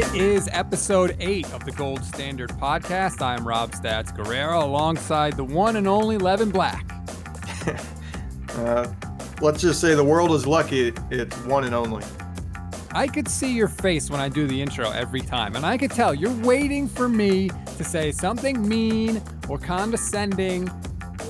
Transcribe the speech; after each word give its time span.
It 0.00 0.14
is 0.14 0.48
episode 0.52 1.14
eight 1.20 1.44
of 1.52 1.62
the 1.66 1.72
Gold 1.72 2.02
Standard 2.02 2.48
podcast. 2.52 3.20
I'm 3.20 3.46
Rob 3.46 3.72
Stats 3.72 4.16
Guerrera 4.16 4.62
alongside 4.62 5.36
the 5.36 5.44
one 5.44 5.76
and 5.76 5.86
only 5.86 6.16
Levin 6.16 6.48
Black. 6.48 6.90
uh, 8.48 8.90
let's 9.42 9.60
just 9.60 9.78
say 9.78 9.94
the 9.94 10.02
world 10.02 10.30
is 10.30 10.46
lucky 10.46 10.94
it's 11.10 11.36
one 11.44 11.64
and 11.64 11.74
only. 11.74 12.02
I 12.92 13.08
could 13.08 13.28
see 13.28 13.54
your 13.54 13.68
face 13.68 14.08
when 14.08 14.22
I 14.22 14.30
do 14.30 14.46
the 14.46 14.62
intro 14.62 14.90
every 14.90 15.20
time, 15.20 15.54
and 15.54 15.66
I 15.66 15.76
could 15.76 15.90
tell 15.90 16.14
you're 16.14 16.32
waiting 16.46 16.88
for 16.88 17.06
me 17.06 17.50
to 17.76 17.84
say 17.84 18.10
something 18.10 18.66
mean 18.66 19.20
or 19.50 19.58
condescending 19.58 20.70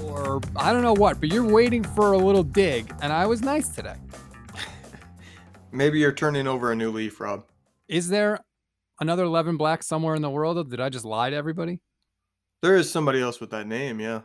or 0.04 0.40
I 0.54 0.72
don't 0.72 0.84
know 0.84 0.94
what, 0.94 1.18
but 1.18 1.32
you're 1.32 1.44
waiting 1.44 1.82
for 1.82 2.12
a 2.12 2.18
little 2.18 2.44
dig, 2.44 2.94
and 3.02 3.12
I 3.12 3.26
was 3.26 3.42
nice 3.42 3.68
today. 3.70 3.96
Maybe 5.72 5.98
you're 5.98 6.12
turning 6.12 6.46
over 6.46 6.70
a 6.70 6.76
new 6.76 6.92
leaf, 6.92 7.18
Rob. 7.18 7.46
Is 7.88 8.08
there 8.08 8.38
another 9.00 9.26
Levin 9.26 9.56
Black 9.56 9.82
somewhere 9.82 10.14
in 10.14 10.22
the 10.22 10.30
world? 10.30 10.70
Did 10.70 10.80
I 10.80 10.88
just 10.88 11.04
lie 11.04 11.30
to 11.30 11.36
everybody? 11.36 11.80
There 12.62 12.76
is 12.76 12.90
somebody 12.90 13.20
else 13.20 13.40
with 13.40 13.50
that 13.50 13.66
name, 13.66 14.00
yeah. 14.00 14.22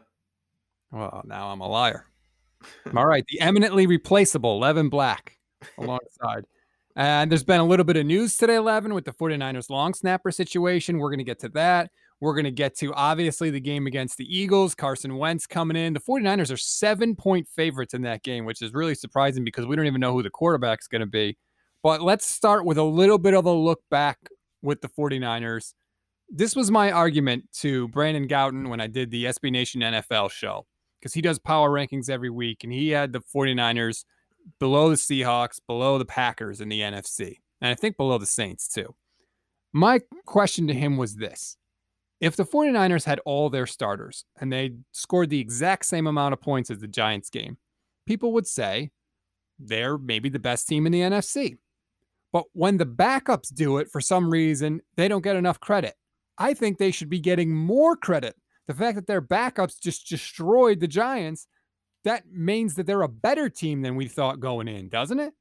Well, 0.91 1.21
now 1.25 1.49
I'm 1.49 1.61
a 1.61 1.67
liar. 1.67 2.05
All 2.95 3.05
right, 3.05 3.23
the 3.29 3.41
eminently 3.41 3.87
replaceable 3.87 4.59
Levin 4.59 4.89
Black 4.89 5.37
alongside. 5.77 6.45
And 6.95 7.29
there's 7.29 7.43
been 7.43 7.59
a 7.59 7.65
little 7.65 7.83
bit 7.83 7.97
of 7.97 8.05
news 8.05 8.37
today, 8.37 8.59
Levin, 8.59 8.93
with 8.93 9.03
the 9.03 9.11
49ers 9.11 9.69
long 9.69 9.93
snapper 9.93 10.31
situation. 10.31 10.97
We're 10.97 11.09
going 11.09 11.19
to 11.19 11.25
get 11.25 11.39
to 11.39 11.49
that. 11.49 11.91
We're 12.21 12.33
going 12.33 12.45
to 12.45 12.51
get 12.51 12.77
to 12.77 12.93
obviously 12.93 13.49
the 13.49 13.59
game 13.59 13.87
against 13.87 14.17
the 14.17 14.25
Eagles. 14.25 14.73
Carson 14.73 15.17
Wentz 15.17 15.45
coming 15.45 15.75
in. 15.75 15.93
The 15.93 15.99
49ers 15.99 16.53
are 16.53 16.57
seven 16.57 17.13
point 17.13 17.47
favorites 17.49 17.93
in 17.93 18.01
that 18.03 18.23
game, 18.23 18.45
which 18.45 18.61
is 18.61 18.73
really 18.73 18.95
surprising 18.95 19.43
because 19.43 19.65
we 19.65 19.75
don't 19.75 19.85
even 19.85 19.99
know 19.99 20.13
who 20.13 20.23
the 20.23 20.29
quarterback's 20.29 20.87
going 20.87 21.01
to 21.01 21.05
be. 21.05 21.37
But 21.83 22.01
let's 22.01 22.25
start 22.25 22.65
with 22.65 22.77
a 22.77 22.83
little 22.83 23.17
bit 23.17 23.33
of 23.33 23.45
a 23.45 23.51
look 23.51 23.81
back 23.91 24.17
with 24.65 24.81
the 24.81 24.89
49ers. 24.89 25.73
This 26.29 26.55
was 26.55 26.71
my 26.71 26.91
argument 26.91 27.45
to 27.59 27.87
Brandon 27.89 28.27
Gowton 28.27 28.69
when 28.69 28.81
I 28.81 28.87
did 28.87 29.11
the 29.11 29.25
SB 29.25 29.51
Nation 29.51 29.81
NFL 29.81 30.31
show 30.31 30.65
because 30.99 31.13
he 31.13 31.21
does 31.21 31.39
power 31.39 31.69
rankings 31.69 32.09
every 32.09 32.31
week 32.31 32.63
and 32.63 32.73
he 32.73 32.89
had 32.89 33.13
the 33.13 33.21
49ers 33.21 34.03
below 34.59 34.89
the 34.89 34.95
Seahawks, 34.95 35.59
below 35.65 35.97
the 35.97 36.05
Packers 36.05 36.61
in 36.61 36.69
the 36.69 36.81
NFC, 36.81 37.37
and 37.61 37.71
I 37.71 37.75
think 37.75 37.97
below 37.97 38.17
the 38.17 38.25
Saints 38.25 38.67
too. 38.67 38.95
My 39.71 40.01
question 40.25 40.67
to 40.67 40.73
him 40.73 40.97
was 40.97 41.15
this 41.15 41.57
if 42.21 42.35
the 42.35 42.45
49ers 42.45 43.05
had 43.05 43.19
all 43.25 43.49
their 43.49 43.67
starters 43.67 44.25
and 44.39 44.51
they 44.51 44.73
scored 44.91 45.29
the 45.29 45.39
exact 45.39 45.85
same 45.85 46.07
amount 46.07 46.33
of 46.33 46.41
points 46.41 46.71
as 46.71 46.79
the 46.79 46.87
Giants 46.87 47.29
game, 47.29 47.57
people 48.05 48.31
would 48.33 48.47
say 48.47 48.91
they're 49.59 49.97
maybe 49.97 50.29
the 50.29 50.39
best 50.39 50.67
team 50.67 50.85
in 50.85 50.91
the 50.91 51.01
NFC. 51.01 51.57
But 52.35 52.47
when 52.51 52.75
the 52.75 52.85
backups 52.85 53.53
do 53.53 53.77
it 53.77 53.89
for 53.89 54.01
some 54.01 54.29
reason, 54.29 54.81
they 54.97 55.07
don't 55.07 55.23
get 55.23 55.37
enough 55.37 55.61
credit. 55.61 55.95
I 56.37 56.53
think 56.53 56.77
they 56.77 56.91
should 56.91 57.09
be 57.09 57.21
getting 57.21 57.55
more 57.55 57.95
credit. 57.95 58.35
The 58.67 58.73
fact 58.73 58.97
that 58.97 59.07
their 59.07 59.21
backups 59.21 59.79
just 59.79 60.09
destroyed 60.09 60.81
the 60.81 60.87
Giants 60.87 61.47
that 62.03 62.23
means 62.29 62.75
that 62.75 62.87
they're 62.87 63.03
a 63.03 63.07
better 63.07 63.47
team 63.47 63.83
than 63.83 63.95
we 63.95 64.09
thought 64.09 64.41
going 64.41 64.67
in, 64.67 64.89
doesn't 64.89 65.21
it? 65.21 65.33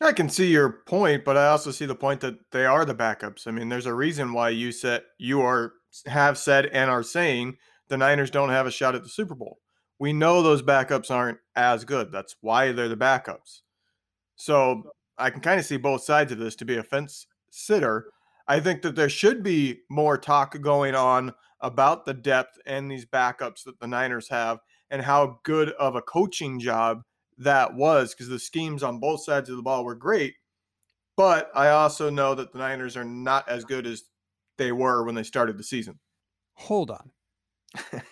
I 0.00 0.10
can 0.10 0.28
see 0.28 0.50
your 0.50 0.82
point, 0.86 1.24
but 1.24 1.36
I 1.36 1.46
also 1.46 1.70
see 1.70 1.86
the 1.86 1.94
point 1.94 2.20
that 2.22 2.34
they 2.50 2.66
are 2.66 2.84
the 2.84 2.96
backups. 2.96 3.46
I 3.46 3.52
mean, 3.52 3.68
there's 3.68 3.86
a 3.86 3.94
reason 3.94 4.32
why 4.32 4.48
you 4.48 4.72
said 4.72 5.04
you 5.18 5.42
are 5.42 5.74
have 6.06 6.36
said 6.36 6.66
and 6.66 6.90
are 6.90 7.04
saying 7.04 7.58
the 7.86 7.96
Niners 7.96 8.32
don't 8.32 8.48
have 8.48 8.66
a 8.66 8.72
shot 8.72 8.96
at 8.96 9.04
the 9.04 9.08
Super 9.08 9.36
Bowl. 9.36 9.58
We 10.00 10.12
know 10.12 10.42
those 10.42 10.62
backups 10.62 11.12
aren't 11.12 11.38
as 11.54 11.84
good. 11.84 12.10
That's 12.10 12.34
why 12.40 12.72
they're 12.72 12.88
the 12.88 12.96
backups. 12.96 13.60
So 14.34 14.90
I 15.20 15.30
can 15.30 15.40
kind 15.40 15.60
of 15.60 15.66
see 15.66 15.76
both 15.76 16.02
sides 16.02 16.32
of 16.32 16.38
this 16.38 16.56
to 16.56 16.64
be 16.64 16.76
a 16.76 16.82
fence 16.82 17.26
sitter. 17.50 18.06
I 18.48 18.58
think 18.60 18.82
that 18.82 18.96
there 18.96 19.08
should 19.08 19.42
be 19.42 19.80
more 19.88 20.18
talk 20.18 20.60
going 20.60 20.94
on 20.94 21.32
about 21.60 22.06
the 22.06 22.14
depth 22.14 22.58
and 22.66 22.90
these 22.90 23.04
backups 23.04 23.64
that 23.64 23.78
the 23.78 23.86
Niners 23.86 24.28
have 24.28 24.58
and 24.90 25.02
how 25.02 25.38
good 25.44 25.70
of 25.72 25.94
a 25.94 26.02
coaching 26.02 26.58
job 26.58 27.02
that 27.38 27.74
was 27.74 28.14
because 28.14 28.28
the 28.28 28.38
schemes 28.38 28.82
on 28.82 28.98
both 28.98 29.22
sides 29.22 29.48
of 29.48 29.56
the 29.56 29.62
ball 29.62 29.84
were 29.84 29.94
great. 29.94 30.34
But 31.16 31.50
I 31.54 31.68
also 31.68 32.10
know 32.10 32.34
that 32.34 32.52
the 32.52 32.58
Niners 32.58 32.96
are 32.96 33.04
not 33.04 33.48
as 33.48 33.64
good 33.64 33.86
as 33.86 34.04
they 34.56 34.72
were 34.72 35.04
when 35.04 35.14
they 35.14 35.22
started 35.22 35.58
the 35.58 35.64
season. 35.64 35.98
Hold 36.54 36.90
on. 36.90 37.10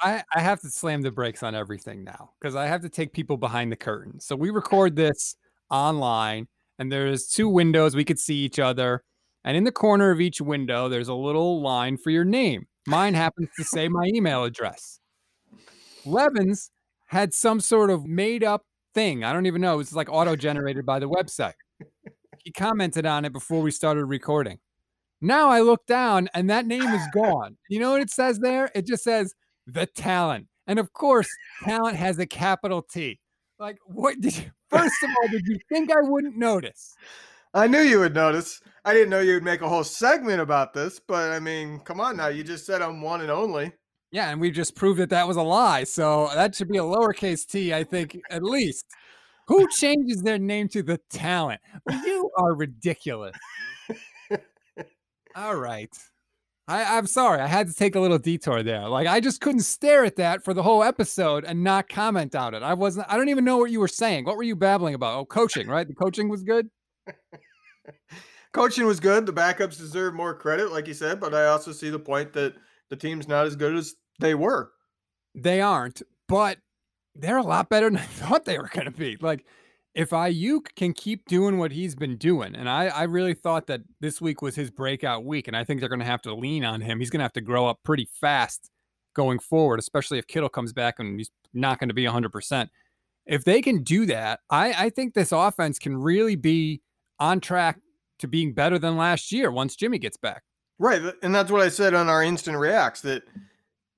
I, 0.00 0.22
I 0.34 0.40
have 0.40 0.60
to 0.60 0.70
slam 0.70 1.02
the 1.02 1.10
brakes 1.10 1.42
on 1.42 1.54
everything 1.54 2.04
now 2.04 2.30
because 2.40 2.56
I 2.56 2.66
have 2.66 2.82
to 2.82 2.88
take 2.88 3.12
people 3.12 3.36
behind 3.36 3.70
the 3.70 3.76
curtain. 3.76 4.20
So 4.20 4.34
we 4.34 4.50
record 4.50 4.96
this 4.96 5.36
online, 5.74 6.46
and 6.78 6.90
there's 6.90 7.26
two 7.26 7.48
windows. 7.48 7.96
We 7.96 8.04
could 8.04 8.18
see 8.18 8.36
each 8.36 8.58
other. 8.58 9.02
And 9.44 9.56
in 9.56 9.64
the 9.64 9.72
corner 9.72 10.10
of 10.10 10.20
each 10.20 10.40
window, 10.40 10.88
there's 10.88 11.08
a 11.08 11.14
little 11.14 11.60
line 11.60 11.96
for 11.96 12.10
your 12.10 12.24
name. 12.24 12.66
Mine 12.86 13.14
happens 13.14 13.48
to 13.56 13.64
say 13.64 13.88
my 13.88 14.06
email 14.06 14.44
address. 14.44 15.00
Levin's 16.06 16.70
had 17.06 17.34
some 17.34 17.60
sort 17.60 17.90
of 17.90 18.06
made 18.06 18.44
up 18.44 18.62
thing. 18.94 19.24
I 19.24 19.32
don't 19.32 19.46
even 19.46 19.60
know. 19.60 19.74
It 19.74 19.78
was 19.78 19.94
like 19.94 20.08
auto 20.10 20.36
generated 20.36 20.86
by 20.86 20.98
the 20.98 21.08
website. 21.08 21.54
He 22.44 22.52
commented 22.52 23.06
on 23.06 23.24
it 23.24 23.32
before 23.32 23.60
we 23.60 23.70
started 23.70 24.04
recording. 24.04 24.58
Now 25.20 25.48
I 25.48 25.60
look 25.60 25.86
down 25.86 26.28
and 26.34 26.48
that 26.50 26.66
name 26.66 26.82
is 26.82 27.06
gone. 27.14 27.56
You 27.68 27.80
know 27.80 27.92
what 27.92 28.02
it 28.02 28.10
says 28.10 28.38
there? 28.38 28.70
It 28.74 28.86
just 28.86 29.02
says 29.02 29.34
the 29.66 29.86
talent. 29.86 30.48
And 30.66 30.78
of 30.78 30.92
course, 30.92 31.28
talent 31.64 31.96
has 31.96 32.18
a 32.18 32.26
capital 32.26 32.82
T. 32.82 33.18
Like, 33.64 33.78
what 33.86 34.20
did 34.20 34.36
you, 34.36 34.50
first 34.68 35.02
of 35.02 35.08
all, 35.08 35.28
did 35.30 35.46
you 35.46 35.58
think 35.72 35.90
I 35.90 36.02
wouldn't 36.02 36.36
notice? 36.36 36.94
I 37.54 37.66
knew 37.66 37.80
you 37.80 37.98
would 38.00 38.14
notice. 38.14 38.60
I 38.84 38.92
didn't 38.92 39.08
know 39.08 39.20
you'd 39.20 39.42
make 39.42 39.62
a 39.62 39.68
whole 39.70 39.84
segment 39.84 40.42
about 40.42 40.74
this, 40.74 41.00
but 41.00 41.30
I 41.30 41.40
mean, 41.40 41.80
come 41.80 41.98
on 41.98 42.18
now. 42.18 42.26
You 42.26 42.44
just 42.44 42.66
said 42.66 42.82
I'm 42.82 43.00
one 43.00 43.22
and 43.22 43.30
only. 43.30 43.72
Yeah, 44.10 44.28
and 44.28 44.38
we 44.38 44.50
just 44.50 44.76
proved 44.76 45.00
that 45.00 45.08
that 45.08 45.26
was 45.26 45.38
a 45.38 45.42
lie. 45.42 45.84
So 45.84 46.28
that 46.34 46.54
should 46.54 46.68
be 46.68 46.76
a 46.76 46.82
lowercase 46.82 47.46
t, 47.46 47.72
I 47.72 47.84
think, 47.84 48.20
at 48.28 48.42
least. 48.42 48.84
Who 49.48 49.66
changes 49.78 50.20
their 50.20 50.38
name 50.38 50.68
to 50.68 50.82
the 50.82 51.00
talent? 51.08 51.62
You 52.04 52.30
are 52.36 52.52
ridiculous. 52.54 53.34
All 55.34 55.56
right. 55.56 55.88
I, 56.66 56.96
I'm 56.96 57.06
sorry. 57.06 57.40
I 57.40 57.46
had 57.46 57.68
to 57.68 57.74
take 57.74 57.94
a 57.94 58.00
little 58.00 58.18
detour 58.18 58.62
there. 58.62 58.88
Like 58.88 59.06
I 59.06 59.20
just 59.20 59.40
couldn't 59.40 59.60
stare 59.60 60.04
at 60.04 60.16
that 60.16 60.42
for 60.42 60.54
the 60.54 60.62
whole 60.62 60.82
episode 60.82 61.44
and 61.44 61.62
not 61.62 61.88
comment 61.88 62.34
on 62.34 62.54
it. 62.54 62.62
I 62.62 62.74
wasn't 62.74 63.06
I 63.10 63.16
don't 63.16 63.28
even 63.28 63.44
know 63.44 63.58
what 63.58 63.70
you 63.70 63.80
were 63.80 63.88
saying. 63.88 64.24
What 64.24 64.36
were 64.36 64.42
you 64.42 64.56
babbling 64.56 64.94
about? 64.94 65.18
Oh, 65.18 65.24
coaching, 65.26 65.68
right? 65.68 65.86
The 65.86 65.94
coaching 65.94 66.28
was 66.28 66.42
good. 66.42 66.70
coaching 68.52 68.86
was 68.86 68.98
good. 68.98 69.26
The 69.26 69.32
backups 69.32 69.76
deserve 69.76 70.14
more 70.14 70.34
credit, 70.34 70.72
like 70.72 70.88
you 70.88 70.94
said, 70.94 71.20
but 71.20 71.34
I 71.34 71.46
also 71.46 71.72
see 71.72 71.90
the 71.90 71.98
point 71.98 72.32
that 72.32 72.54
the 72.88 72.96
team's 72.96 73.28
not 73.28 73.46
as 73.46 73.56
good 73.56 73.76
as 73.76 73.94
they 74.20 74.34
were. 74.34 74.70
They 75.34 75.60
aren't, 75.60 76.00
but 76.28 76.58
they're 77.14 77.36
a 77.36 77.42
lot 77.42 77.68
better 77.68 77.86
than 77.90 77.98
I 77.98 78.04
thought 78.04 78.46
they 78.46 78.58
were 78.58 78.70
going 78.72 78.86
to 78.86 78.90
be. 78.90 79.18
Like, 79.20 79.44
if 79.94 80.10
Aiyuk 80.10 80.74
can 80.74 80.92
keep 80.92 81.26
doing 81.26 81.58
what 81.58 81.72
he's 81.72 81.94
been 81.94 82.16
doing, 82.16 82.54
and 82.54 82.68
I, 82.68 82.86
I 82.86 83.02
really 83.04 83.34
thought 83.34 83.66
that 83.68 83.82
this 84.00 84.20
week 84.20 84.42
was 84.42 84.56
his 84.56 84.70
breakout 84.70 85.24
week, 85.24 85.46
and 85.46 85.56
I 85.56 85.64
think 85.64 85.80
they're 85.80 85.88
going 85.88 86.00
to 86.00 86.06
have 86.06 86.22
to 86.22 86.34
lean 86.34 86.64
on 86.64 86.80
him. 86.80 86.98
He's 86.98 87.10
going 87.10 87.20
to 87.20 87.24
have 87.24 87.32
to 87.34 87.40
grow 87.40 87.66
up 87.66 87.80
pretty 87.84 88.08
fast 88.20 88.70
going 89.14 89.38
forward, 89.38 89.78
especially 89.78 90.18
if 90.18 90.26
Kittle 90.26 90.48
comes 90.48 90.72
back 90.72 90.96
and 90.98 91.18
he's 91.18 91.30
not 91.52 91.78
going 91.78 91.88
to 91.88 91.94
be 91.94 92.04
100%. 92.04 92.68
If 93.26 93.44
they 93.44 93.62
can 93.62 93.82
do 93.82 94.06
that, 94.06 94.40
I, 94.50 94.86
I 94.86 94.90
think 94.90 95.14
this 95.14 95.30
offense 95.30 95.78
can 95.78 95.96
really 95.96 96.36
be 96.36 96.82
on 97.20 97.40
track 97.40 97.78
to 98.18 98.26
being 98.26 98.52
better 98.52 98.78
than 98.78 98.96
last 98.96 99.30
year 99.30 99.52
once 99.52 99.76
Jimmy 99.76 99.98
gets 99.98 100.16
back. 100.16 100.42
Right. 100.80 101.00
And 101.22 101.32
that's 101.32 101.52
what 101.52 101.62
I 101.62 101.68
said 101.68 101.94
on 101.94 102.08
our 102.08 102.22
instant 102.22 102.58
reacts 102.58 103.00
that– 103.02 103.22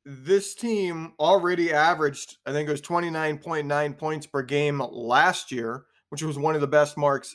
this 0.09 0.55
team 0.55 1.15
already 1.19 1.73
averaged, 1.73 2.37
I 2.47 2.53
think 2.53 2.69
it 2.69 2.73
was 2.73 2.81
29.9 2.81 3.99
points 3.99 4.27
per 4.27 4.43
game 4.43 4.81
last 4.93 5.51
year, 5.51 5.87
which 6.11 6.23
was 6.23 6.39
one 6.39 6.55
of 6.55 6.61
the 6.61 6.69
best 6.69 6.97
marks 6.97 7.35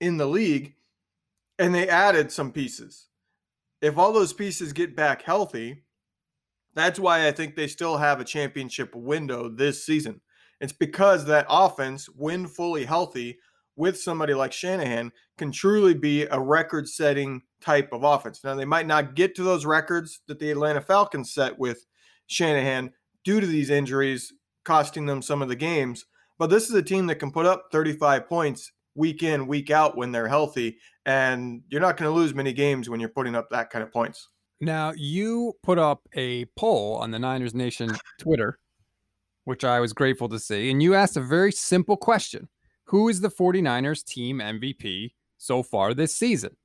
in 0.00 0.18
the 0.18 0.26
league. 0.26 0.74
And 1.58 1.74
they 1.74 1.88
added 1.88 2.30
some 2.30 2.52
pieces. 2.52 3.08
If 3.80 3.98
all 3.98 4.12
those 4.12 4.32
pieces 4.32 4.72
get 4.72 4.94
back 4.94 5.22
healthy, 5.22 5.82
that's 6.74 7.00
why 7.00 7.26
I 7.26 7.32
think 7.32 7.56
they 7.56 7.66
still 7.66 7.96
have 7.96 8.20
a 8.20 8.24
championship 8.24 8.94
window 8.94 9.48
this 9.48 9.84
season. 9.84 10.20
It's 10.60 10.72
because 10.72 11.24
that 11.24 11.46
offense, 11.48 12.06
when 12.06 12.46
fully 12.46 12.84
healthy, 12.84 13.38
with 13.74 13.98
somebody 13.98 14.34
like 14.34 14.52
Shanahan, 14.52 15.10
can 15.38 15.50
truly 15.50 15.94
be 15.94 16.24
a 16.26 16.38
record 16.38 16.88
setting 16.88 17.42
type 17.60 17.88
of 17.92 18.04
offense. 18.04 18.44
Now, 18.44 18.54
they 18.54 18.64
might 18.64 18.86
not 18.86 19.16
get 19.16 19.34
to 19.36 19.42
those 19.42 19.66
records 19.66 20.20
that 20.28 20.38
the 20.38 20.50
Atlanta 20.50 20.80
Falcons 20.80 21.32
set 21.32 21.58
with 21.58 21.86
Shanahan 22.32 22.92
due 23.24 23.40
to 23.40 23.46
these 23.46 23.70
injuries 23.70 24.32
costing 24.64 25.06
them 25.06 25.22
some 25.22 25.42
of 25.42 25.48
the 25.48 25.56
games. 25.56 26.04
But 26.38 26.50
this 26.50 26.68
is 26.68 26.74
a 26.74 26.82
team 26.82 27.06
that 27.06 27.16
can 27.16 27.30
put 27.30 27.46
up 27.46 27.68
35 27.72 28.28
points 28.28 28.72
week 28.94 29.22
in, 29.22 29.46
week 29.46 29.70
out 29.70 29.96
when 29.96 30.12
they're 30.12 30.28
healthy. 30.28 30.78
And 31.06 31.62
you're 31.68 31.80
not 31.80 31.96
going 31.96 32.10
to 32.10 32.14
lose 32.14 32.34
many 32.34 32.52
games 32.52 32.88
when 32.88 33.00
you're 33.00 33.08
putting 33.08 33.34
up 33.34 33.50
that 33.50 33.70
kind 33.70 33.82
of 33.82 33.92
points. 33.92 34.28
Now, 34.60 34.92
you 34.96 35.54
put 35.62 35.78
up 35.78 36.02
a 36.14 36.44
poll 36.56 36.96
on 36.96 37.10
the 37.10 37.18
Niners 37.18 37.54
Nation 37.54 37.96
Twitter, 38.20 38.58
which 39.44 39.64
I 39.64 39.80
was 39.80 39.92
grateful 39.92 40.28
to 40.28 40.38
see. 40.38 40.70
And 40.70 40.82
you 40.82 40.94
asked 40.94 41.16
a 41.16 41.20
very 41.20 41.52
simple 41.52 41.96
question 41.96 42.48
Who 42.84 43.08
is 43.08 43.20
the 43.20 43.30
49ers 43.30 44.04
team 44.04 44.38
MVP 44.38 45.14
so 45.36 45.62
far 45.62 45.94
this 45.94 46.14
season? 46.14 46.56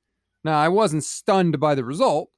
Now, 0.44 0.58
I 0.58 0.68
wasn't 0.68 1.04
stunned 1.04 1.58
by 1.58 1.74
the 1.74 1.84
result, 1.84 2.30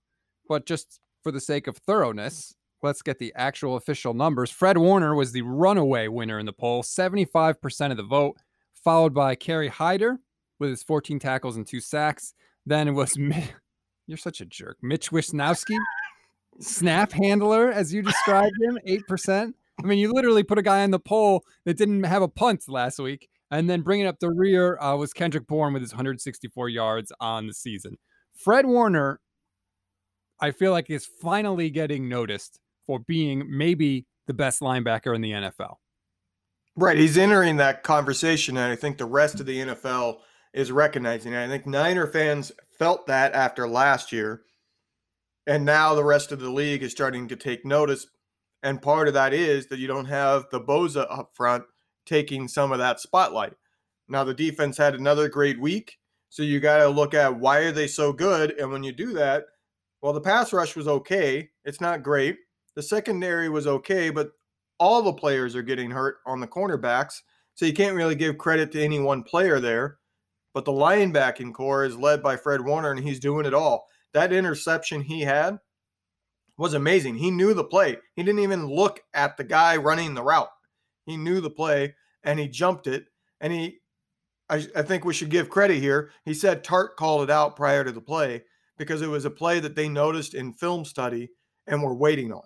but 0.48 0.64
just 0.64 1.00
for 1.22 1.30
the 1.30 1.40
sake 1.40 1.66
of 1.66 1.76
thoroughness, 1.76 2.54
let's 2.82 3.02
get 3.02 3.18
the 3.18 3.32
actual 3.36 3.76
official 3.76 4.14
numbers. 4.14 4.50
Fred 4.50 4.78
Warner 4.78 5.14
was 5.14 5.32
the 5.32 5.42
runaway 5.42 6.08
winner 6.08 6.38
in 6.38 6.46
the 6.46 6.52
poll, 6.52 6.82
75% 6.82 7.90
of 7.90 7.96
the 7.96 8.02
vote, 8.02 8.36
followed 8.72 9.14
by 9.14 9.34
Kerry 9.34 9.68
Hyder 9.68 10.18
with 10.58 10.70
his 10.70 10.82
14 10.82 11.18
tackles 11.18 11.56
and 11.56 11.66
two 11.66 11.80
sacks. 11.80 12.34
Then 12.64 12.88
it 12.88 12.92
was, 12.92 13.16
you're 14.06 14.18
such 14.18 14.40
a 14.40 14.46
jerk, 14.46 14.78
Mitch 14.82 15.10
Wishnowsky, 15.10 15.78
snap 16.60 17.12
handler, 17.12 17.70
as 17.70 17.92
you 17.92 18.02
described 18.02 18.56
him, 18.60 18.78
8%. 18.86 19.52
I 19.82 19.86
mean, 19.86 19.98
you 19.98 20.12
literally 20.12 20.42
put 20.42 20.58
a 20.58 20.62
guy 20.62 20.82
on 20.82 20.90
the 20.90 20.98
poll 20.98 21.44
that 21.64 21.78
didn't 21.78 22.04
have 22.04 22.22
a 22.22 22.28
punt 22.28 22.64
last 22.68 22.98
week. 22.98 23.28
And 23.50 23.68
then 23.68 23.82
bringing 23.82 24.06
up 24.06 24.20
the 24.20 24.30
rear 24.30 24.78
uh, 24.78 24.94
was 24.96 25.12
Kendrick 25.12 25.46
Bourne 25.46 25.72
with 25.72 25.82
his 25.82 25.92
164 25.92 26.68
yards 26.68 27.12
on 27.18 27.46
the 27.46 27.54
season. 27.54 27.96
Fred 28.32 28.66
Warner, 28.66 29.20
I 30.38 30.52
feel 30.52 30.70
like, 30.70 30.88
is 30.88 31.08
finally 31.20 31.68
getting 31.70 32.08
noticed 32.08 32.60
for 32.90 32.98
being 32.98 33.44
maybe 33.46 34.04
the 34.26 34.34
best 34.34 34.60
linebacker 34.60 35.14
in 35.14 35.20
the 35.20 35.30
NFL. 35.30 35.76
Right. 36.74 36.98
He's 36.98 37.16
entering 37.16 37.56
that 37.58 37.84
conversation. 37.84 38.56
And 38.56 38.72
I 38.72 38.74
think 38.74 38.98
the 38.98 39.04
rest 39.04 39.38
of 39.38 39.46
the 39.46 39.58
NFL 39.58 40.18
is 40.52 40.72
recognizing 40.72 41.32
it. 41.32 41.44
I 41.44 41.46
think 41.46 41.66
Niner 41.66 42.08
fans 42.08 42.50
felt 42.76 43.06
that 43.06 43.32
after 43.32 43.68
last 43.68 44.10
year. 44.10 44.42
And 45.46 45.64
now 45.64 45.94
the 45.94 46.02
rest 46.02 46.32
of 46.32 46.40
the 46.40 46.50
league 46.50 46.82
is 46.82 46.90
starting 46.90 47.28
to 47.28 47.36
take 47.36 47.64
notice. 47.64 48.08
And 48.64 48.82
part 48.82 49.06
of 49.06 49.14
that 49.14 49.32
is 49.32 49.68
that 49.68 49.78
you 49.78 49.86
don't 49.86 50.06
have 50.06 50.46
the 50.50 50.60
Bosa 50.60 51.06
up 51.08 51.30
front 51.32 51.62
taking 52.06 52.48
some 52.48 52.72
of 52.72 52.78
that 52.78 52.98
spotlight. 52.98 53.52
Now 54.08 54.24
the 54.24 54.34
defense 54.34 54.76
had 54.76 54.96
another 54.96 55.28
great 55.28 55.60
week, 55.60 55.96
so 56.28 56.42
you 56.42 56.58
got 56.58 56.78
to 56.78 56.88
look 56.88 57.14
at 57.14 57.38
why 57.38 57.58
are 57.58 57.72
they 57.72 57.86
so 57.86 58.12
good 58.12 58.50
and 58.58 58.72
when 58.72 58.82
you 58.82 58.90
do 58.90 59.12
that, 59.12 59.44
well 60.02 60.12
the 60.12 60.20
pass 60.20 60.52
rush 60.52 60.74
was 60.74 60.88
okay. 60.88 61.50
It's 61.64 61.80
not 61.80 62.02
great. 62.02 62.36
The 62.76 62.82
secondary 62.82 63.48
was 63.48 63.66
okay, 63.66 64.10
but 64.10 64.30
all 64.78 65.02
the 65.02 65.12
players 65.12 65.54
are 65.54 65.62
getting 65.62 65.90
hurt 65.90 66.16
on 66.26 66.40
the 66.40 66.46
cornerbacks, 66.46 67.20
so 67.54 67.66
you 67.66 67.72
can't 67.72 67.96
really 67.96 68.14
give 68.14 68.38
credit 68.38 68.72
to 68.72 68.82
any 68.82 68.98
one 68.98 69.22
player 69.22 69.60
there. 69.60 69.98
But 70.54 70.64
the 70.64 70.72
linebacking 70.72 71.52
corps 71.52 71.84
is 71.84 71.96
led 71.96 72.22
by 72.22 72.36
Fred 72.36 72.64
Warner 72.64 72.90
and 72.90 73.00
he's 73.00 73.20
doing 73.20 73.46
it 73.46 73.54
all. 73.54 73.86
That 74.14 74.32
interception 74.32 75.02
he 75.02 75.20
had 75.20 75.58
was 76.56 76.74
amazing. 76.74 77.16
He 77.16 77.30
knew 77.30 77.54
the 77.54 77.64
play. 77.64 77.98
He 78.16 78.22
didn't 78.22 78.42
even 78.42 78.66
look 78.66 79.00
at 79.14 79.36
the 79.36 79.44
guy 79.44 79.76
running 79.76 80.14
the 80.14 80.22
route. 80.22 80.50
He 81.06 81.16
knew 81.16 81.40
the 81.40 81.50
play 81.50 81.94
and 82.24 82.40
he 82.40 82.48
jumped 82.48 82.86
it. 82.86 83.06
And 83.40 83.52
he, 83.52 83.78
I, 84.48 84.66
I 84.74 84.82
think 84.82 85.04
we 85.04 85.14
should 85.14 85.30
give 85.30 85.48
credit 85.48 85.78
here. 85.78 86.10
He 86.24 86.34
said 86.34 86.64
Tartt 86.64 86.96
called 86.96 87.22
it 87.22 87.30
out 87.30 87.56
prior 87.56 87.84
to 87.84 87.92
the 87.92 88.00
play 88.00 88.42
because 88.76 89.02
it 89.02 89.08
was 89.08 89.24
a 89.24 89.30
play 89.30 89.60
that 89.60 89.76
they 89.76 89.88
noticed 89.88 90.34
in 90.34 90.52
film 90.52 90.84
study 90.84 91.30
and 91.66 91.82
were 91.82 91.94
waiting 91.94 92.32
on. 92.32 92.42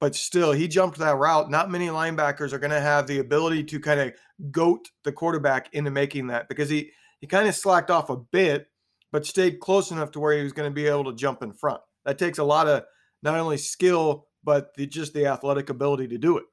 But 0.00 0.14
still, 0.14 0.52
he 0.52 0.66
jumped 0.66 0.98
that 0.98 1.16
route. 1.16 1.50
Not 1.50 1.70
many 1.70 1.88
linebackers 1.88 2.52
are 2.52 2.58
going 2.58 2.70
to 2.70 2.80
have 2.80 3.06
the 3.06 3.18
ability 3.18 3.64
to 3.64 3.80
kind 3.80 4.00
of 4.00 4.14
goat 4.50 4.88
the 5.04 5.12
quarterback 5.12 5.68
into 5.74 5.90
making 5.90 6.28
that 6.28 6.48
because 6.48 6.70
he 6.70 6.90
he 7.20 7.26
kind 7.26 7.46
of 7.46 7.54
slacked 7.54 7.90
off 7.90 8.08
a 8.08 8.16
bit, 8.16 8.68
but 9.12 9.26
stayed 9.26 9.60
close 9.60 9.90
enough 9.90 10.10
to 10.12 10.20
where 10.20 10.36
he 10.36 10.42
was 10.42 10.54
going 10.54 10.70
to 10.70 10.74
be 10.74 10.86
able 10.86 11.04
to 11.04 11.14
jump 11.14 11.42
in 11.42 11.52
front. 11.52 11.82
That 12.06 12.18
takes 12.18 12.38
a 12.38 12.44
lot 12.44 12.66
of 12.66 12.84
not 13.22 13.38
only 13.38 13.58
skill 13.58 14.26
but 14.42 14.74
the, 14.74 14.86
just 14.86 15.12
the 15.12 15.26
athletic 15.26 15.70
ability 15.70 16.08
to 16.08 16.18
do 16.18 16.38
it. 16.38 16.44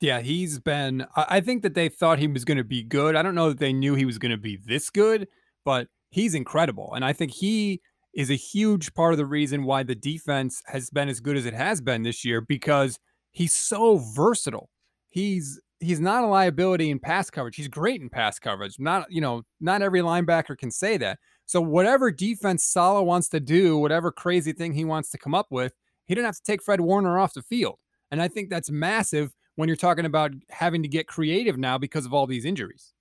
Yeah, 0.00 0.20
he's 0.20 0.58
been. 0.58 1.06
I 1.14 1.40
think 1.40 1.62
that 1.62 1.74
they 1.74 1.88
thought 1.88 2.18
he 2.18 2.26
was 2.26 2.44
going 2.44 2.58
to 2.58 2.64
be 2.64 2.82
good. 2.82 3.16
I 3.16 3.22
don't 3.22 3.34
know 3.34 3.50
that 3.50 3.58
they 3.58 3.72
knew 3.72 3.94
he 3.94 4.06
was 4.06 4.18
going 4.18 4.30
to 4.30 4.38
be 4.38 4.56
this 4.56 4.88
good, 4.88 5.28
but 5.64 5.88
he's 6.10 6.34
incredible. 6.34 6.94
And 6.94 7.04
I 7.04 7.12
think 7.12 7.32
he 7.32 7.82
is 8.14 8.30
a 8.30 8.36
huge 8.36 8.92
part 8.94 9.12
of 9.12 9.18
the 9.18 9.26
reason 9.26 9.64
why 9.64 9.82
the 9.82 9.94
defense 9.94 10.62
has 10.66 10.90
been 10.90 11.08
as 11.08 11.20
good 11.20 11.36
as 11.36 11.46
it 11.46 11.54
has 11.54 11.80
been 11.80 12.02
this 12.02 12.24
year 12.24 12.40
because 12.40 12.98
he's 13.30 13.54
so 13.54 13.98
versatile. 13.98 14.68
He's 15.08 15.60
he's 15.80 16.00
not 16.00 16.24
a 16.24 16.26
liability 16.26 16.90
in 16.90 16.98
pass 16.98 17.30
coverage. 17.30 17.56
He's 17.56 17.68
great 17.68 18.00
in 18.00 18.10
pass 18.10 18.38
coverage. 18.38 18.76
Not, 18.78 19.10
you 19.10 19.20
know, 19.20 19.42
not 19.60 19.82
every 19.82 20.00
linebacker 20.00 20.56
can 20.56 20.70
say 20.70 20.96
that. 20.98 21.18
So 21.46 21.60
whatever 21.60 22.10
defense 22.12 22.64
Saleh 22.64 23.04
wants 23.04 23.28
to 23.30 23.40
do, 23.40 23.78
whatever 23.78 24.12
crazy 24.12 24.52
thing 24.52 24.74
he 24.74 24.84
wants 24.84 25.10
to 25.10 25.18
come 25.18 25.34
up 25.34 25.46
with, 25.50 25.72
he 26.04 26.14
didn't 26.14 26.26
have 26.26 26.36
to 26.36 26.42
take 26.42 26.62
Fred 26.62 26.80
Warner 26.80 27.18
off 27.18 27.34
the 27.34 27.42
field. 27.42 27.78
And 28.10 28.20
I 28.20 28.28
think 28.28 28.50
that's 28.50 28.70
massive 28.70 29.32
when 29.56 29.68
you're 29.68 29.76
talking 29.76 30.04
about 30.04 30.32
having 30.50 30.82
to 30.82 30.88
get 30.88 31.06
creative 31.06 31.58
now 31.58 31.78
because 31.78 32.06
of 32.06 32.12
all 32.12 32.26
these 32.26 32.44
injuries. 32.44 32.92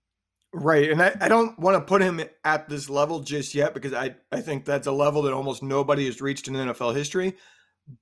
Right. 0.52 0.90
And 0.90 1.02
I, 1.02 1.16
I 1.22 1.28
don't 1.28 1.58
want 1.60 1.76
to 1.76 1.82
put 1.82 2.02
him 2.02 2.22
at 2.44 2.68
this 2.68 2.90
level 2.90 3.20
just 3.20 3.54
yet 3.54 3.74
because 3.74 3.94
I, 3.94 4.16
I 4.32 4.42
think 4.42 4.66
that's 4.66 4.88
a 4.88 4.92
level 4.92 5.22
that 5.24 5.34
almost 5.34 5.62
nobody 5.62 6.06
has 6.06 6.22
reached 6.22 6.48
in 6.48 6.56
NFL 6.56 6.96
history. 6.96 7.36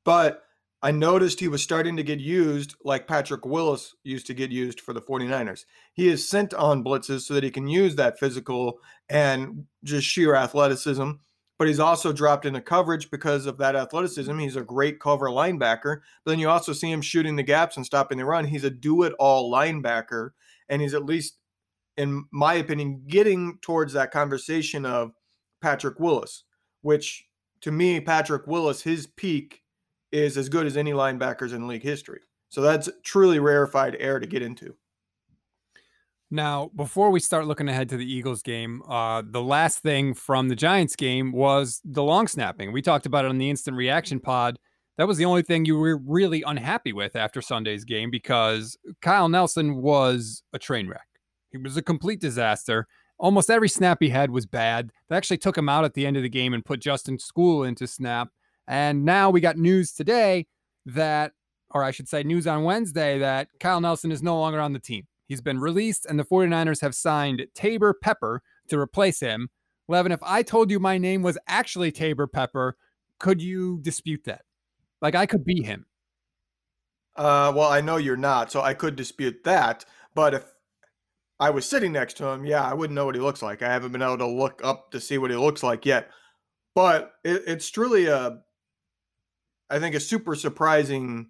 But 0.05 0.43
I 0.81 0.91
noticed 0.91 1.39
he 1.39 1.49
was 1.49 1.61
starting 1.61 1.97
to 1.97 2.03
get 2.03 2.19
used 2.19 2.75
like 2.83 3.07
Patrick 3.07 3.45
Willis 3.45 3.95
used 4.03 4.27
to 4.27 4.33
get 4.33 4.51
used 4.51 4.79
for 4.79 4.93
the 4.93 5.01
49ers. 5.01 5.65
He 5.93 6.07
is 6.07 6.27
sent 6.27 6.53
on 6.53 6.83
blitzes 6.83 7.21
so 7.21 7.33
that 7.33 7.43
he 7.43 7.51
can 7.51 7.67
use 7.67 7.95
that 7.95 8.19
physical 8.19 8.79
and 9.09 9.65
just 9.83 10.07
sheer 10.07 10.35
athleticism 10.35 11.11
but 11.57 11.67
he's 11.67 11.79
also 11.79 12.13
dropped 12.13 12.45
into 12.45 12.61
coverage 12.61 13.09
because 13.09 13.45
of 13.45 13.57
that 13.57 13.75
athleticism. 13.75 14.37
He's 14.37 14.55
a 14.55 14.61
great 14.61 14.99
cover 14.99 15.27
linebacker. 15.27 16.01
But 16.23 16.31
then 16.31 16.39
you 16.39 16.49
also 16.49 16.73
see 16.73 16.91
him 16.91 17.01
shooting 17.01 17.35
the 17.35 17.43
gaps 17.43 17.77
and 17.77 17.85
stopping 17.85 18.19
the 18.19 18.25
run. 18.25 18.45
He's 18.45 18.63
a 18.63 18.69
do 18.69 19.03
it 19.03 19.13
all 19.17 19.51
linebacker. 19.51 20.31
And 20.69 20.81
he's 20.81 20.93
at 20.93 21.05
least, 21.05 21.37
in 21.97 22.25
my 22.31 22.55
opinion, 22.55 23.03
getting 23.07 23.57
towards 23.61 23.93
that 23.93 24.11
conversation 24.11 24.85
of 24.85 25.11
Patrick 25.61 25.99
Willis, 25.99 26.43
which 26.81 27.25
to 27.61 27.71
me, 27.71 27.99
Patrick 27.99 28.47
Willis, 28.47 28.81
his 28.81 29.07
peak 29.07 29.61
is 30.11 30.37
as 30.37 30.49
good 30.49 30.65
as 30.65 30.77
any 30.77 30.91
linebackers 30.91 31.53
in 31.53 31.67
league 31.67 31.83
history. 31.83 32.21
So 32.49 32.61
that's 32.61 32.89
truly 33.03 33.39
rarefied 33.39 33.97
air 33.99 34.19
to 34.19 34.27
get 34.27 34.41
into. 34.41 34.75
Now, 36.29 36.71
before 36.75 37.09
we 37.09 37.21
start 37.21 37.47
looking 37.47 37.69
ahead 37.69 37.89
to 37.89 37.97
the 37.97 38.05
Eagles 38.05 38.41
game, 38.41 38.81
uh, 38.87 39.23
the 39.25 39.41
last 39.41 39.79
thing 39.79 40.13
from 40.13 40.49
the 40.49 40.55
Giants 40.55 40.95
game 40.95 41.31
was 41.31 41.81
the 41.85 42.03
long 42.03 42.27
snapping. 42.27 42.73
We 42.73 42.81
talked 42.81 43.05
about 43.05 43.25
it 43.25 43.29
on 43.29 43.37
the 43.37 43.49
instant 43.49 43.77
reaction 43.77 44.19
pod. 44.19 44.57
That 44.97 45.07
was 45.07 45.17
the 45.17 45.25
only 45.25 45.43
thing 45.43 45.65
you 45.65 45.77
were 45.77 45.97
really 45.97 46.43
unhappy 46.45 46.91
with 46.91 47.15
after 47.15 47.41
Sunday's 47.41 47.85
game 47.85 48.11
because 48.11 48.77
Kyle 49.01 49.29
Nelson 49.29 49.75
was 49.75 50.43
a 50.53 50.59
train 50.59 50.89
wreck. 50.89 51.07
He 51.57 51.63
was 51.63 51.77
a 51.77 51.81
complete 51.81 52.19
disaster. 52.19 52.87
Almost 53.17 53.49
every 53.49 53.69
snap 53.69 53.97
he 53.99 54.09
had 54.09 54.29
was 54.29 54.45
bad. 54.45 54.91
They 55.09 55.17
actually 55.17 55.39
took 55.39 55.57
him 55.57 55.69
out 55.69 55.85
at 55.85 55.93
the 55.93 56.05
end 56.05 56.17
of 56.17 56.23
the 56.23 56.29
game 56.29 56.53
and 56.53 56.63
put 56.63 56.79
Justin 56.79 57.17
Skule 57.17 57.67
into 57.67 57.87
snap. 57.87 58.29
And 58.67 59.05
now 59.05 59.29
we 59.29 59.41
got 59.41 59.57
news 59.57 59.91
today 59.91 60.45
that, 60.85 61.31
or 61.71 61.83
I 61.83 61.91
should 61.91 62.07
say, 62.07 62.23
news 62.23 62.45
on 62.45 62.63
Wednesday 62.63 63.17
that 63.19 63.47
Kyle 63.59 63.81
Nelson 63.81 64.11
is 64.11 64.21
no 64.21 64.39
longer 64.39 64.59
on 64.59 64.73
the 64.73 64.79
team. 64.79 65.07
He's 65.27 65.41
been 65.41 65.59
released, 65.59 66.05
and 66.05 66.17
the 66.17 66.23
49ers 66.23 66.81
have 66.81 66.95
signed 66.95 67.45
Tabor 67.53 67.93
Pepper 67.93 68.41
to 68.69 68.79
replace 68.79 69.19
him. 69.19 69.49
Levin, 69.87 70.11
if 70.11 70.21
I 70.21 70.43
told 70.43 70.69
you 70.69 70.79
my 70.79 70.97
name 70.97 71.21
was 71.21 71.37
actually 71.47 71.91
Tabor 71.91 72.27
Pepper, 72.27 72.77
could 73.19 73.41
you 73.41 73.79
dispute 73.81 74.23
that? 74.25 74.43
Like 75.01 75.15
I 75.15 75.25
could 75.25 75.43
be 75.43 75.63
him. 75.63 75.85
Uh, 77.15 77.51
well, 77.55 77.69
I 77.69 77.81
know 77.81 77.97
you're 77.97 78.15
not, 78.15 78.51
so 78.51 78.61
I 78.61 78.73
could 78.73 78.95
dispute 78.95 79.43
that. 79.43 79.85
But 80.13 80.33
if 80.33 80.43
I 81.39 81.51
was 81.51 81.65
sitting 81.67 81.91
next 81.91 82.17
to 82.17 82.27
him, 82.27 82.45
yeah, 82.45 82.63
I 82.63 82.73
wouldn't 82.73 82.95
know 82.95 83.05
what 83.05 83.15
he 83.15 83.21
looks 83.21 83.41
like. 83.41 83.61
I 83.61 83.71
haven't 83.71 83.91
been 83.91 84.01
able 84.01 84.17
to 84.19 84.27
look 84.27 84.61
up 84.63 84.91
to 84.91 84.99
see 84.99 85.17
what 85.17 85.29
he 85.29 85.37
looks 85.37 85.61
like 85.61 85.85
yet. 85.85 86.09
But 86.73 87.13
it, 87.23 87.43
it's 87.45 87.69
truly 87.69 88.07
a, 88.07 88.39
I 89.69 89.79
think, 89.79 89.95
a 89.95 89.99
super 89.99 90.35
surprising 90.35 91.29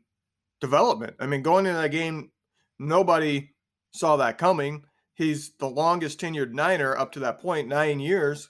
development. 0.61 1.15
I 1.19 1.25
mean, 1.25 1.41
going 1.41 1.65
into 1.65 1.79
that 1.79 1.91
game, 1.91 2.31
nobody 2.79 3.49
saw 3.91 4.17
that 4.17 4.37
coming. 4.37 4.83
He's 5.13 5.53
the 5.57 5.69
longest 5.69 6.19
tenured 6.19 6.53
Niner 6.53 6.97
up 6.97 7.11
to 7.13 7.19
that 7.21 7.41
point, 7.41 7.67
nine 7.67 7.99
years. 7.99 8.49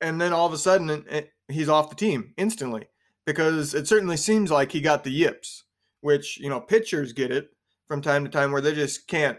And 0.00 0.20
then 0.20 0.32
all 0.32 0.46
of 0.46 0.52
a 0.52 0.58
sudden, 0.58 1.04
he's 1.48 1.68
off 1.68 1.90
the 1.90 1.96
team 1.96 2.32
instantly 2.36 2.86
because 3.26 3.74
it 3.74 3.86
certainly 3.86 4.16
seems 4.16 4.50
like 4.50 4.72
he 4.72 4.80
got 4.80 5.04
the 5.04 5.10
yips, 5.10 5.64
which, 6.00 6.38
you 6.38 6.48
know, 6.48 6.60
pitchers 6.60 7.12
get 7.12 7.30
it 7.30 7.50
from 7.86 8.00
time 8.00 8.24
to 8.24 8.30
time 8.30 8.50
where 8.50 8.62
they 8.62 8.74
just 8.74 9.06
can't 9.06 9.38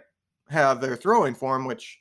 have 0.51 0.81
their 0.81 0.96
throwing 0.96 1.34
form, 1.34 1.65
which, 1.65 2.00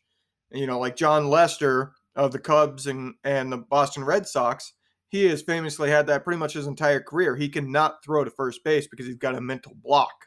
you 0.50 0.66
know, 0.66 0.78
like 0.78 0.96
Jon 0.96 1.28
Lester 1.28 1.92
of 2.16 2.32
the 2.32 2.38
Cubs 2.38 2.86
and, 2.86 3.14
and 3.24 3.50
the 3.52 3.58
Boston 3.58 4.04
Red 4.04 4.26
Sox, 4.26 4.72
he 5.08 5.24
has 5.26 5.42
famously 5.42 5.90
had 5.90 6.06
that 6.08 6.24
pretty 6.24 6.38
much 6.38 6.52
his 6.52 6.66
entire 6.66 7.00
career. 7.00 7.36
He 7.36 7.48
cannot 7.48 8.04
throw 8.04 8.24
to 8.24 8.30
first 8.30 8.62
base 8.64 8.86
because 8.86 9.06
he's 9.06 9.16
got 9.16 9.34
a 9.34 9.40
mental 9.40 9.74
block 9.82 10.26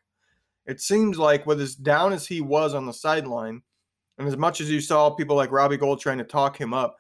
it 0.65 0.79
seems 0.79 1.17
like 1.17 1.45
with 1.45 1.59
as 1.61 1.75
down 1.75 2.13
as 2.13 2.25
he 2.25 2.41
was 2.41 2.73
on 2.73 2.85
the 2.85 2.93
sideline, 2.93 3.61
and 4.17 4.27
as 4.27 4.37
much 4.37 4.61
as 4.61 4.69
you 4.69 4.79
saw 4.79 5.09
people 5.09 5.35
like 5.35 5.51
Robbie 5.51 5.77
Gould 5.77 5.99
trying 5.99 6.19
to 6.19 6.23
talk 6.23 6.59
him 6.59 6.73
up, 6.73 6.97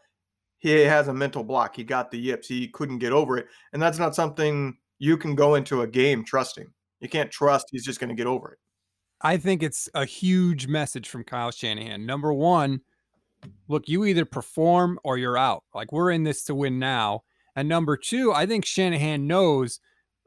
he 0.59 0.71
has 0.71 1.07
a 1.07 1.13
mental 1.13 1.43
block. 1.43 1.75
He 1.75 1.83
got 1.83 2.09
the 2.09 2.17
yips. 2.17 2.47
He 2.47 2.67
couldn't 2.69 2.99
get 2.99 3.13
over 3.13 3.37
it. 3.37 3.47
And 3.73 3.81
that's 3.81 3.99
not 3.99 4.15
something 4.15 4.77
you 4.97 5.17
can 5.17 5.35
go 5.35 5.55
into 5.55 5.81
a 5.81 5.87
game 5.87 6.23
trusting. 6.23 6.67
You 6.99 7.09
can't 7.09 7.31
trust 7.31 7.67
he's 7.69 7.83
just 7.83 7.99
going 7.99 8.09
to 8.09 8.15
get 8.15 8.27
over 8.27 8.53
it. 8.53 8.59
I 9.23 9.37
think 9.37 9.63
it's 9.63 9.87
a 9.93 10.05
huge 10.05 10.67
message 10.67 11.07
from 11.07 11.23
Kyle 11.23 11.51
Shanahan. 11.51 12.05
Number 12.05 12.33
one, 12.33 12.81
look, 13.69 13.87
you 13.87 14.03
either 14.03 14.25
perform 14.25 14.99
or 15.03 15.17
you're 15.17 15.37
out. 15.37 15.63
Like 15.73 15.93
we're 15.93 16.11
in 16.11 16.23
this 16.23 16.43
to 16.45 16.55
win 16.55 16.77
now. 16.77 17.23
And 17.55 17.69
number 17.69 17.95
two, 17.95 18.33
I 18.33 18.45
think 18.45 18.65
Shanahan 18.65 19.25
knows, 19.25 19.79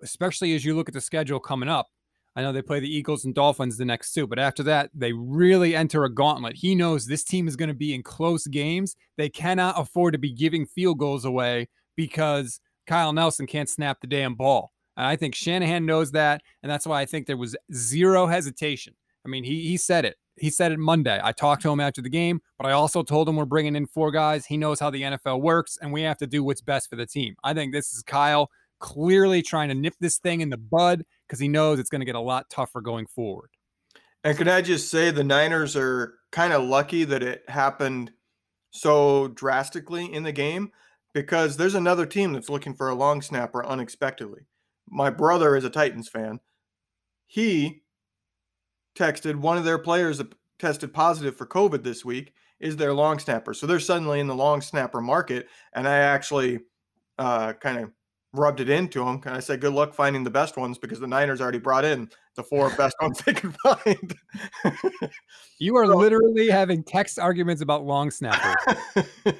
especially 0.02 0.54
as 0.54 0.64
you 0.64 0.74
look 0.74 0.88
at 0.88 0.94
the 0.94 1.00
schedule 1.00 1.40
coming 1.40 1.68
up. 1.68 1.88
I 2.36 2.42
know 2.42 2.52
they 2.52 2.62
play 2.62 2.80
the 2.80 2.94
Eagles 2.94 3.24
and 3.24 3.34
Dolphins 3.34 3.76
the 3.76 3.84
next 3.84 4.12
two, 4.12 4.26
but 4.26 4.38
after 4.38 4.62
that, 4.64 4.90
they 4.94 5.12
really 5.12 5.74
enter 5.74 6.04
a 6.04 6.12
gauntlet. 6.12 6.56
He 6.56 6.74
knows 6.74 7.06
this 7.06 7.24
team 7.24 7.48
is 7.48 7.56
going 7.56 7.68
to 7.68 7.74
be 7.74 7.94
in 7.94 8.02
close 8.02 8.46
games. 8.46 8.94
They 9.16 9.30
cannot 9.30 9.78
afford 9.78 10.12
to 10.12 10.18
be 10.18 10.32
giving 10.32 10.66
field 10.66 10.98
goals 10.98 11.24
away 11.24 11.68
because 11.96 12.60
Kyle 12.86 13.12
Nelson 13.12 13.46
can't 13.46 13.70
snap 13.70 14.00
the 14.00 14.06
damn 14.06 14.34
ball. 14.34 14.72
I 14.96 15.16
think 15.16 15.34
Shanahan 15.34 15.84
knows 15.84 16.12
that. 16.12 16.42
And 16.62 16.70
that's 16.70 16.86
why 16.86 17.00
I 17.00 17.06
think 17.06 17.26
there 17.26 17.36
was 17.36 17.56
zero 17.72 18.26
hesitation. 18.26 18.94
I 19.24 19.28
mean, 19.28 19.44
he, 19.44 19.68
he 19.68 19.76
said 19.76 20.04
it. 20.04 20.16
He 20.38 20.50
said 20.50 20.70
it 20.70 20.78
Monday. 20.78 21.18
I 21.22 21.32
talked 21.32 21.62
to 21.62 21.70
him 21.70 21.80
after 21.80 22.02
the 22.02 22.10
game, 22.10 22.40
but 22.58 22.66
I 22.66 22.72
also 22.72 23.02
told 23.02 23.28
him 23.28 23.36
we're 23.36 23.46
bringing 23.46 23.74
in 23.74 23.86
four 23.86 24.10
guys. 24.10 24.46
He 24.46 24.56
knows 24.56 24.78
how 24.78 24.90
the 24.90 25.02
NFL 25.02 25.40
works, 25.40 25.78
and 25.80 25.92
we 25.92 26.02
have 26.02 26.18
to 26.18 26.26
do 26.26 26.44
what's 26.44 26.60
best 26.60 26.90
for 26.90 26.96
the 26.96 27.06
team. 27.06 27.34
I 27.42 27.54
think 27.54 27.72
this 27.72 27.92
is 27.92 28.02
Kyle 28.02 28.50
clearly 28.78 29.40
trying 29.42 29.68
to 29.68 29.74
nip 29.74 29.94
this 29.98 30.18
thing 30.18 30.42
in 30.42 30.50
the 30.50 30.58
bud 30.58 31.04
because 31.26 31.40
he 31.40 31.48
knows 31.48 31.78
it's 31.78 31.88
going 31.88 32.02
to 32.02 32.06
get 32.06 32.14
a 32.14 32.20
lot 32.20 32.50
tougher 32.50 32.82
going 32.82 33.06
forward. 33.06 33.50
And 34.22 34.36
can 34.36 34.48
I 34.48 34.60
just 34.60 34.90
say 34.90 35.10
the 35.10 35.24
Niners 35.24 35.76
are 35.76 36.14
kind 36.32 36.52
of 36.52 36.64
lucky 36.64 37.04
that 37.04 37.22
it 37.22 37.44
happened 37.48 38.12
so 38.70 39.28
drastically 39.28 40.12
in 40.12 40.22
the 40.22 40.32
game 40.32 40.70
because 41.14 41.56
there's 41.56 41.74
another 41.74 42.04
team 42.04 42.32
that's 42.32 42.50
looking 42.50 42.74
for 42.74 42.88
a 42.88 42.94
long 42.94 43.22
snapper 43.22 43.64
unexpectedly. 43.64 44.42
My 44.88 45.10
brother 45.10 45.56
is 45.56 45.64
a 45.64 45.70
Titans 45.70 46.08
fan. 46.08 46.40
He 47.26 47.82
texted 48.96 49.36
one 49.36 49.58
of 49.58 49.64
their 49.64 49.78
players 49.78 50.18
that 50.18 50.34
tested 50.58 50.92
positive 50.94 51.36
for 51.36 51.46
COVID 51.46 51.82
this 51.82 52.04
week 52.04 52.32
is 52.60 52.76
their 52.76 52.94
long 52.94 53.18
snapper. 53.18 53.52
So 53.52 53.66
they're 53.66 53.80
suddenly 53.80 54.20
in 54.20 54.26
the 54.26 54.34
long 54.34 54.60
snapper 54.60 55.00
market. 55.00 55.48
And 55.74 55.86
I 55.86 55.98
actually 55.98 56.60
uh, 57.18 57.52
kind 57.54 57.78
of 57.78 57.92
rubbed 58.32 58.60
it 58.60 58.70
into 58.70 59.04
them. 59.04 59.20
And 59.24 59.34
I 59.34 59.40
said, 59.40 59.60
good 59.60 59.72
luck 59.72 59.94
finding 59.94 60.24
the 60.24 60.30
best 60.30 60.56
ones 60.56 60.78
because 60.78 61.00
the 61.00 61.06
Niners 61.06 61.40
already 61.40 61.58
brought 61.58 61.84
in 61.84 62.08
the 62.34 62.42
four 62.42 62.70
best 62.76 62.96
ones 63.00 63.20
they 63.24 63.34
could 63.34 63.54
find. 63.62 64.14
you 65.58 65.76
are 65.76 65.86
so, 65.86 65.96
literally 65.96 66.48
having 66.48 66.82
text 66.82 67.18
arguments 67.18 67.62
about 67.62 67.84
long 67.84 68.10
snappers. 68.10 68.76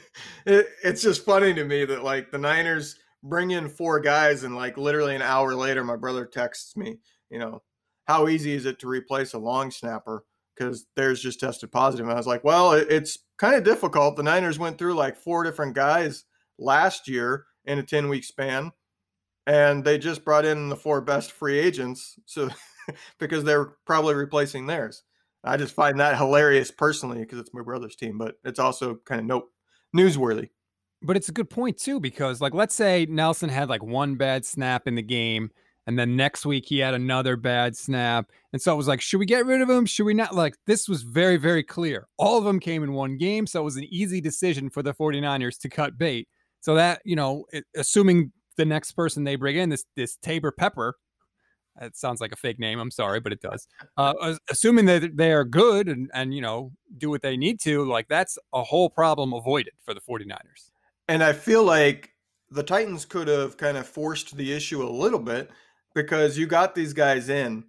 it, 0.47 0.69
it's 0.83 1.03
just 1.03 1.25
funny 1.25 1.55
to 1.55 1.65
me 1.65 1.85
that 1.85 2.05
like 2.05 2.31
the 2.31 2.38
Niners 2.38 2.97
bring 3.23 3.50
in 3.50 3.68
four 3.68 4.00
guys 4.00 4.44
and 4.44 4.54
like 4.54 4.76
literally 4.76 5.14
an 5.14 5.23
hour 5.23 5.54
later, 5.54 5.85
my 5.85 5.96
brother 5.96 6.25
texts 6.25 6.76
me, 6.76 6.99
you 7.30 7.38
know, 7.38 7.62
how 8.06 8.28
easy 8.28 8.54
is 8.54 8.66
it 8.66 8.78
to 8.80 8.87
replace 8.87 9.32
a 9.32 9.38
long 9.38 9.70
snapper? 9.70 10.25
Because 10.56 10.87
theirs 10.96 11.20
just 11.20 11.40
tested 11.40 11.70
positive. 11.70 12.06
And 12.06 12.14
I 12.14 12.16
was 12.16 12.26
like, 12.26 12.44
well, 12.44 12.73
it, 12.73 12.87
it's 12.90 13.18
kind 13.38 13.54
of 13.54 13.64
difficult. 13.64 14.16
The 14.16 14.23
Niners 14.23 14.58
went 14.58 14.78
through 14.78 14.94
like 14.94 15.16
four 15.16 15.44
different 15.44 15.75
guys 15.75 16.25
last 16.58 17.08
year 17.08 17.46
in 17.64 17.78
a 17.78 17.82
10 17.82 18.08
week 18.08 18.25
span. 18.25 18.73
And 19.46 19.85
they 19.85 19.99
just 19.99 20.25
brought 20.25 20.44
in 20.44 20.70
the 20.70 20.76
four 20.76 21.00
best 21.00 21.30
free 21.30 21.58
agents. 21.58 22.18
So 22.25 22.49
because 23.18 23.44
they're 23.44 23.73
probably 23.85 24.14
replacing 24.14 24.66
theirs. 24.66 25.02
I 25.44 25.56
just 25.56 25.75
find 25.75 26.00
that 26.00 26.16
hilarious 26.16 26.70
personally 26.70 27.20
because 27.20 27.38
it's 27.38 27.54
my 27.54 27.62
brother's 27.62 27.96
team, 27.96 28.18
but 28.18 28.37
it's 28.44 28.58
also 28.58 28.96
kind 29.04 29.20
of 29.20 29.26
nope 29.26 29.52
newsworthy. 29.96 30.50
But 31.06 31.16
it's 31.16 31.28
a 31.28 31.32
good 31.32 31.48
point 31.48 31.78
too, 31.78 32.00
because 32.00 32.40
like 32.40 32.54
let's 32.54 32.75
say 32.75 33.06
Nelson 33.08 33.48
had 33.48 33.68
like 33.68 33.82
one 33.82 34.16
bad 34.16 34.44
snap 34.44 34.86
in 34.86 34.94
the 34.94 35.02
game 35.02 35.50
and 35.86 35.98
then 35.98 36.16
next 36.16 36.44
week 36.44 36.66
he 36.66 36.78
had 36.78 36.94
another 36.94 37.36
bad 37.36 37.76
snap. 37.76 38.30
And 38.52 38.60
so 38.60 38.72
it 38.72 38.76
was 38.76 38.88
like, 38.88 39.00
should 39.00 39.20
we 39.20 39.26
get 39.26 39.46
rid 39.46 39.60
of 39.60 39.70
him? 39.70 39.86
Should 39.86 40.04
we 40.04 40.14
not? 40.14 40.34
Like, 40.34 40.56
this 40.66 40.88
was 40.88 41.02
very, 41.02 41.36
very 41.36 41.62
clear. 41.62 42.08
All 42.16 42.38
of 42.38 42.44
them 42.44 42.58
came 42.58 42.82
in 42.82 42.92
one 42.92 43.16
game. 43.16 43.46
So 43.46 43.60
it 43.60 43.64
was 43.64 43.76
an 43.76 43.86
easy 43.88 44.20
decision 44.20 44.68
for 44.68 44.82
the 44.82 44.92
49ers 44.92 45.58
to 45.60 45.68
cut 45.68 45.96
bait. 45.96 46.28
So 46.60 46.75
that, 46.75 47.02
you 47.04 47.14
know, 47.14 47.44
it, 47.52 47.64
assuming 47.76 48.32
the 48.56 48.64
next 48.64 48.92
person 48.92 49.22
they 49.22 49.36
bring 49.36 49.56
in, 49.56 49.68
this, 49.68 49.84
this 49.94 50.16
Tabor 50.16 50.50
Pepper, 50.50 50.96
it 51.80 51.96
sounds 51.96 52.20
like 52.20 52.32
a 52.32 52.36
fake 52.36 52.58
name. 52.58 52.80
I'm 52.80 52.90
sorry, 52.90 53.20
but 53.20 53.32
it 53.32 53.40
does. 53.40 53.68
Uh, 53.96 54.34
assuming 54.50 54.86
that 54.86 55.16
they 55.16 55.30
are 55.30 55.44
good 55.44 55.88
and, 55.88 56.10
and, 56.12 56.34
you 56.34 56.40
know, 56.40 56.72
do 56.98 57.10
what 57.10 57.22
they 57.22 57.36
need 57.36 57.60
to, 57.60 57.84
like 57.84 58.08
that's 58.08 58.38
a 58.52 58.64
whole 58.64 58.90
problem 58.90 59.32
avoided 59.32 59.75
for 59.84 59.94
the 59.94 60.00
49ers. 60.00 60.70
And 61.08 61.22
I 61.22 61.32
feel 61.32 61.62
like 61.62 62.10
the 62.50 62.62
Titans 62.62 63.04
could 63.04 63.28
have 63.28 63.56
kind 63.56 63.76
of 63.76 63.86
forced 63.86 64.36
the 64.36 64.52
issue 64.52 64.82
a 64.82 64.90
little 64.90 65.18
bit 65.18 65.50
because 65.94 66.38
you 66.38 66.46
got 66.46 66.75
these 66.75 66.92
guys 66.92 67.28
in. 67.28 67.64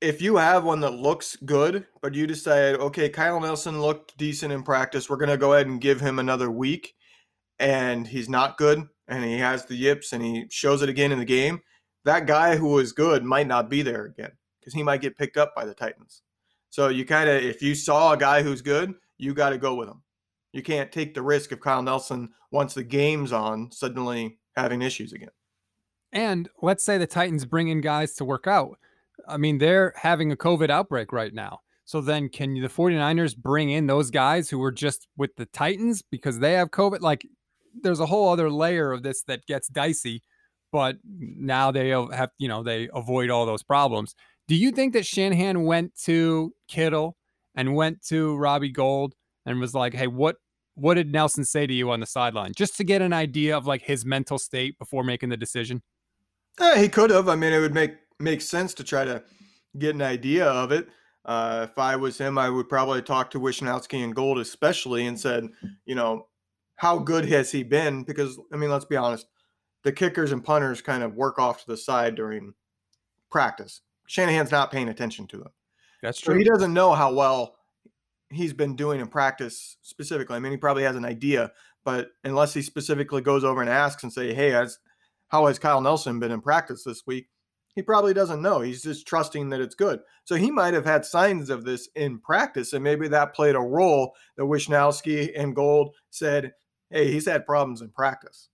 If 0.00 0.22
you 0.22 0.36
have 0.36 0.64
one 0.64 0.80
that 0.80 0.92
looks 0.92 1.36
good, 1.36 1.86
but 2.00 2.14
you 2.14 2.26
decide, 2.26 2.76
okay, 2.76 3.08
Kyle 3.08 3.40
Nelson 3.40 3.80
looked 3.80 4.16
decent 4.16 4.52
in 4.52 4.62
practice, 4.62 5.10
we're 5.10 5.16
going 5.16 5.28
to 5.28 5.36
go 5.36 5.54
ahead 5.54 5.66
and 5.66 5.80
give 5.80 6.00
him 6.00 6.20
another 6.20 6.50
week, 6.50 6.94
and 7.58 8.06
he's 8.06 8.28
not 8.28 8.58
good, 8.58 8.88
and 9.08 9.24
he 9.24 9.38
has 9.38 9.64
the 9.64 9.74
yips, 9.74 10.12
and 10.12 10.22
he 10.22 10.46
shows 10.50 10.82
it 10.82 10.88
again 10.88 11.10
in 11.10 11.18
the 11.18 11.24
game, 11.24 11.60
that 12.04 12.26
guy 12.26 12.56
who 12.56 12.68
was 12.68 12.92
good 12.92 13.24
might 13.24 13.48
not 13.48 13.68
be 13.68 13.82
there 13.82 14.04
again 14.04 14.30
because 14.60 14.72
he 14.72 14.84
might 14.84 15.00
get 15.00 15.18
picked 15.18 15.36
up 15.36 15.52
by 15.56 15.64
the 15.64 15.74
Titans. 15.74 16.22
So 16.70 16.88
you 16.88 17.04
kind 17.04 17.28
of, 17.28 17.42
if 17.42 17.60
you 17.60 17.74
saw 17.74 18.12
a 18.12 18.16
guy 18.16 18.42
who's 18.42 18.62
good, 18.62 18.94
you 19.16 19.34
got 19.34 19.50
to 19.50 19.58
go 19.58 19.74
with 19.74 19.88
him. 19.88 20.02
You 20.52 20.62
can't 20.62 20.90
take 20.90 21.14
the 21.14 21.22
risk 21.22 21.52
of 21.52 21.60
Kyle 21.60 21.82
Nelson 21.82 22.30
once 22.50 22.74
the 22.74 22.84
game's 22.84 23.32
on 23.32 23.70
suddenly 23.70 24.38
having 24.56 24.82
issues 24.82 25.12
again. 25.12 25.30
And 26.12 26.48
let's 26.62 26.84
say 26.84 26.96
the 26.98 27.06
Titans 27.06 27.44
bring 27.44 27.68
in 27.68 27.80
guys 27.80 28.14
to 28.14 28.24
work 28.24 28.46
out. 28.46 28.78
I 29.26 29.36
mean, 29.36 29.58
they're 29.58 29.92
having 29.96 30.32
a 30.32 30.36
COVID 30.36 30.70
outbreak 30.70 31.12
right 31.12 31.34
now. 31.34 31.60
So 31.84 32.00
then 32.00 32.28
can 32.28 32.54
the 32.54 32.68
49ers 32.68 33.36
bring 33.36 33.70
in 33.70 33.86
those 33.86 34.10
guys 34.10 34.50
who 34.50 34.58
were 34.58 34.72
just 34.72 35.08
with 35.16 35.36
the 35.36 35.46
Titans 35.46 36.02
because 36.02 36.38
they 36.38 36.54
have 36.54 36.70
COVID? 36.70 37.00
Like 37.00 37.26
there's 37.82 38.00
a 38.00 38.06
whole 38.06 38.30
other 38.30 38.50
layer 38.50 38.92
of 38.92 39.02
this 39.02 39.22
that 39.24 39.46
gets 39.46 39.68
dicey, 39.68 40.22
but 40.72 40.96
now 41.04 41.70
they 41.70 41.90
have, 41.90 42.30
you 42.38 42.48
know, 42.48 42.62
they 42.62 42.88
avoid 42.94 43.30
all 43.30 43.46
those 43.46 43.62
problems. 43.62 44.14
Do 44.48 44.54
you 44.54 44.70
think 44.70 44.92
that 44.94 45.06
Shanahan 45.06 45.64
went 45.64 45.94
to 46.04 46.52
Kittle 46.68 47.16
and 47.54 47.74
went 47.74 48.02
to 48.06 48.36
Robbie 48.36 48.70
Gould 48.70 49.14
and 49.48 49.60
was 49.60 49.74
like, 49.74 49.94
"Hey, 49.94 50.06
what 50.06 50.36
what 50.74 50.94
did 50.94 51.12
Nelson 51.12 51.44
say 51.44 51.66
to 51.66 51.74
you 51.74 51.90
on 51.90 52.00
the 52.00 52.06
sideline?" 52.06 52.52
Just 52.56 52.76
to 52.76 52.84
get 52.84 53.02
an 53.02 53.12
idea 53.12 53.56
of 53.56 53.66
like 53.66 53.82
his 53.82 54.04
mental 54.04 54.38
state 54.38 54.78
before 54.78 55.02
making 55.02 55.30
the 55.30 55.36
decision. 55.36 55.82
Eh, 56.60 56.82
he 56.82 56.88
could 56.88 57.10
have. 57.10 57.28
I 57.28 57.36
mean, 57.36 57.52
it 57.52 57.60
would 57.60 57.74
make 57.74 57.94
make 58.18 58.40
sense 58.40 58.74
to 58.74 58.84
try 58.84 59.04
to 59.04 59.22
get 59.78 59.94
an 59.94 60.02
idea 60.02 60.46
of 60.46 60.72
it. 60.72 60.88
Uh, 61.24 61.66
if 61.70 61.78
I 61.78 61.96
was 61.96 62.18
him, 62.18 62.38
I 62.38 62.48
would 62.48 62.68
probably 62.68 63.02
talk 63.02 63.30
to 63.32 63.40
Wishnowsky 63.40 64.02
and 64.02 64.14
Gould 64.14 64.38
especially 64.38 65.06
and 65.06 65.18
said, 65.18 65.48
you 65.84 65.94
know, 65.94 66.26
how 66.76 66.98
good 66.98 67.26
has 67.26 67.52
he 67.52 67.62
been? 67.62 68.02
Because 68.02 68.38
I 68.52 68.56
mean, 68.56 68.70
let's 68.70 68.86
be 68.86 68.96
honest, 68.96 69.26
the 69.84 69.92
kickers 69.92 70.32
and 70.32 70.44
punters 70.44 70.80
kind 70.80 71.02
of 71.02 71.14
work 71.14 71.38
off 71.38 71.60
to 71.60 71.66
the 71.66 71.76
side 71.76 72.14
during 72.14 72.54
practice. 73.30 73.82
Shanahan's 74.06 74.50
not 74.50 74.70
paying 74.70 74.88
attention 74.88 75.26
to 75.28 75.36
them. 75.38 75.50
That's 76.02 76.20
true. 76.20 76.34
So 76.34 76.38
he 76.38 76.44
doesn't 76.44 76.72
know 76.72 76.94
how 76.94 77.12
well 77.12 77.57
he's 78.30 78.52
been 78.52 78.76
doing 78.76 79.00
in 79.00 79.08
practice 79.08 79.76
specifically. 79.82 80.36
I 80.36 80.38
mean, 80.40 80.52
he 80.52 80.58
probably 80.58 80.82
has 80.84 80.96
an 80.96 81.04
idea, 81.04 81.52
but 81.84 82.08
unless 82.24 82.54
he 82.54 82.62
specifically 82.62 83.22
goes 83.22 83.44
over 83.44 83.60
and 83.60 83.70
asks 83.70 84.02
and 84.02 84.12
say, 84.12 84.34
"Hey, 84.34 84.52
how 85.28 85.46
has 85.46 85.58
Kyle 85.58 85.80
Nelson 85.80 86.20
been 86.20 86.32
in 86.32 86.40
practice 86.40 86.84
this 86.84 87.02
week? 87.06 87.28
He 87.74 87.82
probably 87.82 88.12
doesn't 88.12 88.42
know. 88.42 88.60
He's 88.60 88.82
just 88.82 89.06
trusting 89.06 89.50
that 89.50 89.60
it's 89.60 89.74
good. 89.74 90.00
So 90.24 90.34
he 90.34 90.50
might 90.50 90.74
have 90.74 90.84
had 90.84 91.04
signs 91.04 91.48
of 91.48 91.64
this 91.64 91.88
in 91.94 92.18
practice, 92.18 92.72
and 92.72 92.82
maybe 92.82 93.06
that 93.08 93.34
played 93.34 93.54
a 93.54 93.60
role 93.60 94.14
that 94.36 94.44
Wishnowsky 94.44 95.30
and 95.36 95.54
Gould 95.54 95.94
said, 96.10 96.52
hey, 96.90 97.10
he's 97.10 97.26
had 97.26 97.46
problems 97.46 97.80
in 97.80 97.90
practice. 97.90 98.48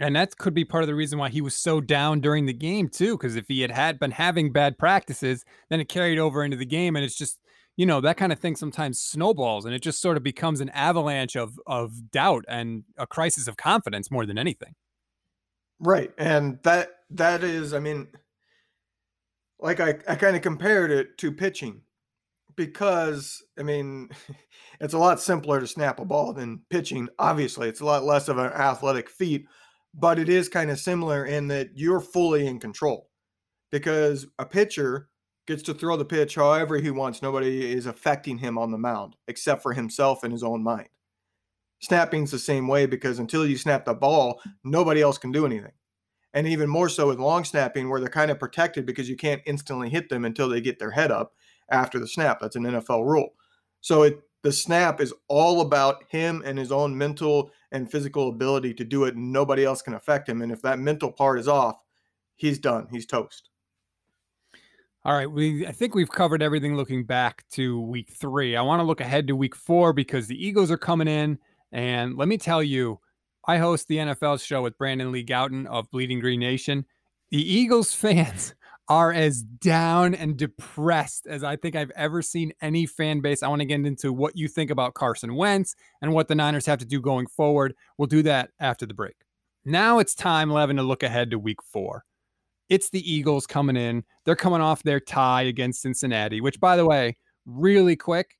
And 0.00 0.16
that 0.16 0.38
could 0.38 0.54
be 0.54 0.64
part 0.64 0.82
of 0.82 0.88
the 0.88 0.94
reason 0.94 1.18
why 1.18 1.28
he 1.28 1.42
was 1.42 1.54
so 1.54 1.80
down 1.80 2.20
during 2.20 2.46
the 2.46 2.54
game 2.54 2.88
too. 2.88 3.18
Because 3.18 3.36
if 3.36 3.46
he 3.48 3.60
had 3.60 3.70
had 3.70 3.98
been 3.98 4.12
having 4.12 4.50
bad 4.50 4.78
practices, 4.78 5.44
then 5.68 5.80
it 5.80 5.88
carried 5.88 6.18
over 6.18 6.42
into 6.42 6.56
the 6.56 6.64
game, 6.64 6.96
and 6.96 7.04
it's 7.04 7.18
just 7.18 7.38
you 7.76 7.86
know 7.86 8.00
that 8.00 8.16
kind 8.16 8.32
of 8.32 8.38
thing 8.38 8.56
sometimes 8.56 9.00
snowballs, 9.00 9.64
and 9.64 9.74
it 9.74 9.82
just 9.82 10.00
sort 10.00 10.16
of 10.16 10.22
becomes 10.22 10.60
an 10.60 10.68
avalanche 10.70 11.36
of 11.36 11.58
of 11.66 12.10
doubt 12.10 12.44
and 12.48 12.84
a 12.98 13.06
crisis 13.06 13.48
of 13.48 13.56
confidence 13.56 14.10
more 14.10 14.26
than 14.26 14.38
anything. 14.38 14.74
Right. 15.82 16.12
And 16.16 16.58
that 16.62 16.90
that 17.10 17.42
is, 17.42 17.74
I 17.74 17.80
mean, 17.80 18.08
like 19.58 19.80
I, 19.80 19.96
I 20.08 20.14
kind 20.14 20.36
of 20.36 20.42
compared 20.42 20.90
it 20.90 21.18
to 21.18 21.32
pitching 21.32 21.82
because 22.54 23.42
I 23.58 23.62
mean 23.62 24.10
it's 24.80 24.94
a 24.94 24.98
lot 24.98 25.20
simpler 25.20 25.60
to 25.60 25.66
snap 25.66 25.98
a 25.98 26.04
ball 26.04 26.32
than 26.32 26.62
pitching. 26.70 27.08
Obviously, 27.18 27.68
it's 27.68 27.80
a 27.80 27.84
lot 27.84 28.04
less 28.04 28.28
of 28.28 28.38
an 28.38 28.52
athletic 28.52 29.10
feat, 29.10 29.46
but 29.92 30.18
it 30.18 30.28
is 30.28 30.48
kind 30.48 30.70
of 30.70 30.78
similar 30.78 31.24
in 31.24 31.48
that 31.48 31.70
you're 31.74 32.00
fully 32.00 32.46
in 32.46 32.60
control 32.60 33.08
because 33.72 34.26
a 34.38 34.46
pitcher 34.46 35.08
gets 35.46 35.62
to 35.64 35.74
throw 35.74 35.96
the 35.96 36.04
pitch 36.04 36.34
however 36.34 36.78
he 36.78 36.90
wants. 36.90 37.22
Nobody 37.22 37.72
is 37.72 37.86
affecting 37.86 38.38
him 38.38 38.58
on 38.58 38.70
the 38.70 38.78
mound 38.78 39.16
except 39.28 39.62
for 39.62 39.72
himself 39.72 40.22
and 40.22 40.32
his 40.32 40.42
own 40.42 40.62
mind. 40.62 40.88
Snapping's 41.80 42.30
the 42.30 42.38
same 42.38 42.68
way 42.68 42.86
because 42.86 43.18
until 43.18 43.46
you 43.46 43.56
snap 43.56 43.84
the 43.84 43.94
ball, 43.94 44.40
nobody 44.62 45.00
else 45.00 45.18
can 45.18 45.32
do 45.32 45.44
anything. 45.44 45.72
And 46.34 46.46
even 46.46 46.70
more 46.70 46.88
so 46.88 47.08
with 47.08 47.18
long 47.18 47.44
snapping, 47.44 47.88
where 47.88 48.00
they're 48.00 48.08
kind 48.08 48.30
of 48.30 48.38
protected 48.38 48.86
because 48.86 49.08
you 49.08 49.16
can't 49.16 49.42
instantly 49.44 49.90
hit 49.90 50.08
them 50.08 50.24
until 50.24 50.48
they 50.48 50.60
get 50.60 50.78
their 50.78 50.92
head 50.92 51.10
up 51.10 51.34
after 51.70 51.98
the 51.98 52.06
snap. 52.06 52.40
That's 52.40 52.56
an 52.56 52.62
NFL 52.62 53.04
rule. 53.04 53.34
So 53.80 54.02
it 54.04 54.22
the 54.42 54.52
snap 54.52 55.00
is 55.00 55.14
all 55.28 55.60
about 55.60 56.04
him 56.08 56.42
and 56.44 56.58
his 56.58 56.72
own 56.72 56.96
mental 56.98 57.50
and 57.70 57.90
physical 57.90 58.28
ability 58.28 58.74
to 58.74 58.84
do 58.84 59.04
it. 59.04 59.16
Nobody 59.16 59.64
else 59.64 59.82
can 59.82 59.94
affect 59.94 60.28
him. 60.28 60.42
And 60.42 60.50
if 60.50 60.60
that 60.62 60.80
mental 60.80 61.12
part 61.12 61.38
is 61.38 61.46
off, 61.46 61.76
he's 62.34 62.58
done. 62.58 62.88
He's 62.90 63.06
toast. 63.06 63.50
All 65.04 65.14
right, 65.14 65.30
we 65.30 65.66
I 65.66 65.72
think 65.72 65.96
we've 65.96 66.08
covered 66.08 66.44
everything 66.44 66.76
looking 66.76 67.04
back 67.04 67.44
to 67.52 67.80
week 67.80 68.10
3. 68.12 68.54
I 68.54 68.62
want 68.62 68.78
to 68.78 68.84
look 68.84 69.00
ahead 69.00 69.26
to 69.26 69.34
week 69.34 69.56
4 69.56 69.92
because 69.92 70.28
the 70.28 70.46
Eagles 70.46 70.70
are 70.70 70.78
coming 70.78 71.08
in 71.08 71.40
and 71.72 72.16
let 72.16 72.28
me 72.28 72.38
tell 72.38 72.62
you, 72.62 73.00
I 73.48 73.58
host 73.58 73.88
the 73.88 73.96
NFL 73.96 74.40
show 74.40 74.62
with 74.62 74.78
Brandon 74.78 75.10
Lee 75.10 75.24
Gowton 75.24 75.66
of 75.66 75.90
Bleeding 75.90 76.20
Green 76.20 76.38
Nation. 76.38 76.84
The 77.32 77.42
Eagles 77.42 77.92
fans 77.96 78.54
are 78.88 79.12
as 79.12 79.42
down 79.42 80.14
and 80.14 80.36
depressed 80.36 81.26
as 81.26 81.42
I 81.42 81.56
think 81.56 81.74
I've 81.74 81.90
ever 81.96 82.22
seen 82.22 82.52
any 82.60 82.86
fan 82.86 83.20
base. 83.20 83.42
I 83.42 83.48
want 83.48 83.60
to 83.60 83.66
get 83.66 83.84
into 83.84 84.12
what 84.12 84.36
you 84.36 84.46
think 84.46 84.70
about 84.70 84.94
Carson 84.94 85.34
Wentz 85.34 85.74
and 86.00 86.12
what 86.12 86.28
the 86.28 86.36
Niners 86.36 86.66
have 86.66 86.78
to 86.78 86.84
do 86.84 87.00
going 87.00 87.26
forward. 87.26 87.74
We'll 87.98 88.06
do 88.06 88.22
that 88.22 88.50
after 88.60 88.86
the 88.86 88.94
break. 88.94 89.16
Now 89.64 89.98
it's 89.98 90.14
time, 90.14 90.50
Levin, 90.50 90.76
to 90.76 90.84
look 90.84 91.02
ahead 91.02 91.30
to 91.30 91.40
week 91.40 91.60
four. 91.60 92.04
It's 92.68 92.90
the 92.90 93.12
Eagles 93.12 93.46
coming 93.46 93.76
in. 93.76 94.04
They're 94.24 94.36
coming 94.36 94.60
off 94.60 94.82
their 94.82 95.00
tie 95.00 95.42
against 95.42 95.82
Cincinnati, 95.82 96.40
which, 96.40 96.60
by 96.60 96.76
the 96.76 96.86
way, 96.86 97.16
really 97.44 97.96
quick, 97.96 98.36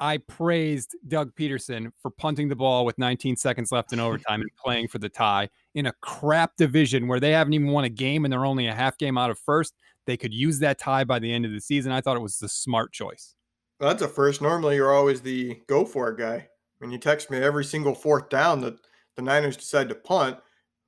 I 0.00 0.18
praised 0.18 0.96
Doug 1.06 1.34
Pederson 1.34 1.90
for 2.02 2.10
punting 2.10 2.48
the 2.48 2.56
ball 2.56 2.84
with 2.84 2.98
19 2.98 3.36
seconds 3.36 3.72
left 3.72 3.92
in 3.92 4.00
overtime 4.00 4.40
and 4.40 4.50
playing 4.62 4.88
for 4.88 4.98
the 4.98 5.08
tie 5.08 5.48
in 5.74 5.86
a 5.86 5.92
crap 6.00 6.56
division 6.56 7.06
where 7.08 7.20
they 7.20 7.30
haven't 7.30 7.52
even 7.52 7.68
won 7.68 7.84
a 7.84 7.88
game 7.88 8.24
and 8.24 8.32
they're 8.32 8.44
only 8.44 8.66
a 8.66 8.74
half 8.74 8.98
game 8.98 9.16
out 9.16 9.30
of 9.30 9.38
first. 9.38 9.74
They 10.06 10.16
could 10.16 10.34
use 10.34 10.58
that 10.58 10.78
tie 10.78 11.04
by 11.04 11.18
the 11.20 11.32
end 11.32 11.46
of 11.46 11.52
the 11.52 11.60
season. 11.60 11.92
I 11.92 12.00
thought 12.00 12.16
it 12.16 12.22
was 12.22 12.38
the 12.38 12.48
smart 12.48 12.92
choice. 12.92 13.34
That's 13.80 14.02
a 14.02 14.08
first. 14.08 14.42
Normally, 14.42 14.76
you're 14.76 14.92
always 14.92 15.20
the 15.20 15.60
go 15.66 15.84
for 15.84 16.10
it 16.10 16.18
guy. 16.18 16.48
When 16.78 16.90
you 16.90 16.98
text 16.98 17.30
me 17.30 17.38
every 17.38 17.64
single 17.64 17.94
fourth 17.94 18.28
down 18.28 18.60
that 18.62 18.76
the 19.16 19.22
Niners 19.22 19.56
decide 19.56 19.88
to 19.88 19.94
punt, 19.94 20.38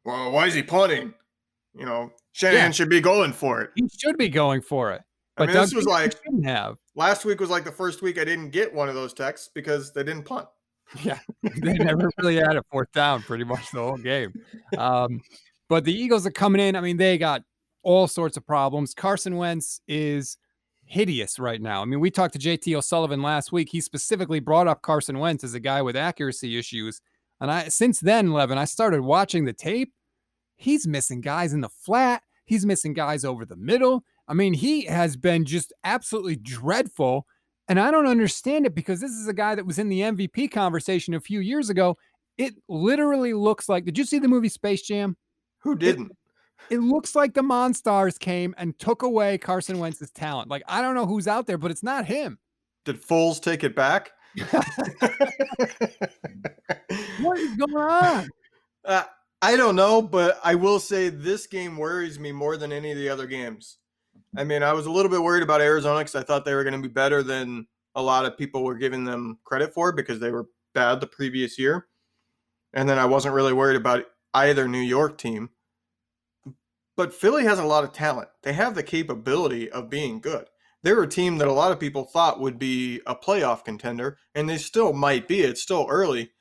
well, 0.05 0.31
why 0.31 0.47
is 0.47 0.55
he 0.55 0.63
punting? 0.63 1.15
You 1.75 1.87
know, 1.87 2.13
Shanahan 2.37 2.67
yeah. 2.67 2.71
should 2.73 2.91
be 2.91 3.01
going 3.01 3.33
for 3.33 3.63
it. 3.63 3.71
He 3.77 3.89
should 3.99 4.19
be 4.19 4.29
going 4.29 4.61
for 4.61 4.93
it. 4.93 5.01
But 5.39 5.45
I 5.45 5.47
mean, 5.47 5.55
Doug 5.55 5.65
this 5.69 5.75
was 5.75 5.87
like 5.87 6.15
have. 6.45 6.77
last 6.95 7.25
week 7.25 7.41
was 7.41 7.49
like 7.49 7.65
the 7.65 7.73
first 7.73 8.03
week 8.03 8.19
I 8.19 8.25
didn't 8.25 8.51
get 8.51 8.75
one 8.75 8.91
of 8.91 8.95
those 8.95 9.15
texts 9.15 9.49
because 9.55 9.91
they 9.95 10.03
didn't 10.03 10.25
punt. 10.25 10.47
Yeah, 11.03 11.19
they 11.43 11.73
never 11.73 12.11
really 12.19 12.37
had 12.37 12.57
a 12.57 12.63
fourth 12.71 12.93
down 12.93 13.23
pretty 13.23 13.43
much 13.43 13.71
the 13.73 13.81
whole 13.81 13.97
game. 13.97 14.35
Um, 14.77 15.23
but 15.69 15.85
the 15.85 15.93
Eagles 15.93 16.27
are 16.27 16.31
coming 16.31 16.61
in. 16.61 16.77
I 16.77 16.81
mean, 16.81 16.99
they 16.99 17.19
got 17.19 17.43
all 17.83 18.07
sorts 18.07 18.37
of 18.37 18.47
problems. 18.47 18.93
Carson 18.93 19.37
Wentz 19.37 19.81
is 19.89 20.37
hideous 20.85 21.39
right 21.39 21.61
now. 21.61 21.83
I 21.83 21.87
mean, 21.87 22.01
we 22.01 22.11
talked 22.11 22.35
to 22.35 22.39
JT 22.39 22.77
O'Sullivan 22.77 23.23
last 23.23 23.51
week. 23.51 23.71
He 23.71 23.81
specifically 23.81 24.41
brought 24.41 24.69
up 24.69 24.83
Carson 24.83 25.19
Wentz 25.19 25.43
as 25.43 25.55
a 25.55 25.61
guy 25.61 25.83
with 25.83 25.97
accuracy 25.97 26.57
issues. 26.57 27.01
And 27.41 27.51
I 27.51 27.69
since 27.69 27.99
then, 27.99 28.31
Levin, 28.33 28.59
I 28.59 28.67
started 28.67 29.01
watching 29.01 29.47
the 29.47 29.55
tape. 29.55 29.93
He's 30.55 30.87
missing 30.87 31.21
guys 31.21 31.53
in 31.53 31.63
the 31.63 31.69
flat. 31.69 32.23
He's 32.47 32.65
missing 32.65 32.95
guys 32.95 33.25
over 33.25 33.45
the 33.45 33.57
middle. 33.57 34.05
I 34.29 34.35
mean, 34.35 34.55
he 34.55 34.87
has 34.87 35.17
been 35.17 35.45
just 35.45 35.73
absolutely 35.85 36.37
dreadful. 36.37 37.27
And 37.69 37.79
I 37.81 37.91
don't 37.91 38.07
understand 38.07 38.65
it 38.67 38.75
because 38.75 39.01
this 39.01 39.11
is 39.11 39.27
a 39.29 39.35
guy 39.35 39.55
that 39.55 39.67
was 39.67 39.79
in 39.79 39.89
the 39.89 40.01
MVP 40.01 40.51
conversation 40.53 41.15
a 41.15 41.21
few 41.21 41.41
years 41.41 41.69
ago. 41.69 41.97
It 42.39 42.55
literally 42.69 43.35
looks 43.35 43.69
like, 43.69 43.85
did 43.85 43.99
you 43.99 44.05
see 44.05 44.19
the 44.19 44.29
movie 44.29 44.49
Space 44.49 44.83
Jam? 44.83 45.17
Who 45.61 45.75
didn't? 45.77 46.13
It, 46.71 46.77
it 46.77 46.79
looks 46.79 47.15
like 47.15 47.35
the 47.35 47.43
Monstars 47.43 48.19
came 48.19 48.55
and 48.57 48.79
took 48.79 49.03
away 49.03 49.39
Carson 49.39 49.79
Wentz's 49.79 50.11
talent. 50.13 50.49
Like, 50.49 50.63
I 50.69 50.81
don't 50.81 50.95
know 50.95 51.07
who's 51.07 51.29
out 51.29 51.47
there, 51.47 51.59
but 51.59 51.71
it's 51.71 51.83
not 51.83 52.07
him. 52.07 52.39
Did 52.85 53.03
Foles 53.03 53.41
take 53.41 53.65
it 53.65 53.75
back? 53.75 54.13
what 57.21 57.39
is 57.39 57.57
going 57.57 57.77
on? 57.77 58.29
Uh, 58.85 59.03
I 59.43 59.57
don't 59.57 59.77
know, 59.77 60.01
but 60.01 60.41
I 60.43 60.55
will 60.55 60.81
say 60.81 61.09
this 61.09 61.47
game 61.47 61.77
worries 61.77 62.19
me 62.19 62.33
more 62.33 62.57
than 62.57 62.73
any 62.73 62.91
of 62.91 62.99
the 62.99 63.09
other 63.09 63.27
games. 63.27 63.79
I 64.37 64.45
mean, 64.45 64.63
I 64.63 64.73
was 64.73 64.87
a 64.87 64.91
little 64.91 65.11
bit 65.11 65.23
worried 65.23 65.43
about 65.43 65.61
Arizona 65.61 66.01
because 66.01 66.15
I 66.15 66.23
thought 66.23 66.45
they 66.45 66.55
were 66.55 66.65
going 66.65 66.81
to 66.81 66.89
be 66.89 66.93
better 66.93 67.23
than 67.23 67.67
a 67.95 68.03
lot 68.03 68.25
of 68.25 68.39
people 68.39 68.65
were 68.65 68.77
giving 68.77 69.05
them 69.05 69.39
credit 69.45 69.75
for 69.75 69.93
because 69.93 70.21
they 70.21 70.31
were 70.31 70.49
bad 70.75 71.01
the 71.01 71.07
previous 71.07 71.59
year. 71.59 71.87
And 72.73 72.89
then 72.89 72.99
I 72.99 73.07
wasn't 73.07 73.35
really 73.35 73.53
worried 73.53 73.77
about 73.77 74.05
either 74.35 74.69
New 74.69 74.81
York 74.81 75.19
team. 75.19 75.51
But 76.97 77.15
Philly 77.15 77.45
has 77.45 77.59
a 77.59 77.65
lot 77.65 77.85
of 77.85 77.93
talent. 77.93 78.29
They 78.43 78.55
have 78.55 78.75
the 78.75 78.83
capability 78.83 79.71
of 79.71 79.91
being 79.91 80.21
good. 80.21 80.47
They're 80.83 81.03
a 81.03 81.09
team 81.09 81.39
that 81.39 81.49
a 81.49 81.53
lot 81.53 81.73
of 81.73 81.81
people 81.81 82.05
thought 82.05 82.41
would 82.41 82.59
be 82.59 83.01
a 83.07 83.15
playoff 83.15 83.65
contender, 83.65 84.19
and 84.35 84.49
they 84.49 84.59
still 84.59 84.93
might 84.93 85.29
be. 85.29 85.41
It's 85.41 85.63
still 85.63 85.87
early. 85.91 86.33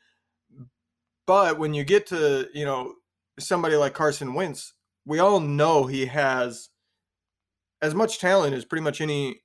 But 1.27 1.57
when 1.57 1.73
you 1.73 1.83
get 1.83 2.07
to, 2.07 2.47
you 2.53 2.65
know, 2.65 2.93
somebody 3.39 3.75
like 3.75 3.93
Carson 3.93 4.33
Wentz, 4.33 4.73
we 5.05 5.19
all 5.19 5.39
know 5.39 5.85
he 5.85 6.05
has 6.05 6.69
as 7.81 7.93
much 7.93 8.19
talent 8.19 8.55
as 8.55 8.65
pretty 8.65 8.83
much 8.83 9.01
any 9.01 9.41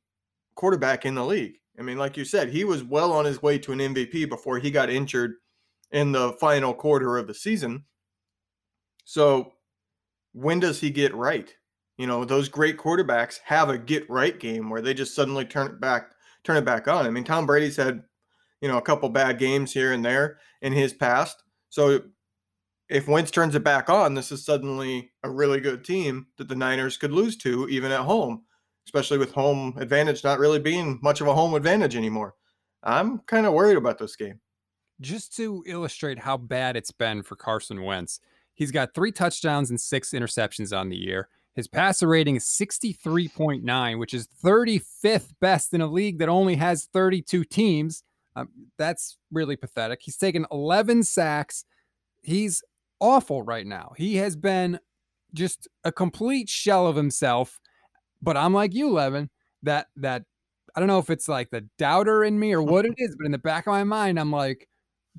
quarterback 0.55 1.05
in 1.05 1.15
the 1.15 1.25
league. 1.25 1.55
I 1.79 1.83
mean, 1.83 1.99
like 1.99 2.17
you 2.17 2.25
said, 2.25 2.51
he 2.51 2.65
was 2.65 2.85
well 2.85 3.13
on 3.13 3.25
his 3.25 3.43
way 3.43 3.59
to 3.59 3.73
an 3.73 3.79
MVP 3.79 4.29
before 4.29 4.59
he 4.59 4.71
got 4.71 4.91
injured 4.91 5.35
in 5.91 6.13
the 6.13 6.35
final 6.35 6.75
quarter 6.75 7.17
of 7.17 7.27
the 7.27 7.35
season. 7.35 7.85
So, 9.05 9.55
when 10.33 10.61
does 10.61 10.81
he 10.81 10.91
get 10.91 11.15
right? 11.15 11.53
You 11.97 12.07
know, 12.07 12.25
those 12.25 12.49
great 12.49 12.77
quarterbacks 12.79 13.41
have 13.45 13.69
a 13.69 13.79
get 13.79 14.09
right 14.09 14.39
game 14.39 14.71
where 14.71 14.81
they 14.81 14.95
just 14.95 15.15
suddenly 15.15 15.45
turn 15.45 15.67
it 15.67 15.81
back, 15.81 16.13
turn 16.45 16.57
it 16.57 16.65
back 16.65 16.87
on. 16.87 17.07
I 17.07 17.11
mean, 17.11 17.25
Tom 17.25 17.47
Brady's 17.47 17.77
had, 17.77 18.03
you 18.61 18.69
know, 18.69 18.79
a 18.79 18.83
couple 18.83 19.09
bad 19.09 19.39
games 19.39 19.73
here 19.73 19.93
and 19.93 20.05
there 20.05 20.39
in 20.63 20.73
his 20.73 20.93
past. 20.93 21.43
So 21.71 22.03
if 22.89 23.09
Wentz 23.09 23.31
turns 23.31 23.55
it 23.55 23.65
back 23.65 23.89
on, 23.89 24.15
this 24.15 24.33
is 24.33 24.45
suddenly 24.45 25.13
a 25.23 25.31
really 25.31 25.61
good 25.61 25.85
team 25.85 26.27
that 26.37 26.49
the 26.49 26.57
Niners 26.57 26.97
could 26.97 27.13
lose 27.13 27.37
to 27.39 27.69
even 27.69 27.93
at 27.93 28.01
home, 28.01 28.43
especially 28.87 29.19
with 29.19 29.33
home 29.33 29.77
advantage 29.79 30.25
not 30.25 30.41
really 30.41 30.59
being 30.59 30.99
much 31.03 31.21
of 31.21 31.29
a 31.29 31.35
home 31.35 31.55
advantage 31.55 31.97
anymore. 31.97 32.35
I'm 32.83 33.21
kind 33.21 33.47
of 33.47 33.53
worried 33.53 33.77
about 33.77 33.99
this 33.99 34.17
game. 34.17 34.41
Just 35.01 35.35
to 35.37 35.63
illustrate 35.67 36.19
how 36.19 36.37
bad 36.37 36.77
it's 36.77 36.91
been 36.91 37.23
for 37.23 37.37
Carson 37.37 37.83
Wentz, 37.83 38.21
he's 38.55 38.71
got 38.71 38.93
three 38.93 39.13
touchdowns 39.13 39.71
and 39.71 39.81
six 39.81 40.11
interceptions 40.11 40.77
on 40.77 40.89
the 40.89 40.97
year. 40.97 41.29
His 41.55 41.69
passer 41.69 42.07
rating 42.07 42.37
is 42.37 42.45
63.9, 42.45 43.99
which 43.99 44.15
is 44.15 44.29
35th 44.43 45.33
best 45.41 45.75
in 45.75 45.81
a 45.81 45.87
league 45.87 46.19
that 46.19 46.29
only 46.29 46.57
has 46.57 46.89
32 46.93 47.45
teams. 47.45 48.03
Um, 48.37 48.49
that's 48.79 49.19
really 49.33 49.57
pathetic. 49.57 50.01
He's 50.03 50.17
taken 50.17 50.47
11 50.53 51.03
sacks. 51.03 51.65
He's 52.23 52.63
awful 53.01 53.43
right 53.43 53.67
now. 53.67 53.93
He 53.97 54.17
has 54.17 54.37
been 54.37 54.79
just 55.35 55.69
a 55.85 55.93
complete 55.93 56.49
shell 56.49 56.87
of 56.87 56.97
himself. 56.97 57.59
But 58.23 58.37
I'm 58.37 58.53
like 58.53 58.75
you, 58.75 58.91
Levin, 58.91 59.31
that 59.63 59.87
that 59.97 60.25
I 60.75 60.81
don't 60.81 60.87
know 60.87 60.99
if 60.99 61.11
it's 61.11 61.29
like 61.29 61.51
the 61.51 61.67
doubter 61.79 62.25
in 62.25 62.39
me 62.39 62.53
or 62.53 62.63
what 62.63 62.85
it 62.85 62.95
is, 62.97 63.17
but 63.19 63.27
in 63.27 63.33
the 63.33 63.39
back 63.39 63.67
of 63.67 63.73
my 63.73 63.85
mind, 63.85 64.21
I'm 64.21 64.31
like, 64.31 64.69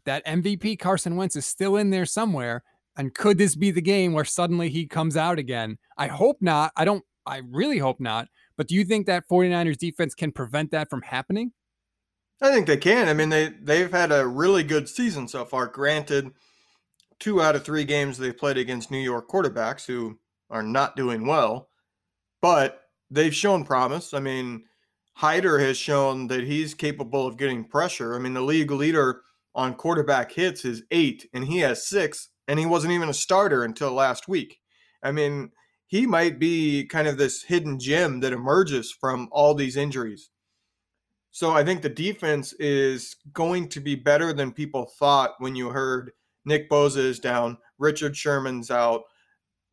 that 0.05 0.25
MVP 0.25 0.79
Carson 0.79 1.15
Wentz 1.15 1.35
is 1.35 1.45
still 1.45 1.75
in 1.77 1.89
there 1.89 2.05
somewhere. 2.05 2.63
And 2.97 3.13
could 3.13 3.37
this 3.37 3.55
be 3.55 3.71
the 3.71 3.81
game 3.81 4.13
where 4.13 4.25
suddenly 4.25 4.69
he 4.69 4.85
comes 4.85 5.17
out 5.17 5.39
again? 5.39 5.77
I 5.97 6.07
hope 6.07 6.37
not. 6.41 6.71
I 6.75 6.85
don't, 6.85 7.03
I 7.25 7.41
really 7.49 7.77
hope 7.77 7.99
not. 7.99 8.27
But 8.57 8.67
do 8.67 8.75
you 8.75 8.83
think 8.83 9.07
that 9.07 9.27
49ers 9.29 9.77
defense 9.77 10.13
can 10.13 10.31
prevent 10.31 10.71
that 10.71 10.89
from 10.89 11.01
happening? 11.01 11.51
I 12.41 12.51
think 12.51 12.65
they 12.65 12.77
can. 12.77 13.07
I 13.07 13.13
mean, 13.13 13.29
they, 13.29 13.49
they've 13.49 13.91
had 13.91 14.11
a 14.11 14.25
really 14.27 14.63
good 14.63 14.89
season 14.89 15.27
so 15.27 15.45
far. 15.45 15.67
Granted, 15.67 16.31
two 17.19 17.41
out 17.41 17.55
of 17.55 17.63
three 17.63 17.83
games 17.83 18.17
they've 18.17 18.37
played 18.37 18.57
against 18.57 18.89
New 18.89 18.99
York 18.99 19.29
quarterbacks 19.29 19.85
who 19.85 20.19
are 20.49 20.63
not 20.63 20.95
doing 20.95 21.27
well, 21.27 21.69
but 22.41 22.81
they've 23.11 23.35
shown 23.35 23.63
promise. 23.63 24.13
I 24.13 24.19
mean, 24.19 24.63
Hyder 25.13 25.59
has 25.59 25.77
shown 25.77 26.27
that 26.27 26.43
he's 26.43 26.73
capable 26.73 27.27
of 27.27 27.37
getting 27.37 27.63
pressure. 27.63 28.15
I 28.15 28.19
mean, 28.19 28.33
the 28.33 28.41
league 28.41 28.71
leader 28.71 29.21
on 29.53 29.75
quarterback 29.75 30.31
hits 30.31 30.65
is 30.65 30.83
eight, 30.89 31.29
and 31.33 31.45
he 31.45 31.59
has 31.59 31.87
six, 31.87 32.29
and 32.47 32.57
he 32.57 32.65
wasn't 32.65 32.93
even 32.93 33.09
a 33.09 33.13
starter 33.13 33.63
until 33.63 33.91
last 33.91 34.27
week. 34.27 34.59
I 35.03 35.11
mean, 35.11 35.51
he 35.85 36.07
might 36.07 36.39
be 36.39 36.85
kind 36.85 37.07
of 37.07 37.17
this 37.17 37.43
hidden 37.43 37.77
gem 37.77 38.21
that 38.21 38.33
emerges 38.33 38.91
from 38.91 39.27
all 39.31 39.53
these 39.53 39.77
injuries. 39.77 40.29
So 41.31 41.51
I 41.51 41.63
think 41.63 41.81
the 41.81 41.89
defense 41.89 42.53
is 42.53 43.15
going 43.33 43.69
to 43.69 43.79
be 43.79 43.95
better 43.95 44.33
than 44.33 44.51
people 44.51 44.85
thought 44.99 45.35
when 45.39 45.55
you 45.55 45.69
heard 45.69 46.11
Nick 46.45 46.69
Bosa 46.69 46.97
is 46.97 47.19
down, 47.19 47.57
Richard 47.77 48.15
Sherman's 48.15 48.69
out. 48.69 49.03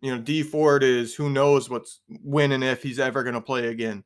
You 0.01 0.15
know, 0.15 0.23
Dee 0.23 0.45
Ford 0.45 0.85
is 0.85 1.15
who 1.15 1.29
knows 1.29 1.69
what's 1.69 2.01
when 2.23 2.53
and 2.53 2.63
if 2.63 2.83
he's 2.83 3.01
ever 3.01 3.25
going 3.25 3.35
to 3.35 3.41
play 3.41 3.69
again. 3.69 4.05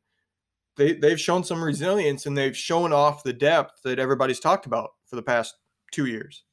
They 0.77 0.95
they've 0.95 1.21
shown 1.21 1.45
some 1.45 1.63
resilience 1.63 2.25
and 2.25 2.37
they've 2.37 2.57
shown 2.57 2.95
off 2.95 3.23
the 3.23 3.35
depth 3.35 3.83
that 3.85 3.99
everybody's 3.99 4.41
talked 4.41 4.65
about 4.65 4.91
for 5.07 5.17
the 5.17 5.23
past 5.23 5.55
two 5.93 6.07
years. 6.07 6.45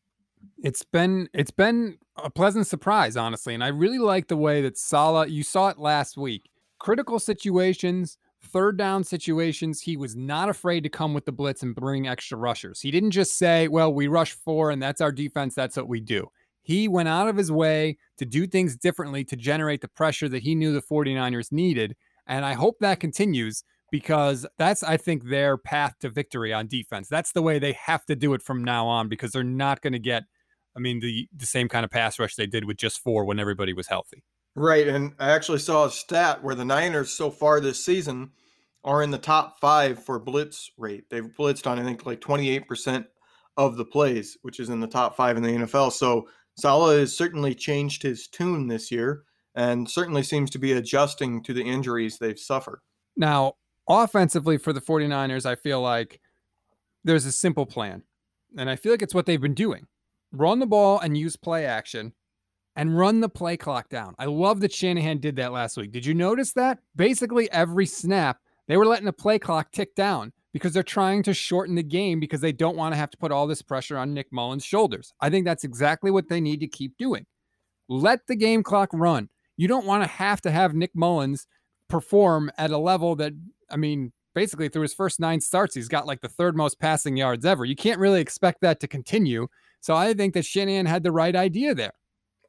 It's 0.61 0.83
been 0.83 1.29
it's 1.33 1.51
been 1.51 1.97
a 2.17 2.29
pleasant 2.29 2.67
surprise, 2.67 3.15
honestly, 3.15 3.53
and 3.53 3.63
I 3.63 3.69
really 3.69 3.99
like 3.99 4.27
the 4.27 4.35
way 4.35 4.61
that 4.61 4.77
Saleh. 4.77 5.29
You 5.29 5.43
saw 5.43 5.69
it 5.69 5.79
last 5.79 6.17
week. 6.17 6.49
Critical 6.79 7.19
situations, 7.19 8.17
third 8.51 8.77
down 8.77 9.03
situations, 9.03 9.81
he 9.81 9.97
was 9.97 10.15
not 10.15 10.49
afraid 10.49 10.83
to 10.83 10.89
come 10.89 11.13
with 11.13 11.25
the 11.25 11.31
blitz 11.31 11.63
and 11.63 11.75
bring 11.75 12.07
extra 12.07 12.37
rushers. 12.37 12.81
He 12.81 12.91
didn't 12.91 13.11
just 13.11 13.37
say, 13.37 13.67
well, 13.67 13.93
we 13.93 14.07
rush 14.07 14.33
four 14.33 14.71
and 14.71 14.81
that's 14.81 15.01
our 15.01 15.11
defense. 15.11 15.55
That's 15.55 15.77
what 15.77 15.87
we 15.87 15.99
do. 15.99 16.27
He 16.61 16.87
went 16.87 17.09
out 17.09 17.27
of 17.27 17.37
his 17.37 17.51
way 17.51 17.97
to 18.17 18.25
do 18.25 18.45
things 18.45 18.75
differently 18.75 19.23
to 19.25 19.35
generate 19.35 19.81
the 19.81 19.87
pressure 19.87 20.29
that 20.29 20.43
he 20.43 20.55
knew 20.55 20.73
the 20.73 20.81
49ers 20.81 21.51
needed. 21.51 21.95
And 22.27 22.45
I 22.45 22.53
hope 22.53 22.77
that 22.79 22.99
continues 22.99 23.63
because 23.91 24.45
that's, 24.57 24.83
I 24.83 24.97
think, 24.97 25.25
their 25.25 25.57
path 25.57 25.95
to 26.01 26.09
victory 26.09 26.53
on 26.53 26.67
defense. 26.67 27.07
That's 27.07 27.31
the 27.31 27.41
way 27.41 27.57
they 27.57 27.73
have 27.73 28.05
to 28.05 28.15
do 28.15 28.33
it 28.33 28.41
from 28.41 28.63
now 28.63 28.87
on 28.87 29.09
because 29.09 29.31
they're 29.31 29.43
not 29.43 29.81
going 29.81 29.93
to 29.93 29.99
get, 29.99 30.23
I 30.75 30.79
mean, 30.79 30.99
the, 30.99 31.27
the 31.35 31.47
same 31.47 31.69
kind 31.69 31.83
of 31.83 31.89
pass 31.89 32.19
rush 32.19 32.35
they 32.35 32.45
did 32.45 32.65
with 32.65 32.77
just 32.77 32.99
four 32.99 33.25
when 33.25 33.39
everybody 33.39 33.73
was 33.73 33.87
healthy. 33.87 34.23
Right. 34.55 34.87
And 34.87 35.13
I 35.19 35.31
actually 35.31 35.59
saw 35.59 35.85
a 35.85 35.91
stat 35.91 36.43
where 36.43 36.55
the 36.55 36.65
Niners 36.65 37.11
so 37.11 37.31
far 37.31 37.59
this 37.59 37.83
season 37.83 38.31
are 38.83 39.03
in 39.03 39.11
the 39.11 39.17
top 39.17 39.59
five 39.59 40.03
for 40.03 40.19
blitz 40.19 40.71
rate. 40.77 41.05
They've 41.09 41.29
blitzed 41.37 41.67
on, 41.67 41.79
I 41.79 41.83
think, 41.83 42.05
like 42.05 42.21
28% 42.21 43.05
of 43.57 43.75
the 43.75 43.85
plays, 43.85 44.37
which 44.41 44.59
is 44.59 44.69
in 44.69 44.79
the 44.79 44.87
top 44.87 45.15
five 45.15 45.37
in 45.37 45.43
the 45.43 45.49
NFL. 45.49 45.91
So 45.91 46.27
Saleh 46.57 46.99
has 46.99 47.15
certainly 47.15 47.53
changed 47.53 48.03
his 48.03 48.27
tune 48.27 48.67
this 48.67 48.89
year 48.91 49.23
and 49.55 49.89
certainly 49.89 50.23
seems 50.23 50.49
to 50.51 50.59
be 50.59 50.73
adjusting 50.73 51.43
to 51.43 51.53
the 51.53 51.63
injuries 51.63 52.17
they've 52.17 52.39
suffered. 52.39 52.79
Now, 53.17 53.55
offensively 53.89 54.57
for 54.57 54.71
the 54.71 54.81
49ers, 54.81 55.45
I 55.45 55.55
feel 55.55 55.81
like 55.81 56.21
there's 57.03 57.25
a 57.25 57.31
simple 57.31 57.65
plan. 57.65 58.03
And 58.57 58.69
I 58.69 58.75
feel 58.75 58.91
like 58.93 59.01
it's 59.01 59.13
what 59.13 59.25
they've 59.25 59.41
been 59.41 59.53
doing 59.53 59.85
run 60.31 60.59
the 60.59 60.67
ball 60.67 60.99
and 60.99 61.17
use 61.17 61.35
play 61.35 61.65
action 61.65 62.13
and 62.75 62.97
run 62.97 63.19
the 63.19 63.29
play 63.29 63.57
clock 63.57 63.89
down. 63.89 64.13
I 64.19 64.25
love 64.25 64.59
that 64.61 64.71
Shanahan 64.71 65.19
did 65.19 65.35
that 65.37 65.51
last 65.51 65.75
week. 65.75 65.91
Did 65.91 66.05
you 66.05 66.13
notice 66.13 66.53
that? 66.53 66.79
Basically, 66.95 67.51
every 67.51 67.85
snap, 67.85 68.37
they 68.69 68.77
were 68.77 68.85
letting 68.85 69.05
the 69.05 69.11
play 69.11 69.39
clock 69.39 69.71
tick 69.71 69.95
down 69.95 70.31
because 70.53 70.73
they're 70.73 70.83
trying 70.83 71.23
to 71.23 71.33
shorten 71.33 71.75
the 71.75 71.83
game 71.83 72.19
because 72.19 72.39
they 72.39 72.51
don't 72.51 72.77
want 72.77 72.93
to 72.93 72.97
have 72.97 73.09
to 73.09 73.17
put 73.17 73.31
all 73.31 73.47
this 73.47 73.61
pressure 73.61 73.97
on 73.97 74.13
Nick 74.13 74.31
Mullens' 74.31 74.63
shoulders. 74.63 75.11
I 75.19 75.29
think 75.29 75.45
that's 75.45 75.63
exactly 75.63 76.11
what 76.11 76.29
they 76.29 76.39
need 76.39 76.59
to 76.61 76.67
keep 76.67 76.95
doing. 76.97 77.25
Let 77.89 78.27
the 78.27 78.35
game 78.35 78.63
clock 78.63 78.89
run. 78.93 79.29
You 79.57 79.67
don't 79.67 79.87
want 79.87 80.03
to 80.03 80.09
have 80.09 80.39
to 80.41 80.51
have 80.51 80.75
Nick 80.75 80.91
Mullens 80.95 81.47
perform 81.89 82.51
at 82.57 82.69
a 82.69 82.77
level 82.77 83.15
that, 83.15 83.33
I 83.71 83.75
mean, 83.75 84.13
basically 84.35 84.69
through 84.69 84.83
his 84.83 84.93
first 84.93 85.19
nine 85.19 85.41
starts, 85.41 85.73
he's 85.73 85.87
got 85.87 86.05
like 86.05 86.21
the 86.21 86.29
third 86.29 86.55
most 86.55 86.79
passing 86.79 87.17
yards 87.17 87.45
ever. 87.45 87.65
You 87.65 87.75
can't 87.75 87.99
really 87.99 88.21
expect 88.21 88.61
that 88.61 88.79
to 88.81 88.87
continue. 88.87 89.47
So 89.81 89.95
I 89.95 90.13
think 90.13 90.35
that 90.35 90.45
Shanahan 90.45 90.85
had 90.85 91.03
the 91.03 91.11
right 91.11 91.35
idea 91.35 91.73
there. 91.73 91.93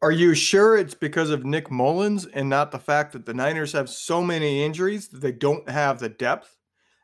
Are 0.02 0.12
you 0.12 0.34
sure 0.34 0.78
it's 0.78 0.94
because 0.94 1.28
of 1.28 1.44
Nick 1.44 1.70
Mullens 1.70 2.26
and 2.32 2.48
not 2.48 2.72
the 2.72 2.78
fact 2.78 3.12
that 3.12 3.26
the 3.26 3.34
Niners 3.34 3.72
have 3.72 3.90
so 3.90 4.22
many 4.22 4.64
injuries 4.64 5.08
that 5.08 5.20
they 5.20 5.32
don't 5.32 5.68
have 5.68 5.98
the 5.98 6.08
depth? 6.08 6.56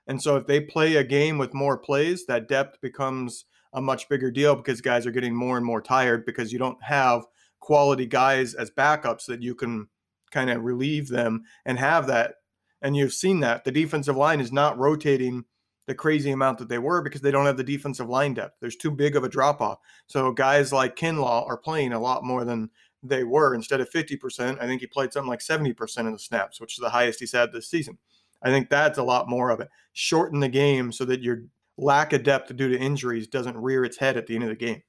And 0.06 0.22
so 0.22 0.36
if 0.36 0.46
they 0.46 0.60
play 0.60 0.96
a 0.96 1.04
game 1.04 1.36
with 1.36 1.52
more 1.52 1.76
plays, 1.76 2.24
that 2.24 2.48
depth 2.48 2.80
becomes 2.80 3.44
a 3.74 3.82
much 3.82 4.08
bigger 4.08 4.30
deal 4.30 4.56
because 4.56 4.80
guys 4.80 5.06
are 5.06 5.10
getting 5.10 5.34
more 5.34 5.58
and 5.58 5.66
more 5.66 5.82
tired 5.82 6.24
because 6.24 6.54
you 6.54 6.58
don't 6.58 6.82
have 6.82 7.26
quality 7.60 8.06
guys 8.06 8.54
as 8.54 8.70
backups 8.70 9.26
that 9.26 9.42
you 9.42 9.54
can 9.54 9.88
kind 10.30 10.48
of 10.48 10.64
relieve 10.64 11.08
them 11.08 11.44
and 11.66 11.78
have 11.78 12.06
that. 12.06 12.36
And 12.80 12.96
you've 12.96 13.12
seen 13.12 13.40
that 13.40 13.64
the 13.64 13.72
defensive 13.72 14.16
line 14.16 14.40
is 14.40 14.52
not 14.52 14.78
rotating 14.78 15.44
the 15.86 15.94
crazy 15.94 16.30
amount 16.30 16.58
that 16.58 16.68
they 16.68 16.78
were 16.78 17.00
because 17.00 17.20
they 17.20 17.30
don't 17.30 17.46
have 17.46 17.56
the 17.56 17.64
defensive 17.64 18.08
line 18.08 18.34
depth. 18.34 18.56
There's 18.60 18.76
too 18.76 18.90
big 18.90 19.16
of 19.16 19.24
a 19.24 19.28
drop 19.28 19.60
off. 19.60 19.78
So 20.06 20.32
guys 20.32 20.72
like 20.72 20.96
Kinlaw 20.96 21.46
are 21.46 21.56
playing 21.56 21.92
a 21.92 22.00
lot 22.00 22.24
more 22.24 22.44
than 22.44 22.70
they 23.08 23.24
were. 23.24 23.54
Instead 23.54 23.80
of 23.80 23.90
50%, 23.90 24.60
I 24.60 24.66
think 24.66 24.80
he 24.80 24.86
played 24.86 25.12
something 25.12 25.28
like 25.28 25.40
70% 25.40 26.06
of 26.06 26.12
the 26.12 26.18
snaps, 26.18 26.60
which 26.60 26.74
is 26.74 26.80
the 26.80 26.90
highest 26.90 27.20
he's 27.20 27.32
had 27.32 27.52
this 27.52 27.68
season. 27.68 27.98
I 28.42 28.50
think 28.50 28.68
that's 28.68 28.98
a 28.98 29.02
lot 29.02 29.28
more 29.28 29.50
of 29.50 29.60
it. 29.60 29.68
Shorten 29.92 30.40
the 30.40 30.48
game 30.48 30.92
so 30.92 31.04
that 31.06 31.22
your 31.22 31.44
lack 31.78 32.12
of 32.12 32.22
depth 32.22 32.54
due 32.56 32.68
to 32.68 32.78
injuries 32.78 33.26
doesn't 33.26 33.56
rear 33.56 33.84
its 33.84 33.98
head 33.98 34.16
at 34.16 34.26
the 34.26 34.34
end 34.34 34.44
of 34.44 34.50
the 34.50 34.56
game. 34.56 34.82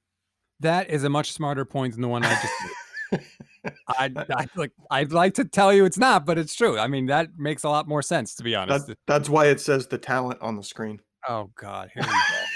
That 0.60 0.90
is 0.90 1.04
a 1.04 1.08
much 1.08 1.32
smarter 1.32 1.64
point 1.64 1.94
than 1.94 2.02
the 2.02 2.08
one 2.08 2.24
I 2.24 2.30
just 2.30 3.24
I, 3.88 4.10
I 4.30 4.46
like 4.56 4.72
I'd 4.90 5.12
like 5.12 5.34
to 5.34 5.44
tell 5.44 5.72
you 5.72 5.84
it's 5.84 5.98
not, 5.98 6.26
but 6.26 6.36
it's 6.36 6.54
true. 6.54 6.78
I 6.78 6.88
mean, 6.88 7.06
that 7.06 7.38
makes 7.38 7.64
a 7.64 7.68
lot 7.68 7.86
more 7.86 8.02
sense 8.02 8.34
to 8.36 8.42
be 8.42 8.54
honest. 8.54 8.88
That, 8.88 8.98
that's 9.06 9.28
why 9.28 9.46
it 9.46 9.60
says 9.60 9.86
the 9.86 9.98
talent 9.98 10.40
on 10.42 10.56
the 10.56 10.62
screen. 10.62 11.00
Oh 11.28 11.50
God, 11.56 11.90
here 11.94 12.02
we 12.02 12.08
go. 12.08 12.47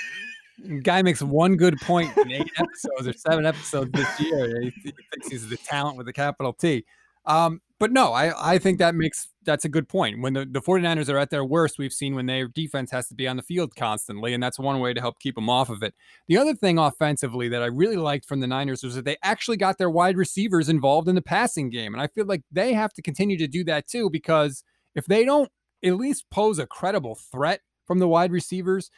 Guy 0.83 1.03
makes 1.03 1.23
one 1.23 1.57
good 1.57 1.79
point 1.81 2.17
in 2.17 2.31
eight 2.31 2.51
episodes 2.57 3.09
or 3.09 3.13
seven 3.13 3.47
episodes 3.47 3.91
this 3.93 4.21
year. 4.21 4.61
He, 4.63 4.71
he 4.85 4.93
thinks 5.11 5.29
he's 5.29 5.49
the 5.49 5.57
talent 5.57 5.97
with 5.97 6.09
a 6.09 6.13
capital 6.13 6.53
T. 6.53 6.85
Um, 7.25 7.61
but 7.79 7.91
no, 7.91 8.13
I, 8.13 8.53
I 8.53 8.59
think 8.59 8.79
that 8.79 8.95
makes 8.95 9.29
that's 9.45 9.65
a 9.65 9.69
good 9.69 9.89
point. 9.89 10.23
When 10.23 10.35
the, 10.35 10.47
the 10.49 10.61
49ers 10.61 11.09
are 11.09 11.19
at 11.19 11.31
their 11.31 11.45
worst, 11.45 11.79
we've 11.79 11.93
seen 11.93 12.15
when 12.15 12.27
their 12.27 12.47
defense 12.47 12.93
has 12.93 13.09
to 13.09 13.15
be 13.15 13.27
on 13.27 13.37
the 13.37 13.43
field 13.43 13.75
constantly, 13.75 14.35
and 14.35 14.43
that's 14.43 14.59
one 14.59 14.79
way 14.79 14.95
to 14.95 15.01
help 15.01 15.19
keep 15.19 15.35
them 15.35 15.51
off 15.51 15.69
of 15.69 15.83
it. 15.83 15.93
The 16.29 16.37
other 16.37 16.55
thing 16.55 16.79
offensively 16.79 17.49
that 17.49 17.61
I 17.61 17.67
really 17.67 17.97
liked 17.97 18.27
from 18.27 18.39
the 18.39 18.47
Niners 18.47 18.85
was 18.85 18.95
that 18.95 19.05
they 19.05 19.17
actually 19.25 19.57
got 19.57 19.79
their 19.79 19.91
wide 19.91 20.17
receivers 20.17 20.69
involved 20.69 21.09
in 21.09 21.17
the 21.17 21.23
passing 21.23 21.71
game. 21.71 21.93
And 21.93 22.01
I 22.01 22.07
feel 22.07 22.25
like 22.25 22.43
they 22.53 22.73
have 22.73 22.93
to 22.93 23.03
continue 23.03 23.37
to 23.39 23.49
do 23.49 23.65
that 23.65 23.89
too, 23.89 24.11
because 24.11 24.63
if 24.95 25.07
they 25.07 25.25
don't 25.25 25.51
at 25.85 25.97
least 25.97 26.31
pose 26.31 26.61
a 26.61 26.67
credible 26.67 27.17
threat 27.17 27.63
from 27.85 27.99
the 27.99 28.07
wide 28.07 28.31
receivers, 28.31 28.91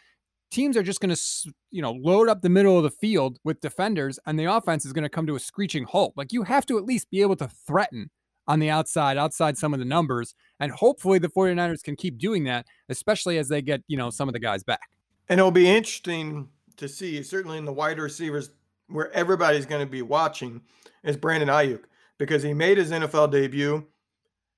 teams 0.54 0.76
are 0.76 0.82
just 0.82 1.00
going 1.00 1.14
to, 1.14 1.52
you 1.70 1.82
know, 1.82 1.92
load 1.92 2.28
up 2.28 2.40
the 2.40 2.48
middle 2.48 2.76
of 2.76 2.84
the 2.84 2.90
field 2.90 3.38
with 3.44 3.60
defenders, 3.60 4.18
and 4.24 4.38
the 4.38 4.44
offense 4.44 4.86
is 4.86 4.92
going 4.92 5.02
to 5.02 5.08
come 5.08 5.26
to 5.26 5.34
a 5.34 5.40
screeching 5.40 5.84
halt. 5.84 6.14
Like 6.16 6.32
you 6.32 6.44
have 6.44 6.64
to 6.66 6.78
at 6.78 6.84
least 6.84 7.10
be 7.10 7.20
able 7.20 7.36
to 7.36 7.48
threaten 7.66 8.10
on 8.46 8.60
the 8.60 8.70
outside, 8.70 9.16
outside 9.16 9.58
some 9.58 9.72
of 9.72 9.80
the 9.80 9.84
numbers. 9.84 10.34
And 10.60 10.70
hopefully 10.70 11.18
the 11.18 11.28
49ers 11.28 11.82
can 11.82 11.96
keep 11.96 12.18
doing 12.18 12.44
that, 12.44 12.66
especially 12.88 13.38
as 13.38 13.48
they 13.48 13.62
get, 13.62 13.82
you 13.88 13.96
know, 13.96 14.10
some 14.10 14.28
of 14.28 14.32
the 14.32 14.38
guys 14.38 14.62
back. 14.62 14.90
And 15.28 15.40
it'll 15.40 15.50
be 15.50 15.68
interesting 15.68 16.48
to 16.76 16.88
see, 16.88 17.22
certainly 17.22 17.58
in 17.58 17.64
the 17.64 17.72
wide 17.72 17.98
receivers, 17.98 18.50
where 18.88 19.10
everybody's 19.12 19.66
going 19.66 19.84
to 19.84 19.90
be 19.90 20.02
watching 20.02 20.60
is 21.02 21.16
Brandon 21.16 21.48
Aiyuk 21.48 21.84
because 22.18 22.42
he 22.42 22.52
made 22.52 22.78
his 22.78 22.90
NFL 22.90 23.32
debut 23.32 23.86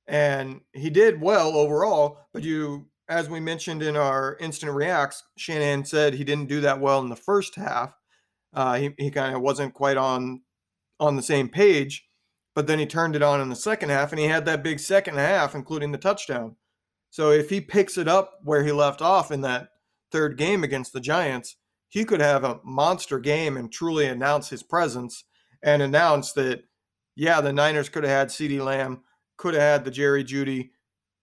and 0.09 0.61
he 0.72 0.90
did 0.90 1.20
well 1.20 1.56
overall. 1.56 2.18
But 2.32 2.42
you, 2.42 2.87
as 3.09 3.29
we 3.29 3.40
mentioned 3.40 3.83
in 3.83 3.97
our 3.97 4.37
instant 4.40 4.73
reacts, 4.73 5.23
Shanahan 5.37 5.85
said 5.85 6.14
he 6.14 6.25
didn't 6.25 6.49
do 6.49 6.61
that 6.62 6.81
well 6.81 7.01
in 7.01 7.09
the 7.09 7.16
first 7.16 7.55
half. 7.55 7.95
Uh, 8.53 8.77
he 8.77 8.95
he 8.99 9.11
kind 9.11 9.35
of 9.35 9.42
wasn't 9.42 9.75
quite 9.75 9.97
on 9.97 10.42
on 10.99 11.16
the 11.16 11.23
same 11.23 11.49
page 11.49 12.07
but 12.57 12.66
then 12.66 12.79
he 12.79 12.87
turned 12.87 13.14
it 13.14 13.23
on 13.23 13.42
in 13.42 13.51
the 13.51 13.55
second 13.55 13.90
half 13.90 14.12
and 14.12 14.19
he 14.19 14.27
had 14.27 14.47
that 14.47 14.62
big 14.62 14.81
second 14.81 15.16
half, 15.16 15.55
including 15.55 15.92
the 15.92 15.99
touchdown. 15.99 16.57
So 17.11 17.31
if 17.31 17.51
he 17.51 17.61
picks 17.61 17.99
it 17.99 18.09
up 18.09 18.40
where 18.42 18.64
he 18.64 18.73
left 18.73 19.03
off 19.03 19.31
in 19.31 19.42
that 19.42 19.69
third 20.11 20.38
game 20.38 20.64
against 20.64 20.95
the 20.95 21.01
Giants, 21.01 21.57
he 21.90 22.07
could 22.07 22.21
have 22.21 22.45
a 22.45 22.59
monster 22.64 23.19
game 23.19 23.59
and 23.59 23.71
truly 23.71 24.07
announce 24.07 24.49
his 24.49 24.62
presence 24.62 25.25
and 25.62 25.83
announce 25.83 26.33
that, 26.33 26.62
yeah, 27.14 27.42
the 27.42 27.53
Niners 27.53 27.90
could 27.90 28.05
have 28.05 28.11
had 28.11 28.29
CeeDee 28.29 28.64
Lamb, 28.64 29.03
could 29.37 29.53
have 29.53 29.62
had 29.62 29.85
the 29.85 29.90
Jerry 29.90 30.25
Jeudy, 30.25 30.71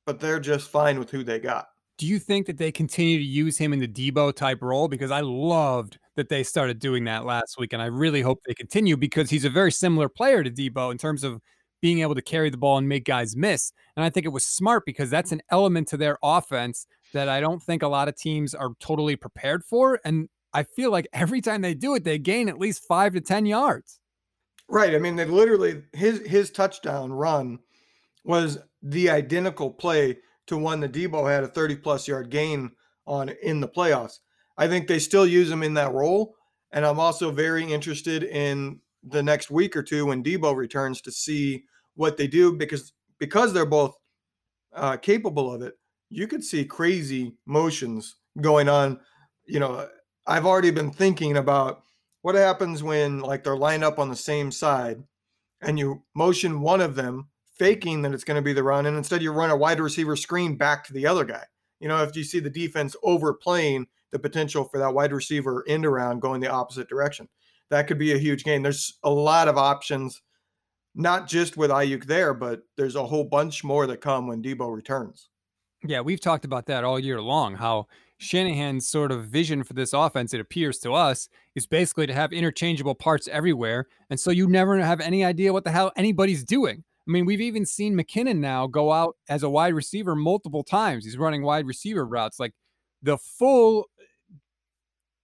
but 0.05 0.19
they're 0.19 0.39
just 0.39 0.69
fine 0.69 0.99
with 0.99 1.09
who 1.09 1.23
they 1.23 1.39
got. 1.39 1.65
Do 1.97 2.07
you 2.07 2.19
think 2.19 2.47
that 2.47 2.57
they 2.57 2.71
continue 2.71 3.17
to 3.17 3.23
use 3.23 3.57
him 3.57 3.71
in 3.71 3.79
the 3.79 3.87
Deebo 3.87 4.35
type 4.35 4.61
role? 4.61 4.87
Because 4.87 5.11
I 5.11 5.21
loved 5.21 5.99
that 6.15 6.29
they 6.29 6.43
started 6.43 6.79
doing 6.79 7.03
that 7.05 7.25
last 7.25 7.57
week, 7.57 7.73
and 7.73 7.81
I 7.81 7.85
really 7.85 8.21
hope 8.21 8.41
they 8.45 8.53
continue 8.53 8.97
because 8.97 9.29
he's 9.29 9.45
a 9.45 9.49
very 9.49 9.71
similar 9.71 10.09
player 10.09 10.43
to 10.43 10.51
Deebo 10.51 10.91
in 10.91 10.97
terms 10.97 11.23
of 11.23 11.39
being 11.83 11.99
able 11.99 12.15
to 12.15 12.21
carry 12.21 12.49
the 12.49 12.57
ball 12.57 12.77
and 12.77 12.87
make 12.87 13.03
guys 13.03 13.35
miss. 13.35 13.73
And 13.97 14.05
I 14.05 14.09
think 14.09 14.25
it 14.25 14.29
was 14.29 14.45
smart 14.45 14.83
because 14.85 15.09
that's 15.09 15.33
an 15.33 15.41
element 15.49 15.89
to 15.89 15.97
their 15.97 16.17
offense 16.23 16.87
that 17.11 17.27
I 17.27 17.41
don't 17.41 17.61
think 17.61 17.83
a 17.83 17.89
lot 17.89 18.07
of 18.07 18.15
teams 18.15 18.55
are 18.55 18.69
totally 18.79 19.17
prepared 19.17 19.65
for. 19.65 19.99
And 20.05 20.29
I 20.53 20.63
feel 20.63 20.91
like 20.91 21.09
every 21.11 21.41
time 21.41 21.61
they 21.61 21.73
do 21.73 21.93
it, 21.95 22.05
they 22.05 22.19
gain 22.19 22.47
at 22.47 22.57
least 22.57 22.85
five 22.87 23.13
to 23.15 23.21
10 23.21 23.45
yards. 23.45 23.99
Right. 24.69 24.95
I 24.95 24.97
mean, 24.97 25.17
they 25.17 25.25
literally, 25.25 25.83
his, 25.91 26.25
his 26.25 26.51
touchdown 26.51 27.11
run 27.11 27.59
was 28.23 28.59
the 28.81 29.09
identical 29.09 29.69
play 29.69 30.19
to 30.47 30.57
one 30.57 30.79
that 30.81 30.91
Deebo 30.91 31.29
had 31.29 31.43
a 31.43 31.47
30 31.47 31.77
plus 31.77 32.07
yard 32.07 32.29
gain 32.29 32.71
on 33.05 33.29
in 33.41 33.59
the 33.59 33.67
playoffs. 33.67 34.19
I 34.57 34.67
think 34.67 34.87
they 34.87 34.99
still 34.99 35.25
use 35.25 35.49
him 35.49 35.63
in 35.63 35.73
that 35.75 35.93
role. 35.93 36.35
And 36.71 36.85
I'm 36.85 36.99
also 36.99 37.31
very 37.31 37.71
interested 37.71 38.23
in 38.23 38.79
the 39.03 39.21
next 39.21 39.51
week 39.51 39.75
or 39.75 39.83
two 39.83 40.07
when 40.07 40.23
Deebo 40.23 40.55
returns 40.55 41.01
to 41.01 41.11
see 41.11 41.65
what 41.95 42.17
they 42.17 42.27
do 42.27 42.53
because 42.53 42.93
because 43.19 43.53
they're 43.53 43.65
both 43.65 43.95
uh, 44.73 44.97
capable 44.97 45.53
of 45.53 45.61
it. 45.61 45.75
You 46.09 46.27
could 46.27 46.43
see 46.43 46.65
crazy 46.65 47.35
motions 47.45 48.15
going 48.41 48.69
on. 48.69 48.99
You 49.45 49.59
know, 49.59 49.87
I've 50.25 50.45
already 50.45 50.71
been 50.71 50.91
thinking 50.91 51.37
about 51.37 51.83
what 52.21 52.35
happens 52.35 52.81
when 52.81 53.19
like 53.19 53.43
they're 53.43 53.55
lined 53.55 53.83
up 53.83 53.99
on 53.99 54.09
the 54.09 54.15
same 54.15 54.51
side 54.51 55.03
and 55.61 55.77
you 55.77 56.03
motion 56.15 56.61
one 56.61 56.81
of 56.81 56.95
them 56.95 57.27
faking 57.53 58.01
that 58.01 58.13
it's 58.13 58.23
going 58.23 58.35
to 58.35 58.41
be 58.41 58.53
the 58.53 58.63
run 58.63 58.85
and 58.85 58.97
instead 58.97 59.21
you 59.21 59.31
run 59.31 59.49
a 59.49 59.55
wide 59.55 59.79
receiver 59.79 60.15
screen 60.15 60.55
back 60.55 60.83
to 60.85 60.93
the 60.93 61.05
other 61.05 61.25
guy. 61.25 61.43
You 61.79 61.87
know, 61.87 62.01
if 62.01 62.15
you 62.15 62.23
see 62.23 62.39
the 62.39 62.49
defense 62.49 62.95
overplaying 63.03 63.87
the 64.13 64.19
potential 64.19 64.63
for 64.63 64.77
that 64.77 64.93
wide 64.93 65.11
receiver 65.11 65.65
end 65.67 65.85
around 65.85 66.21
going 66.21 66.39
the 66.39 66.49
opposite 66.49 66.87
direction. 66.87 67.27
That 67.69 67.87
could 67.87 67.97
be 67.97 68.13
a 68.13 68.17
huge 68.17 68.43
gain. 68.43 68.61
There's 68.61 68.97
a 69.03 69.09
lot 69.09 69.47
of 69.47 69.57
options, 69.57 70.21
not 70.95 71.27
just 71.27 71.57
with 71.57 71.71
Aiyuk 71.71 72.05
there, 72.05 72.33
but 72.33 72.61
there's 72.77 72.95
a 72.95 73.05
whole 73.05 73.23
bunch 73.23 73.63
more 73.63 73.87
that 73.87 74.01
come 74.01 74.27
when 74.27 74.43
Deebo 74.43 74.73
returns. 74.73 75.29
Yeah, 75.83 76.01
we've 76.01 76.21
talked 76.21 76.45
about 76.45 76.67
that 76.67 76.83
all 76.83 76.99
year 76.99 77.19
long. 77.19 77.55
How 77.55 77.87
Shanahan's 78.19 78.87
sort 78.87 79.11
of 79.11 79.25
vision 79.25 79.63
for 79.63 79.73
this 79.73 79.93
offense, 79.93 80.33
it 80.33 80.39
appears 80.39 80.77
to 80.79 80.93
us, 80.93 81.27
is 81.55 81.65
basically 81.65 82.05
to 82.07 82.13
have 82.13 82.31
interchangeable 82.31 82.95
parts 82.95 83.27
everywhere. 83.27 83.87
And 84.09 84.19
so 84.19 84.29
you 84.29 84.47
never 84.47 84.77
have 84.77 85.01
any 85.01 85.25
idea 85.25 85.51
what 85.51 85.63
the 85.63 85.71
hell 85.71 85.91
anybody's 85.97 86.43
doing. 86.43 86.83
I 87.07 87.11
mean, 87.11 87.25
we've 87.25 87.41
even 87.41 87.65
seen 87.65 87.95
McKinnon 87.95 88.37
now 88.37 88.65
go 88.67 88.91
out 88.91 89.17
as 89.27 89.43
a 89.43 89.49
wide 89.49 89.73
receiver 89.73 90.15
multiple 90.15 90.63
times. 90.63 91.03
He's 91.03 91.17
running 91.17 91.43
wide 91.43 91.65
receiver 91.65 92.05
routes. 92.05 92.39
Like 92.39 92.53
the 93.01 93.17
full, 93.17 93.89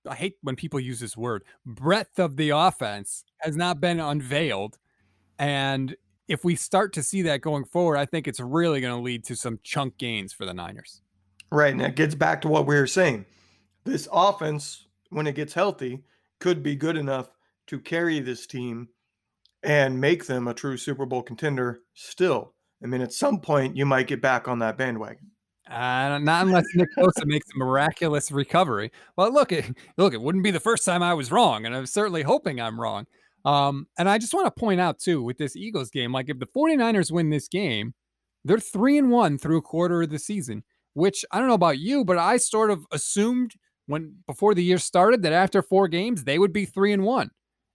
I 0.07 0.15
hate 0.15 0.35
when 0.41 0.57
people 0.57 0.79
use 0.79 0.99
this 0.99 1.15
word, 1.15 1.43
breadth 1.65 2.19
of 2.19 2.35
the 2.35 2.49
offense 2.49 3.23
has 3.37 3.55
not 3.55 3.79
been 3.79 3.99
unveiled. 3.99 4.77
And 5.37 5.95
if 6.27 6.43
we 6.43 6.55
start 6.55 6.91
to 6.93 7.03
see 7.03 7.21
that 7.23 7.39
going 7.39 7.63
forward, 7.63 7.97
I 7.97 8.05
think 8.05 8.27
it's 8.27 8.41
really 8.41 8.81
going 8.81 8.95
to 8.95 9.01
lead 9.01 9.23
to 9.25 9.35
some 9.35 9.59
chunk 9.63 9.97
gains 9.97 10.33
for 10.33 10.45
the 10.45 10.53
Niners. 10.53 11.01
Right. 11.49 11.71
And 11.71 11.79
that 11.79 11.95
gets 11.95 12.13
back 12.13 12.41
to 12.41 12.49
what 12.49 12.67
we 12.67 12.75
were 12.75 12.87
saying. 12.87 13.25
This 13.85 14.07
offense, 14.11 14.85
when 15.11 15.27
it 15.27 15.35
gets 15.35 15.53
healthy, 15.53 16.03
could 16.39 16.61
be 16.61 16.75
good 16.75 16.97
enough 16.97 17.31
to 17.67 17.79
carry 17.79 18.19
this 18.19 18.45
team 18.45 18.89
and 19.63 19.99
make 19.99 20.25
them 20.25 20.47
a 20.47 20.53
true 20.53 20.77
Super 20.77 21.05
Bowl 21.05 21.21
contender 21.21 21.81
still. 21.93 22.53
I 22.83 22.87
mean, 22.87 23.01
at 23.01 23.13
some 23.13 23.39
point, 23.39 23.75
you 23.75 23.85
might 23.85 24.07
get 24.07 24.21
back 24.21 24.47
on 24.47 24.59
that 24.59 24.77
bandwagon. 24.77 25.31
Uh, 25.69 26.17
not 26.17 26.47
unless 26.47 26.65
Nick 26.73 26.89
Bosa 26.97 27.25
makes 27.25 27.47
a 27.53 27.57
miraculous 27.57 28.31
recovery. 28.31 28.91
Well, 29.17 29.31
look, 29.31 29.51
it, 29.51 29.65
look, 29.97 30.13
it 30.13 30.21
wouldn't 30.21 30.43
be 30.43 30.51
the 30.51 30.59
first 30.59 30.83
time 30.83 31.03
I 31.03 31.13
was 31.13 31.31
wrong, 31.31 31.65
and 31.65 31.75
I'm 31.75 31.85
certainly 31.85 32.23
hoping 32.23 32.59
I'm 32.59 32.79
wrong. 32.79 33.05
Um, 33.45 33.87
and 33.97 34.09
I 34.09 34.17
just 34.17 34.33
want 34.33 34.47
to 34.47 34.59
point 34.59 34.81
out 34.81 34.99
too 34.99 35.21
with 35.21 35.37
this 35.37 35.55
Eagles 35.55 35.89
game, 35.89 36.11
like 36.11 36.29
if 36.29 36.39
the 36.39 36.47
49ers 36.47 37.11
win 37.11 37.29
this 37.29 37.47
game, 37.47 37.93
they're 38.43 38.59
three 38.59 38.97
and 38.97 39.11
one 39.11 39.37
through 39.37 39.57
a 39.57 39.61
quarter 39.61 40.01
of 40.01 40.09
the 40.09 40.19
season, 40.19 40.63
which 40.93 41.23
I 41.31 41.39
don't 41.39 41.47
know 41.47 41.53
about 41.53 41.79
you, 41.79 42.03
but 42.03 42.17
I 42.17 42.37
sort 42.37 42.71
of 42.71 42.85
assumed 42.91 43.53
when 43.85 44.15
before 44.27 44.53
the 44.53 44.63
year 44.63 44.77
started 44.77 45.21
that 45.23 45.33
after 45.33 45.61
four 45.61 45.87
games 45.87 46.23
they 46.23 46.37
would 46.39 46.53
be 46.53 46.65
three 46.65 46.93
and 46.93 47.03
one. 47.03 47.31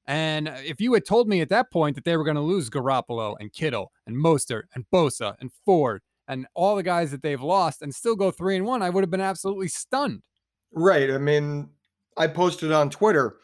And 0.07 0.49
if 0.49 0.81
you 0.81 0.93
had 0.93 1.07
told 1.07 1.29
me 1.29 1.41
at 1.41 1.49
that 1.49 1.71
point 1.71 1.95
that 1.95 2.05
they 2.05 2.17
were 2.17 2.25
going 2.25 2.37
to 2.37 2.43
lose 2.43 2.69
Garoppolo 2.69 3.37
and 3.41 3.53
Kittle 3.53 3.91
and 4.07 4.17
Mostert 4.17 4.65
and 4.75 4.85
Bosa 4.93 5.35
and 5.41 5.51
Ford 5.65 6.03
and 6.29 6.47
all 6.55 6.77
the 6.77 6.83
guys 6.83 7.11
that 7.11 7.23
they've 7.23 7.41
lost 7.41 7.81
and 7.83 7.95
still 7.95 8.17
go 8.17 8.31
three 8.31 8.57
and 8.57 8.67
one, 8.67 8.83
I 8.83 8.91
would 8.91 9.03
have 9.03 9.11
been 9.11 9.21
absolutely 9.21 9.69
stunned. 9.69 10.25
Right. 10.73 11.11
I 11.11 11.19
mean, 11.19 11.71
I 12.17 12.27
posted 12.27 12.73
on 12.73 12.91
Twitter 12.91 13.37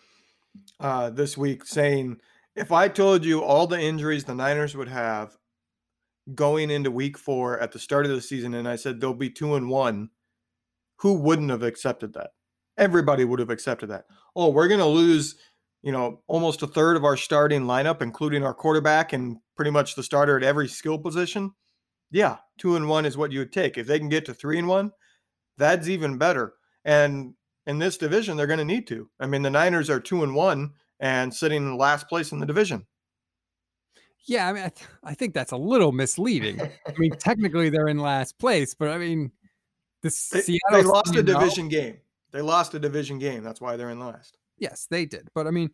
uh, 0.80 1.10
this 1.10 1.36
week 1.36 1.64
saying 1.64 2.18
if 2.56 2.72
I 2.72 2.88
told 2.88 3.24
you 3.24 3.42
all 3.42 3.66
the 3.66 3.80
injuries 3.80 4.24
the 4.24 4.34
Niners 4.34 4.76
would 4.76 4.88
have 4.88 5.36
going 6.34 6.70
into 6.70 6.90
week 6.90 7.16
four 7.16 7.58
at 7.58 7.72
the 7.72 7.78
start 7.78 8.04
of 8.04 8.12
the 8.12 8.20
season, 8.20 8.54
and 8.54 8.68
I 8.68 8.76
said 8.76 9.00
they'll 9.00 9.14
be 9.14 9.30
two 9.30 9.54
and 9.54 9.68
one, 9.68 10.10
who 10.96 11.14
wouldn't 11.14 11.50
have 11.50 11.62
accepted 11.62 12.12
that? 12.14 12.30
Everybody 12.76 13.24
would 13.24 13.40
have 13.40 13.50
accepted 13.50 13.88
that. 13.90 14.04
Oh, 14.36 14.50
we're 14.50 14.68
going 14.68 14.80
to 14.80 14.86
lose, 14.86 15.36
you 15.82 15.92
know, 15.92 16.22
almost 16.26 16.62
a 16.62 16.66
third 16.66 16.96
of 16.96 17.04
our 17.04 17.16
starting 17.16 17.62
lineup, 17.62 18.02
including 18.02 18.44
our 18.44 18.54
quarterback 18.54 19.12
and 19.12 19.38
pretty 19.56 19.70
much 19.70 19.94
the 19.94 20.02
starter 20.02 20.36
at 20.36 20.42
every 20.42 20.68
skill 20.68 20.98
position. 20.98 21.52
Yeah, 22.10 22.38
two 22.58 22.76
and 22.76 22.88
one 22.88 23.06
is 23.06 23.16
what 23.16 23.32
you 23.32 23.38
would 23.38 23.52
take. 23.52 23.78
If 23.78 23.86
they 23.86 23.98
can 23.98 24.08
get 24.08 24.24
to 24.26 24.34
three 24.34 24.58
and 24.58 24.68
one, 24.68 24.92
that's 25.56 25.88
even 25.88 26.18
better. 26.18 26.54
And 26.84 27.34
in 27.66 27.78
this 27.78 27.96
division, 27.96 28.36
they're 28.36 28.46
going 28.46 28.58
to 28.58 28.64
need 28.64 28.86
to. 28.88 29.08
I 29.20 29.26
mean, 29.26 29.42
the 29.42 29.50
Niners 29.50 29.90
are 29.90 30.00
two 30.00 30.22
and 30.22 30.34
one 30.34 30.72
and 30.98 31.32
sitting 31.32 31.62
in 31.62 31.78
last 31.78 32.08
place 32.08 32.32
in 32.32 32.40
the 32.40 32.46
division. 32.46 32.86
Yeah, 34.26 34.48
I 34.48 34.52
mean, 34.52 34.64
I, 34.64 34.68
th- 34.68 34.90
I 35.02 35.14
think 35.14 35.34
that's 35.34 35.52
a 35.52 35.56
little 35.56 35.92
misleading. 35.92 36.60
I 36.60 36.92
mean, 36.98 37.12
technically 37.12 37.70
they're 37.70 37.88
in 37.88 37.98
last 37.98 38.38
place, 38.38 38.74
but 38.74 38.88
I 38.88 38.98
mean, 38.98 39.32
this 40.02 40.28
they, 40.28 40.40
Seattle 40.42 40.60
they 40.72 40.82
lost 40.82 41.16
a 41.16 41.22
division 41.22 41.68
game. 41.68 41.98
They 42.32 42.42
lost 42.42 42.74
a 42.74 42.78
division 42.78 43.18
game. 43.18 43.42
That's 43.42 43.60
why 43.60 43.76
they're 43.76 43.90
in 43.90 43.98
last. 43.98 44.36
Yes, 44.60 44.86
they 44.88 45.06
did. 45.06 45.28
But 45.34 45.46
I 45.46 45.50
mean, 45.50 45.70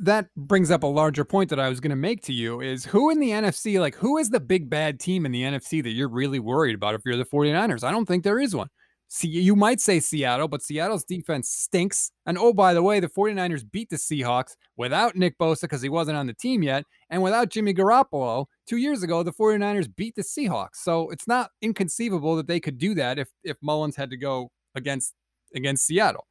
that 0.00 0.28
brings 0.36 0.70
up 0.70 0.84
a 0.84 0.86
larger 0.86 1.24
point 1.24 1.50
that 1.50 1.60
I 1.60 1.68
was 1.68 1.80
going 1.80 1.90
to 1.90 1.96
make 1.96 2.22
to 2.22 2.32
you 2.32 2.60
is 2.60 2.84
who 2.84 3.10
in 3.10 3.20
the 3.20 3.30
NFC, 3.30 3.78
like 3.78 3.94
who 3.94 4.16
is 4.16 4.30
the 4.30 4.40
big 4.40 4.70
bad 4.70 4.98
team 4.98 5.26
in 5.26 5.32
the 5.32 5.42
NFC 5.42 5.82
that 5.82 5.90
you're 5.90 6.08
really 6.08 6.38
worried 6.38 6.74
about 6.74 6.94
if 6.94 7.02
you're 7.04 7.16
the 7.16 7.26
49ers? 7.26 7.84
I 7.84 7.90
don't 7.90 8.06
think 8.06 8.24
there 8.24 8.40
is 8.40 8.54
one. 8.54 8.68
See, 9.14 9.28
you 9.28 9.54
might 9.54 9.78
say 9.78 10.00
Seattle, 10.00 10.48
but 10.48 10.62
Seattle's 10.62 11.04
defense 11.04 11.50
stinks. 11.50 12.12
And 12.24 12.38
oh, 12.38 12.54
by 12.54 12.72
the 12.72 12.82
way, 12.82 12.98
the 12.98 13.10
49ers 13.10 13.70
beat 13.70 13.90
the 13.90 13.96
Seahawks 13.96 14.56
without 14.78 15.16
Nick 15.16 15.36
Bosa 15.36 15.62
because 15.62 15.82
he 15.82 15.90
wasn't 15.90 16.16
on 16.16 16.26
the 16.26 16.32
team 16.32 16.62
yet, 16.62 16.84
and 17.10 17.22
without 17.22 17.50
Jimmy 17.50 17.74
Garoppolo. 17.74 18.46
Two 18.66 18.78
years 18.78 19.02
ago, 19.02 19.22
the 19.22 19.32
49ers 19.32 19.94
beat 19.94 20.14
the 20.14 20.22
Seahawks. 20.22 20.76
So 20.76 21.10
it's 21.10 21.28
not 21.28 21.50
inconceivable 21.60 22.36
that 22.36 22.46
they 22.46 22.58
could 22.58 22.78
do 22.78 22.94
that 22.94 23.18
if 23.18 23.28
if 23.44 23.58
Mullens 23.62 23.96
had 23.96 24.08
to 24.08 24.16
go 24.16 24.50
against 24.74 25.12
against 25.54 25.84
Seattle. 25.84 26.26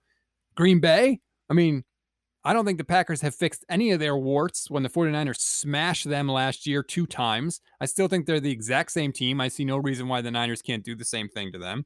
Green 0.56 0.80
Bay, 0.80 1.20
I 1.52 1.54
mean, 1.54 1.84
I 2.46 2.54
don't 2.54 2.66
think 2.66 2.78
the 2.78 2.86
Packers 2.86 3.22
have 3.22 3.36
fixed 3.36 3.66
any 3.70 3.92
of 3.92 4.00
their 4.00 4.16
warts 4.16 4.72
when 4.72 4.84
the 4.84 4.90
49ers 4.90 5.40
smashed 5.40 6.10
them 6.10 6.28
last 6.28 6.66
year 6.66 6.82
two 6.82 7.06
times. 7.06 7.60
I 7.82 7.86
still 7.86 8.08
think 8.08 8.26
they're 8.26 8.40
the 8.40 8.52
exact 8.52 8.94
same 8.94 9.12
team. 9.12 9.42
I 9.42 9.50
see 9.50 9.66
no 9.66 9.78
reason 9.78 10.08
why 10.08 10.22
the 10.22 10.32
Niners 10.32 10.62
can't 10.62 10.84
do 10.84 10.96
the 10.96 11.06
same 11.06 11.28
thing 11.28 11.52
to 11.52 11.60
them. 11.60 11.86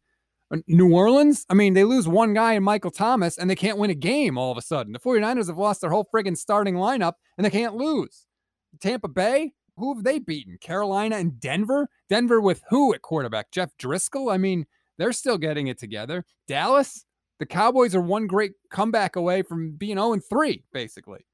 Uh, 0.53 0.57
New 0.67 0.93
Orleans, 0.93 1.45
I 1.49 1.55
mean, 1.55 1.73
they 1.73 1.83
lose 1.83 2.07
one 2.07 2.35
guy 2.35 2.53
in 2.53 2.63
Michael 2.63 2.91
Thomas 2.91 3.39
and 3.39 3.49
they 3.49 3.55
can't 3.55 3.79
win 3.79 3.89
a 3.89 3.95
game 3.95 4.37
all 4.37 4.51
of 4.51 4.57
a 4.57 4.61
sudden. 4.61 4.93
The 4.93 4.99
49ers 4.99 5.47
have 5.47 5.57
lost 5.57 5.81
their 5.81 5.89
whole 5.89 6.07
friggin' 6.13 6.37
starting 6.37 6.75
lineup 6.75 7.13
and 7.37 7.43
they 7.43 7.49
can't 7.49 7.75
lose. 7.75 8.27
Tampa 8.79 9.07
Bay, 9.07 9.53
who 9.77 9.95
have 9.95 10.03
they 10.03 10.19
beaten? 10.19 10.57
Carolina 10.61 11.17
and 11.17 11.39
Denver? 11.39 11.89
Denver 12.07 12.39
with 12.39 12.61
who 12.69 12.93
at 12.93 13.01
quarterback? 13.01 13.51
Jeff 13.51 13.71
Driskel? 13.81 14.31
I 14.31 14.37
mean, 14.37 14.67
they're 14.99 15.11
still 15.11 15.39
getting 15.39 15.67
it 15.67 15.79
together. 15.79 16.23
Dallas, 16.47 17.03
the 17.39 17.45
Cowboys 17.45 17.95
are 17.95 18.01
one 18.01 18.27
great 18.27 18.53
comeback 18.71 19.15
away 19.15 19.41
from 19.41 19.71
being 19.71 19.97
0 19.97 20.19
3, 20.29 20.63
basically. 20.73 21.25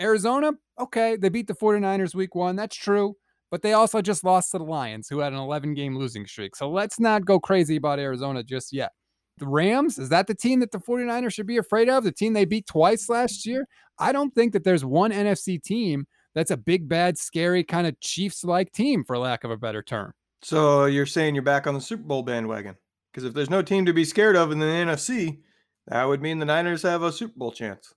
Arizona, 0.00 0.52
okay, 0.80 1.16
they 1.16 1.28
beat 1.28 1.46
the 1.46 1.54
49ers 1.54 2.14
week 2.14 2.34
one. 2.34 2.56
That's 2.56 2.76
true 2.76 3.16
but 3.52 3.60
they 3.60 3.74
also 3.74 4.00
just 4.00 4.24
lost 4.24 4.50
to 4.50 4.58
the 4.58 4.64
Lions, 4.64 5.08
who 5.08 5.18
had 5.18 5.34
an 5.34 5.38
11 5.38 5.74
game 5.74 5.96
losing 5.96 6.26
streak. 6.26 6.56
So 6.56 6.70
let's 6.70 6.98
not 6.98 7.26
go 7.26 7.38
crazy 7.38 7.76
about 7.76 7.98
Arizona 7.98 8.42
just 8.42 8.72
yet. 8.72 8.92
The 9.36 9.46
Rams, 9.46 9.98
is 9.98 10.08
that 10.08 10.26
the 10.26 10.34
team 10.34 10.60
that 10.60 10.72
the 10.72 10.78
49ers 10.78 11.34
should 11.34 11.46
be 11.46 11.58
afraid 11.58 11.90
of? 11.90 12.02
The 12.02 12.12
team 12.12 12.32
they 12.32 12.46
beat 12.46 12.66
twice 12.66 13.10
last 13.10 13.44
year? 13.44 13.68
I 13.98 14.10
don't 14.10 14.34
think 14.34 14.54
that 14.54 14.64
there's 14.64 14.86
one 14.86 15.12
NFC 15.12 15.62
team 15.62 16.06
that's 16.34 16.50
a 16.50 16.56
big, 16.56 16.88
bad, 16.88 17.18
scary 17.18 17.62
kind 17.62 17.86
of 17.86 18.00
Chiefs 18.00 18.42
like 18.42 18.72
team, 18.72 19.04
for 19.04 19.18
lack 19.18 19.44
of 19.44 19.50
a 19.50 19.56
better 19.58 19.82
term. 19.82 20.14
So 20.40 20.86
you're 20.86 21.04
saying 21.04 21.34
you're 21.34 21.44
back 21.44 21.66
on 21.66 21.74
the 21.74 21.80
Super 21.80 22.04
Bowl 22.04 22.22
bandwagon? 22.22 22.76
Because 23.12 23.24
if 23.24 23.34
there's 23.34 23.50
no 23.50 23.62
team 23.62 23.84
to 23.84 23.92
be 23.92 24.04
scared 24.04 24.36
of 24.36 24.50
in 24.52 24.58
the 24.58 24.66
NFC, 24.66 25.40
that 25.86 26.04
would 26.04 26.22
mean 26.22 26.38
the 26.38 26.46
Niners 26.46 26.82
have 26.82 27.02
a 27.02 27.12
Super 27.12 27.34
Bowl 27.36 27.52
chance. 27.52 27.92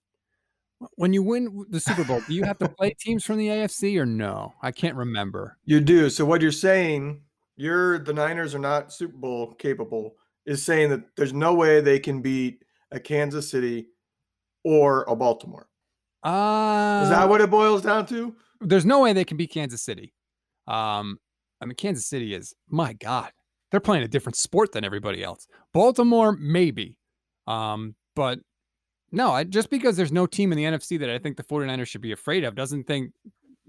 When 0.96 1.14
you 1.14 1.24
win 1.24 1.66
the 1.70 1.80
Super 1.80 2.04
Bowl, 2.04 2.22
do 2.28 2.34
you 2.34 2.44
have 2.44 2.58
to 2.58 2.68
play 2.68 2.94
teams 3.00 3.24
from 3.24 3.38
the 3.38 3.48
AFC 3.48 3.98
or 3.98 4.06
no? 4.06 4.54
I 4.62 4.72
can't 4.72 4.96
remember. 4.96 5.58
You 5.64 5.80
do. 5.80 6.10
So 6.10 6.26
what 6.26 6.42
you're 6.42 6.52
saying, 6.52 7.22
you're 7.56 8.00
the 8.00 8.14
Niners 8.14 8.54
are 8.54 8.60
not 8.60 8.92
Super 8.92 9.18
Bowl 9.18 9.54
capable, 9.54 10.16
is 10.46 10.64
saying 10.64 10.90
that 10.90 11.16
there's 11.16 11.34
no 11.34 11.54
way 11.54 11.80
they 11.80 12.00
can 12.00 12.22
beat 12.22 12.64
a 12.92 13.00
Kansas 13.00 13.50
City 13.50 13.88
or 14.66 15.04
a 15.04 15.16
Baltimore. 15.16 15.70
Uh, 16.24 17.02
is 17.04 17.10
that 17.10 17.30
what 17.30 17.40
it 17.40 17.50
boils 17.50 17.84
down 17.84 18.06
to? 18.08 18.36
There's 18.60 18.86
no 18.86 19.00
way 19.00 19.14
they 19.14 19.24
can 19.24 19.38
beat 19.38 19.52
Kansas 19.52 19.82
City. 19.82 20.14
Um, 20.68 21.20
I 21.62 21.66
mean, 21.66 21.76
Kansas 21.76 22.06
City 22.06 22.34
is 22.34 22.54
my 22.68 22.94
God. 22.94 23.32
They're 23.76 23.82
playing 23.82 24.06
a 24.06 24.08
different 24.08 24.38
sport 24.38 24.72
than 24.72 24.86
everybody 24.86 25.22
else. 25.22 25.50
Baltimore, 25.74 26.32
maybe. 26.32 26.96
Um, 27.46 27.94
but 28.16 28.40
no, 29.12 29.32
I, 29.32 29.44
just 29.44 29.70
because 29.70 29.98
there's 29.98 30.14
no 30.14 30.26
team 30.26 30.54
in 30.54 30.58
the 30.58 30.64
NFC 30.64 30.98
that 30.98 31.10
I 31.10 31.20
think 31.20 31.36
the 31.36 31.44
49ers 31.44 31.88
should 31.88 32.00
be 32.00 32.14
afraid 32.14 32.46
of 32.46 32.56
doesn't 32.56 32.88
think 32.88 33.12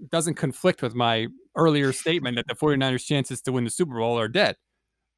doesn't 0.09 0.35
conflict 0.35 0.81
with 0.81 0.95
my 0.95 1.27
earlier 1.57 1.91
statement 1.91 2.37
that 2.37 2.47
the 2.47 2.55
49ers 2.55 3.05
chances 3.05 3.41
to 3.41 3.51
win 3.51 3.65
the 3.65 3.69
Super 3.69 3.97
Bowl 3.97 4.17
are 4.17 4.29
dead. 4.29 4.55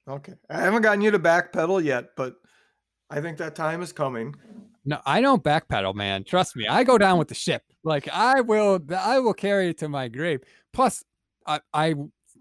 Okay. 0.09 0.33
I 0.49 0.59
haven't 0.59 0.81
gotten 0.81 1.01
you 1.01 1.11
to 1.11 1.19
backpedal 1.19 1.83
yet, 1.83 2.15
but 2.17 2.37
I 3.11 3.21
think 3.21 3.37
that 3.37 3.53
time 3.53 3.83
is 3.83 3.91
coming. 3.91 4.33
No, 4.85 4.99
I 5.05 5.21
don't 5.21 5.43
backpedal, 5.43 5.93
man. 5.93 6.23
Trust 6.23 6.55
me. 6.55 6.65
I 6.65 6.83
go 6.83 6.97
down 6.97 7.19
with 7.19 7.27
the 7.27 7.35
ship. 7.35 7.61
Like 7.83 8.09
I 8.11 8.41
will 8.41 8.79
I 8.97 9.19
will 9.19 9.35
carry 9.35 9.69
it 9.69 9.77
to 9.77 9.87
my 9.87 10.07
grave. 10.07 10.39
Plus, 10.73 11.03
I, 11.45 11.59
I 11.75 11.93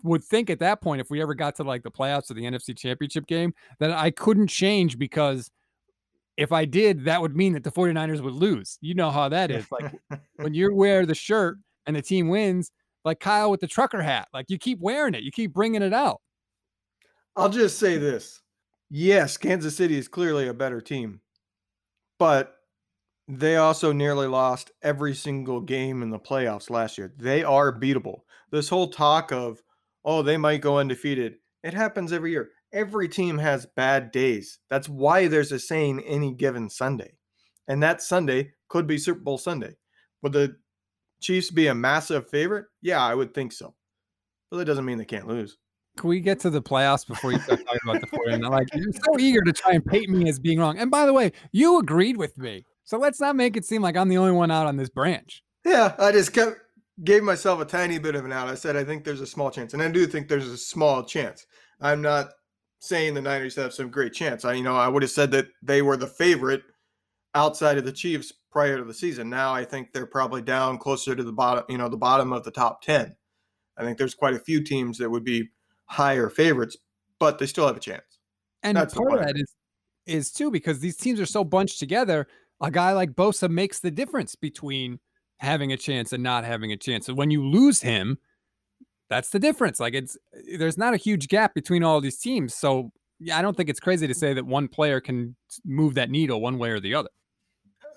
would 0.03 0.25
think 0.25 0.51
at 0.51 0.59
that 0.61 0.81
point, 0.81 1.01
if 1.01 1.11
we 1.11 1.21
ever 1.21 1.35
got 1.35 1.57
to 1.57 1.65
like 1.65 1.83
the 1.83 1.91
playoffs 1.91 2.31
or 2.31 2.35
the 2.35 2.43
NFC 2.43 2.77
championship 2.77 3.27
game, 3.27 3.55
that 3.79 3.91
I 3.91 4.11
couldn't 4.11 4.49
change 4.49 4.99
because 4.99 5.51
if 6.37 6.53
I 6.53 6.65
did, 6.65 7.05
that 7.05 7.21
would 7.21 7.37
mean 7.37 7.53
that 7.55 7.65
the 7.65 7.73
49ers 7.73 8.21
would 8.21 8.35
lose. 8.35 8.79
You 8.81 8.95
know 8.95 9.11
how 9.11 9.29
that 9.29 9.51
is. 9.51 9.67
Like 9.71 9.93
when 10.37 10.55
you 10.55 10.73
wear 10.75 11.05
the 11.05 11.15
shirt 11.15 11.59
and 11.87 11.97
the 11.97 12.03
team 12.03 12.29
wins, 12.29 12.71
like 13.05 13.21
Kyle 13.21 13.51
with 13.51 13.61
the 13.61 13.67
trucker 13.67 14.01
hat, 14.01 14.29
like 14.33 14.47
you 14.49 14.59
keep 14.59 14.79
wearing 14.81 15.15
it, 15.15 15.23
you 15.23 15.33
keep 15.33 15.53
bringing 15.53 15.83
it 15.83 15.93
out. 15.93 16.21
I'll 17.37 17.49
just 17.49 17.79
say 17.79 17.99
this. 17.99 18.41
Yes, 18.91 19.37
Kansas 19.37 19.77
City 19.77 19.99
is 19.99 20.09
clearly 20.09 20.49
a 20.49 20.55
better 20.55 20.81
team, 20.81 21.21
but 22.19 22.55
they 23.29 23.57
also 23.57 23.93
nearly 23.93 24.27
lost 24.27 24.71
every 24.83 25.15
single 25.15 25.61
game 25.61 26.03
in 26.03 26.11
the 26.11 26.19
playoffs 26.19 26.71
last 26.71 26.97
year. 26.97 27.13
They 27.19 27.45
are 27.45 27.73
beatable. 27.73 28.21
This 28.51 28.69
whole 28.69 28.89
talk 28.89 29.31
of, 29.33 29.63
oh, 30.09 30.23
they 30.23 30.39
might 30.39 30.63
go 30.63 30.79
undefeated, 30.79 31.35
it 31.63 31.75
happens 31.75 32.15
every 32.15 32.31
year. 32.31 32.49
every 32.73 33.09
team 33.09 33.39
has 33.39 33.67
bad 33.77 34.11
days. 34.11 34.59
That's 34.71 34.89
why 34.89 35.29
there's 35.29 35.53
a 35.53 35.59
saying 35.59 36.03
any 36.07 36.33
given 36.33 36.71
Sunday. 36.71 37.13
And 37.67 37.83
that 37.83 38.03
Sunday 38.03 38.53
could 38.69 38.87
be 38.87 38.97
Super 38.99 39.21
Bowl 39.21 39.39
Sunday. 39.39 39.77
Would 40.23 40.33
the 40.33 40.57
Chiefs 41.21 41.51
be 41.51 41.67
a 41.67 41.75
massive 41.75 42.29
favorite? 42.31 42.67
Yeah, 42.81 43.03
I 43.03 43.15
would 43.15 43.35
think 43.35 43.53
so. 43.53 43.75
But 44.51 44.59
that 44.59 44.65
doesn't 44.65 44.85
mean 44.85 44.99
they 44.99 45.05
can't 45.05 45.27
lose. 45.27 45.59
Can 45.99 46.09
we 46.09 46.21
get 46.21 46.41
to 46.41 46.51
the 46.51 46.63
playoffs 46.63 47.07
before 47.07 47.33
you 47.33 47.41
start 47.41 47.61
talking 47.65 47.81
about 47.85 48.01
the 48.01 48.07
49ers? 48.07 48.51
Like, 48.51 48.69
you're 48.73 48.93
so 48.93 49.19
eager 49.19 49.43
to 49.43 49.53
try 49.53 49.73
and 49.73 49.85
paint 49.85 50.09
me 50.09 50.29
as 50.29 50.39
being 50.39 50.59
wrong. 50.59 50.79
And 50.79 50.91
by 50.91 51.07
the 51.07 51.13
way, 51.13 51.33
you 51.53 51.79
agreed 51.79 52.17
with 52.17 52.39
me. 52.39 52.65
So 52.85 52.99
let's 52.99 53.21
not 53.21 53.37
make 53.37 53.57
it 53.57 53.65
seem 53.65 53.83
like 53.83 53.97
I'm 53.97 54.09
the 54.09 54.17
only 54.17 54.33
one 54.33 54.51
out 54.51 54.67
on 54.67 54.77
this 54.77 54.89
branch. 54.89 55.43
Yeah, 55.67 55.95
I 55.99 56.13
just 56.13 56.33
kept 56.33 56.57
gave 57.05 57.23
myself 57.23 57.61
a 57.61 57.65
tiny 57.65 57.99
bit 57.99 58.15
of 58.15 58.25
an 58.25 58.33
out. 58.33 58.49
I 58.49 58.55
said 58.55 58.77
I 58.77 58.85
think 58.85 59.05
there's 59.05 59.21
a 59.21 59.27
small 59.27 59.51
chance, 59.51 59.75
and 59.75 59.83
I 59.83 59.89
do 59.91 60.07
think 60.07 60.29
there's 60.29 60.49
a 60.49 60.57
small 60.57 61.03
chance. 61.03 61.47
I'm 61.81 62.03
not 62.03 62.31
saying 62.81 63.15
the 63.15 63.23
Niners 63.23 63.57
have 63.57 63.73
some 63.73 63.91
great 63.91 64.13
chance. 64.13 64.45
I 64.45 64.55
you 64.55 64.63
know 64.63 64.77
I 64.77 64.89
would 64.89 65.03
have 65.03 65.11
said 65.11 65.31
that 65.33 65.49
they 65.63 65.83
were 65.83 65.97
the 65.97 66.07
favorite 66.07 66.63
outside 67.35 67.79
of 67.79 67.85
the 67.85 67.93
Chiefs 67.93 68.33
prior 68.51 68.79
to 68.79 68.85
the 68.85 68.95
season. 68.95 69.29
Now 69.29 69.53
I 69.53 69.65
think 69.65 69.93
they're 69.93 70.07
probably 70.07 70.43
down 70.43 70.79
closer 70.79 71.15
to 71.15 71.23
the 71.23 71.33
bottom, 71.33 71.65
you 71.69 71.79
know, 71.79 71.89
the 71.89 71.97
bottom 71.97 72.33
of 72.33 72.45
the 72.45 72.51
top 72.51 72.83
10. 72.83 73.15
I 73.77 73.83
think 73.83 73.99
there's 73.99 74.15
quite 74.15 74.35
a 74.35 74.41
few 74.41 74.63
teams 74.63 74.99
that 74.99 75.11
would 75.11 75.25
be 75.25 75.51
higher 75.85 76.29
favorites, 76.29 76.77
but 77.19 77.39
they 77.39 77.47
still 77.47 77.67
have 77.67 77.77
a 77.77 77.81
chance. 77.81 78.19
And 78.63 78.77
That's 78.77 78.95
part 78.95 79.13
of 79.13 79.21
that 79.21 79.37
is 79.37 79.55
is 80.07 80.33
too 80.33 80.51
because 80.51 80.81
these 80.81 80.97
teams 80.97 81.21
are 81.21 81.27
so 81.27 81.45
bunched 81.45 81.79
together. 81.79 82.27
A 82.61 82.71
guy 82.71 82.93
like 82.93 83.13
Bosa 83.13 83.49
makes 83.49 83.79
the 83.79 83.91
difference 83.91 84.35
between 84.35 84.99
having 85.39 85.73
a 85.73 85.77
chance 85.77 86.13
and 86.13 86.23
not 86.23 86.45
having 86.45 86.73
a 86.73 86.77
chance. 86.77 87.07
So 87.07 87.15
when 87.15 87.31
you 87.31 87.47
lose 87.47 87.81
him, 87.81 88.19
that's 89.09 89.31
the 89.31 89.39
difference. 89.39 89.81
Like 89.81 89.95
it's 89.95 90.17
there's 90.59 90.79
not 90.79 90.95
a 90.95 90.99
huge 90.99 91.29
gap 91.29 91.55
between 91.55 91.83
all 91.83 92.01
these 92.01 92.19
teams. 92.19 92.55
So 92.55 92.93
yeah, 93.21 93.39
I 93.39 93.43
don't 93.43 93.57
think 93.57 93.69
it's 93.69 93.81
crazy 93.81 94.07
to 94.07 94.15
say 94.15 94.35
that 94.35 94.47
one 94.47 94.69
player 94.69 95.01
can 95.01 95.35
move 95.65 95.95
that 95.95 96.11
needle 96.11 96.41
one 96.41 96.59
way 96.59 96.71
or 96.71 96.81
the 96.81 96.95
other. 96.95 97.09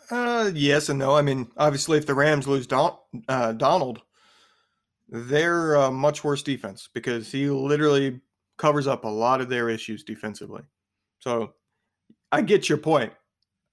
Uh, 0.09 0.51
yes 0.53 0.89
and 0.89 0.99
no. 0.99 1.15
I 1.15 1.21
mean, 1.21 1.49
obviously, 1.57 1.97
if 1.97 2.05
the 2.05 2.15
Rams 2.15 2.47
lose 2.47 2.67
Don, 2.67 2.95
uh, 3.29 3.53
Donald, 3.53 4.01
they're 5.07 5.75
a 5.75 5.91
much 5.91 6.23
worse 6.23 6.43
defense 6.43 6.89
because 6.93 7.31
he 7.31 7.49
literally 7.49 8.19
covers 8.57 8.87
up 8.87 9.05
a 9.05 9.09
lot 9.09 9.41
of 9.41 9.49
their 9.49 9.69
issues 9.69 10.03
defensively. 10.03 10.63
So 11.19 11.53
I 12.31 12.41
get 12.41 12.67
your 12.67 12.77
point. 12.77 13.13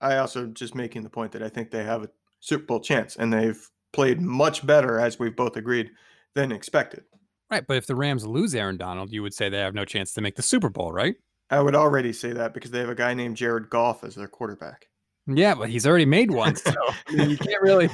I 0.00 0.18
also 0.18 0.46
just 0.46 0.74
making 0.74 1.02
the 1.02 1.10
point 1.10 1.32
that 1.32 1.42
I 1.42 1.48
think 1.48 1.70
they 1.70 1.82
have 1.82 2.04
a 2.04 2.10
Super 2.40 2.64
Bowl 2.64 2.80
chance, 2.80 3.16
and 3.16 3.32
they've 3.32 3.68
played 3.92 4.20
much 4.20 4.66
better, 4.66 5.00
as 5.00 5.18
we've 5.18 5.36
both 5.36 5.56
agreed, 5.56 5.90
than 6.34 6.52
expected. 6.52 7.04
Right, 7.50 7.66
but 7.66 7.76
if 7.76 7.86
the 7.86 7.96
Rams 7.96 8.26
lose 8.26 8.54
Aaron 8.54 8.76
Donald, 8.76 9.10
you 9.10 9.22
would 9.22 9.34
say 9.34 9.48
they 9.48 9.58
have 9.58 9.74
no 9.74 9.84
chance 9.84 10.12
to 10.14 10.20
make 10.20 10.36
the 10.36 10.42
Super 10.42 10.68
Bowl, 10.68 10.92
right? 10.92 11.16
I 11.50 11.60
would 11.60 11.74
already 11.74 12.12
say 12.12 12.32
that 12.32 12.52
because 12.52 12.70
they 12.70 12.80
have 12.80 12.90
a 12.90 12.94
guy 12.94 13.14
named 13.14 13.36
Jared 13.36 13.70
Goff 13.70 14.04
as 14.04 14.14
their 14.14 14.28
quarterback. 14.28 14.86
Yeah, 15.26 15.54
but 15.54 15.70
he's 15.70 15.86
already 15.86 16.06
made 16.06 16.30
one, 16.30 16.56
so 16.56 16.72
I 17.08 17.12
mean, 17.12 17.30
you 17.30 17.38
can't 17.38 17.62
really, 17.62 17.88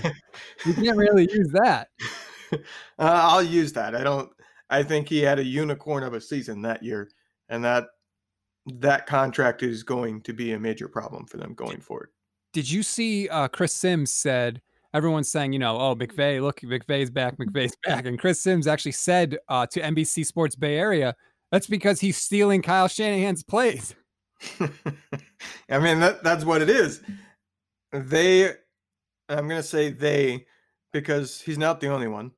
you 0.65 0.75
can't 0.75 0.97
really 0.97 1.29
use 1.33 1.51
that. 1.53 1.89
Uh, 2.53 2.61
I'll 2.99 3.43
use 3.43 3.73
that. 3.73 3.97
I 3.97 4.05
don't. 4.05 4.31
I 4.71 4.85
think 4.85 5.09
he 5.09 5.19
had 5.19 5.41
a 5.41 5.45
unicorn 5.45 6.05
of 6.05 6.15
a 6.15 6.21
season 6.21 6.63
that 6.63 6.85
year, 6.85 7.11
and 7.49 7.65
that 7.65 7.87
that 8.67 9.07
contract 9.07 9.65
is 9.65 9.83
going 9.83 10.21
to 10.23 10.33
be 10.33 10.53
a 10.53 10.61
major 10.61 10.87
problem 10.87 11.27
for 11.27 11.37
them 11.37 11.55
going 11.55 11.81
forward. 11.81 12.11
Did 12.55 12.71
you 12.71 12.83
see 12.83 13.29
uh, 13.29 13.49
Chris 13.49 13.75
Sims 13.75 14.11
said 14.11 14.63
everyone's 14.95 15.29
saying, 15.29 15.53
you 15.53 15.59
know, 15.59 15.77
oh 15.77 15.95
McVay, 15.95 16.41
look, 16.41 16.61
McVay's 16.61 17.11
back, 17.11 17.37
McVay's 17.37 17.77
back, 17.85 18.07
and 18.07 18.19
Chris 18.19 18.41
Sims 18.41 18.67
actually 18.67 18.93
said 18.93 19.37
uh, 19.51 19.67
to 19.67 19.81
NBC 19.81 20.25
Sports 20.25 20.57
Bay 20.57 20.79
Area 20.79 21.15
that's 21.55 21.69
because 21.69 22.01
he's 22.01 22.17
stealing 22.17 22.63
Kyle 22.63 22.89
Shanahan's 22.89 23.45
plays. 23.45 23.95
I 24.61 25.79
mean, 25.79 26.01
that, 26.01 26.25
that's 26.25 26.45
what 26.45 26.63
it 26.63 26.69
is. 26.69 27.01
They, 27.93 28.49
I'm 29.29 29.47
going 29.47 29.61
to 29.61 29.63
say 29.63 29.91
they, 29.91 30.47
because 30.93 31.41
he's 31.41 31.57
not 31.57 31.81
the 31.81 31.87
only 31.87 32.09
one. 32.09 32.33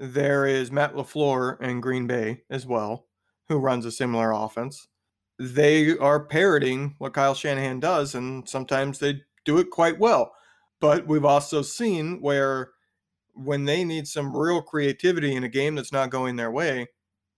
There 0.00 0.46
is 0.46 0.72
Matt 0.72 0.96
LaFleur 0.96 1.60
in 1.62 1.80
Green 1.80 2.08
Bay 2.08 2.42
as 2.50 2.66
well, 2.66 3.06
who 3.48 3.58
runs 3.58 3.86
a 3.86 3.92
similar 3.92 4.32
offense. 4.32 4.88
They 5.38 5.96
are 5.98 6.18
parroting 6.18 6.96
what 6.98 7.14
Kyle 7.14 7.34
Shanahan 7.34 7.78
does, 7.78 8.16
and 8.16 8.48
sometimes 8.48 8.98
they 8.98 9.22
do 9.44 9.58
it 9.58 9.70
quite 9.70 9.98
well. 9.98 10.32
But 10.80 11.06
we've 11.06 11.24
also 11.24 11.62
seen 11.62 12.20
where 12.20 12.70
when 13.34 13.64
they 13.64 13.84
need 13.84 14.06
some 14.06 14.36
real 14.36 14.62
creativity 14.62 15.34
in 15.34 15.44
a 15.44 15.48
game 15.48 15.74
that's 15.74 15.92
not 15.92 16.10
going 16.10 16.36
their 16.36 16.50
way, 16.50 16.88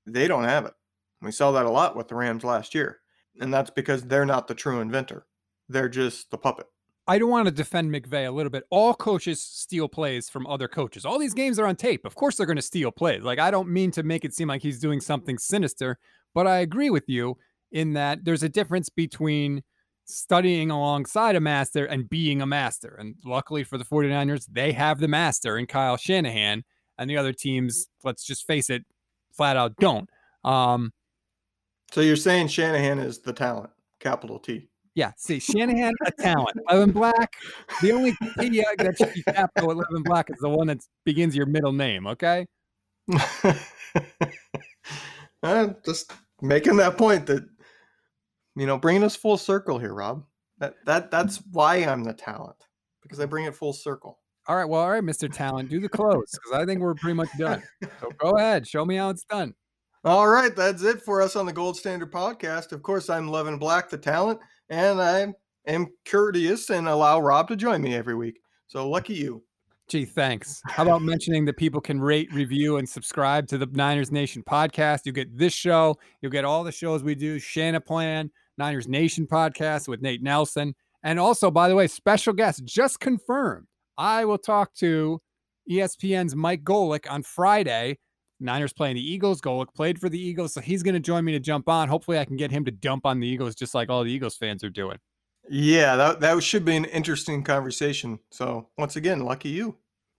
they 0.06 0.28
don't 0.28 0.44
have 0.44 0.64
it. 0.64 0.74
We 1.20 1.32
saw 1.32 1.52
that 1.52 1.66
a 1.66 1.70
lot 1.70 1.96
with 1.96 2.08
the 2.08 2.14
Rams 2.14 2.44
last 2.44 2.74
year. 2.74 2.98
And 3.40 3.52
that's 3.52 3.70
because 3.70 4.02
they're 4.02 4.26
not 4.26 4.48
the 4.48 4.54
true 4.54 4.80
inventor. 4.80 5.26
They're 5.68 5.88
just 5.88 6.30
the 6.30 6.38
puppet. 6.38 6.66
I 7.06 7.18
don't 7.18 7.30
want 7.30 7.46
to 7.46 7.52
defend 7.52 7.90
McVay 7.90 8.28
a 8.28 8.30
little 8.30 8.50
bit. 8.50 8.64
All 8.70 8.94
coaches 8.94 9.42
steal 9.42 9.88
plays 9.88 10.28
from 10.28 10.46
other 10.46 10.68
coaches. 10.68 11.04
All 11.04 11.18
these 11.18 11.34
games 11.34 11.58
are 11.58 11.66
on 11.66 11.74
tape. 11.74 12.04
Of 12.04 12.14
course, 12.14 12.36
they're 12.36 12.46
going 12.46 12.56
to 12.56 12.62
steal 12.62 12.92
plays. 12.92 13.22
Like, 13.22 13.40
I 13.40 13.50
don't 13.50 13.68
mean 13.68 13.90
to 13.92 14.02
make 14.02 14.24
it 14.24 14.34
seem 14.34 14.48
like 14.48 14.62
he's 14.62 14.78
doing 14.78 15.00
something 15.00 15.38
sinister, 15.38 15.98
but 16.32 16.46
I 16.46 16.58
agree 16.58 16.90
with 16.90 17.08
you 17.08 17.38
in 17.72 17.94
that 17.94 18.24
there's 18.24 18.44
a 18.44 18.48
difference 18.48 18.88
between 18.88 19.62
studying 20.04 20.70
alongside 20.70 21.36
a 21.36 21.40
master 21.40 21.84
and 21.84 22.08
being 22.08 22.42
a 22.42 22.46
master. 22.46 22.96
And 22.98 23.16
luckily 23.24 23.64
for 23.64 23.78
the 23.78 23.84
49ers, 23.84 24.46
they 24.50 24.72
have 24.72 24.98
the 24.98 25.08
master 25.08 25.56
in 25.58 25.66
Kyle 25.66 25.96
Shanahan, 25.96 26.64
and 26.98 27.08
the 27.08 27.16
other 27.16 27.32
teams, 27.32 27.86
let's 28.04 28.24
just 28.24 28.46
face 28.46 28.70
it, 28.70 28.84
flat 29.32 29.56
out 29.56 29.76
don't. 29.76 30.08
Um, 30.44 30.92
so 31.90 32.00
you're 32.00 32.16
saying 32.16 32.48
Shanahan 32.48 32.98
is 32.98 33.18
the 33.18 33.32
talent, 33.32 33.70
capital 34.00 34.38
T. 34.38 34.68
Yeah, 34.94 35.12
see, 35.16 35.38
Shanahan, 35.38 35.94
a 36.04 36.10
talent. 36.10 36.56
Levin 36.70 36.92
Black, 36.92 37.34
the 37.80 37.92
only 37.92 38.12
T 38.12 38.62
that 38.78 38.94
should 38.98 39.14
be 39.14 39.22
capital 39.22 39.70
at 39.70 39.76
Levin 39.78 40.02
Black 40.02 40.28
is 40.30 40.38
the 40.40 40.50
one 40.50 40.66
that 40.66 40.80
begins 41.04 41.34
your 41.34 41.46
middle 41.46 41.72
name, 41.72 42.06
okay? 42.06 42.46
I'm 45.42 45.76
just 45.84 46.12
making 46.42 46.76
that 46.76 46.98
point 46.98 47.26
that 47.26 47.48
you 48.56 48.66
know, 48.66 48.78
bringing 48.78 49.02
us 49.02 49.16
full 49.16 49.36
circle 49.36 49.78
here, 49.78 49.94
Rob. 49.94 50.24
That 50.58 50.74
that 50.86 51.06
mm. 51.06 51.10
that's 51.10 51.38
why 51.50 51.76
I'm 51.76 52.04
the 52.04 52.12
talent 52.12 52.56
because 53.02 53.20
I 53.20 53.26
bring 53.26 53.44
it 53.44 53.54
full 53.54 53.72
circle. 53.72 54.18
All 54.48 54.56
right, 54.56 54.64
well, 54.64 54.80
all 54.80 54.90
right, 54.90 55.02
Mr. 55.04 55.32
Talent, 55.32 55.68
do 55.68 55.78
the 55.78 55.88
close 55.88 56.30
because 56.32 56.60
I 56.60 56.66
think 56.66 56.80
we're 56.80 56.94
pretty 56.94 57.14
much 57.14 57.28
done. 57.38 57.62
So 58.00 58.10
go 58.18 58.30
ahead, 58.30 58.66
show 58.66 58.84
me 58.84 58.96
how 58.96 59.10
it's 59.10 59.24
done. 59.24 59.54
All 60.04 60.26
right, 60.26 60.54
that's 60.54 60.82
it 60.82 61.00
for 61.00 61.22
us 61.22 61.36
on 61.36 61.46
the 61.46 61.52
Gold 61.52 61.76
Standard 61.76 62.10
Podcast. 62.10 62.72
Of 62.72 62.82
course, 62.82 63.08
I'm 63.08 63.28
Levin 63.28 63.56
Black, 63.56 63.88
the 63.88 63.98
talent, 63.98 64.40
and 64.68 65.00
I 65.00 65.28
am 65.68 65.86
courteous 66.04 66.70
and 66.70 66.88
allow 66.88 67.20
Rob 67.20 67.46
to 67.48 67.56
join 67.56 67.82
me 67.82 67.94
every 67.94 68.16
week. 68.16 68.40
So 68.66 68.88
lucky 68.88 69.14
you. 69.14 69.44
Gee, 69.86 70.04
thanks. 70.04 70.60
How 70.66 70.82
about 70.82 71.02
mentioning 71.02 71.44
that 71.44 71.56
people 71.56 71.80
can 71.80 72.00
rate, 72.00 72.32
review, 72.32 72.78
and 72.78 72.88
subscribe 72.88 73.46
to 73.48 73.58
the 73.58 73.66
Niners 73.66 74.10
Nation 74.10 74.42
podcast? 74.42 75.02
You 75.04 75.12
get 75.12 75.36
this 75.36 75.52
show, 75.52 75.98
you'll 76.20 76.32
get 76.32 76.44
all 76.44 76.64
the 76.64 76.72
shows 76.72 77.04
we 77.04 77.14
do, 77.14 77.36
Shana 77.36 77.84
Plan, 77.84 78.30
Niners 78.58 78.88
Nation 78.88 79.26
podcast 79.26 79.88
with 79.88 80.02
Nate 80.02 80.22
Nelson. 80.22 80.74
And 81.02 81.18
also, 81.18 81.50
by 81.50 81.68
the 81.68 81.74
way, 81.74 81.86
special 81.86 82.32
guest 82.32 82.64
just 82.64 83.00
confirmed. 83.00 83.66
I 83.98 84.24
will 84.24 84.38
talk 84.38 84.74
to 84.74 85.20
ESPN's 85.70 86.34
Mike 86.34 86.64
Golic 86.64 87.10
on 87.10 87.22
Friday. 87.22 87.98
Niners 88.40 88.72
playing 88.72 88.96
the 88.96 89.12
Eagles. 89.12 89.40
Golic 89.40 89.72
played 89.74 89.98
for 89.98 90.08
the 90.08 90.18
Eagles, 90.18 90.52
so 90.52 90.60
he's 90.60 90.82
going 90.82 90.94
to 90.94 91.00
join 91.00 91.24
me 91.24 91.32
to 91.32 91.40
jump 91.40 91.68
on. 91.68 91.88
Hopefully, 91.88 92.18
I 92.18 92.24
can 92.24 92.36
get 92.36 92.50
him 92.50 92.64
to 92.64 92.70
dump 92.70 93.06
on 93.06 93.20
the 93.20 93.26
Eagles 93.26 93.54
just 93.54 93.74
like 93.74 93.88
all 93.88 94.02
the 94.02 94.10
Eagles 94.10 94.36
fans 94.36 94.64
are 94.64 94.70
doing. 94.70 94.98
Yeah, 95.48 95.96
that, 95.96 96.20
that 96.20 96.42
should 96.42 96.64
be 96.64 96.76
an 96.76 96.84
interesting 96.86 97.42
conversation. 97.42 98.18
So, 98.30 98.68
once 98.78 98.96
again, 98.96 99.20
lucky 99.20 99.48
you. 99.48 99.76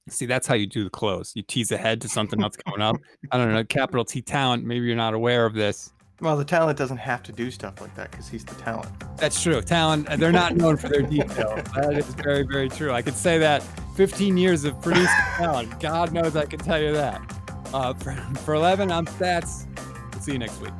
See, 0.09 0.25
that's 0.25 0.47
how 0.47 0.55
you 0.55 0.67
do 0.67 0.83
the 0.83 0.89
close. 0.89 1.31
You 1.33 1.43
tease 1.43 1.71
ahead 1.71 2.01
to 2.01 2.09
something 2.09 2.41
else 2.43 2.57
coming 2.57 2.81
up. 2.81 2.97
I 3.31 3.37
don't 3.37 3.53
know, 3.53 3.63
capital 3.63 4.03
T 4.03 4.21
talent. 4.21 4.65
Maybe 4.65 4.85
you're 4.85 4.95
not 4.95 5.13
aware 5.13 5.45
of 5.45 5.53
this. 5.53 5.93
Well, 6.21 6.37
the 6.37 6.45
talent 6.45 6.77
doesn't 6.77 6.97
have 6.97 7.23
to 7.23 7.31
do 7.31 7.51
stuff 7.51 7.81
like 7.81 7.93
that 7.95 8.11
because 8.11 8.29
he's 8.29 8.45
the 8.45 8.55
talent. 8.55 8.89
That's 9.17 9.41
true. 9.41 9.61
Talent, 9.61 10.07
they're 10.19 10.31
not 10.31 10.55
known 10.55 10.77
for 10.77 10.87
their 10.87 11.01
detail. 11.01 11.61
That 11.75 11.93
is 11.97 12.05
very, 12.13 12.43
very 12.43 12.69
true. 12.69 12.91
I 12.91 13.01
could 13.01 13.15
say 13.15 13.37
that 13.39 13.63
15 13.95 14.37
years 14.37 14.63
of 14.63 14.79
producing 14.81 15.07
talent. 15.37 15.79
God 15.79 16.13
knows 16.13 16.35
I 16.35 16.45
can 16.45 16.59
tell 16.59 16.81
you 16.81 16.93
that. 16.93 17.21
Uh, 17.73 17.93
for, 17.95 18.13
for 18.45 18.57
Levin, 18.57 18.91
I'm 18.91 19.05
Stats. 19.05 19.65
See 20.21 20.33
you 20.33 20.39
next 20.39 20.61
week. 20.61 20.71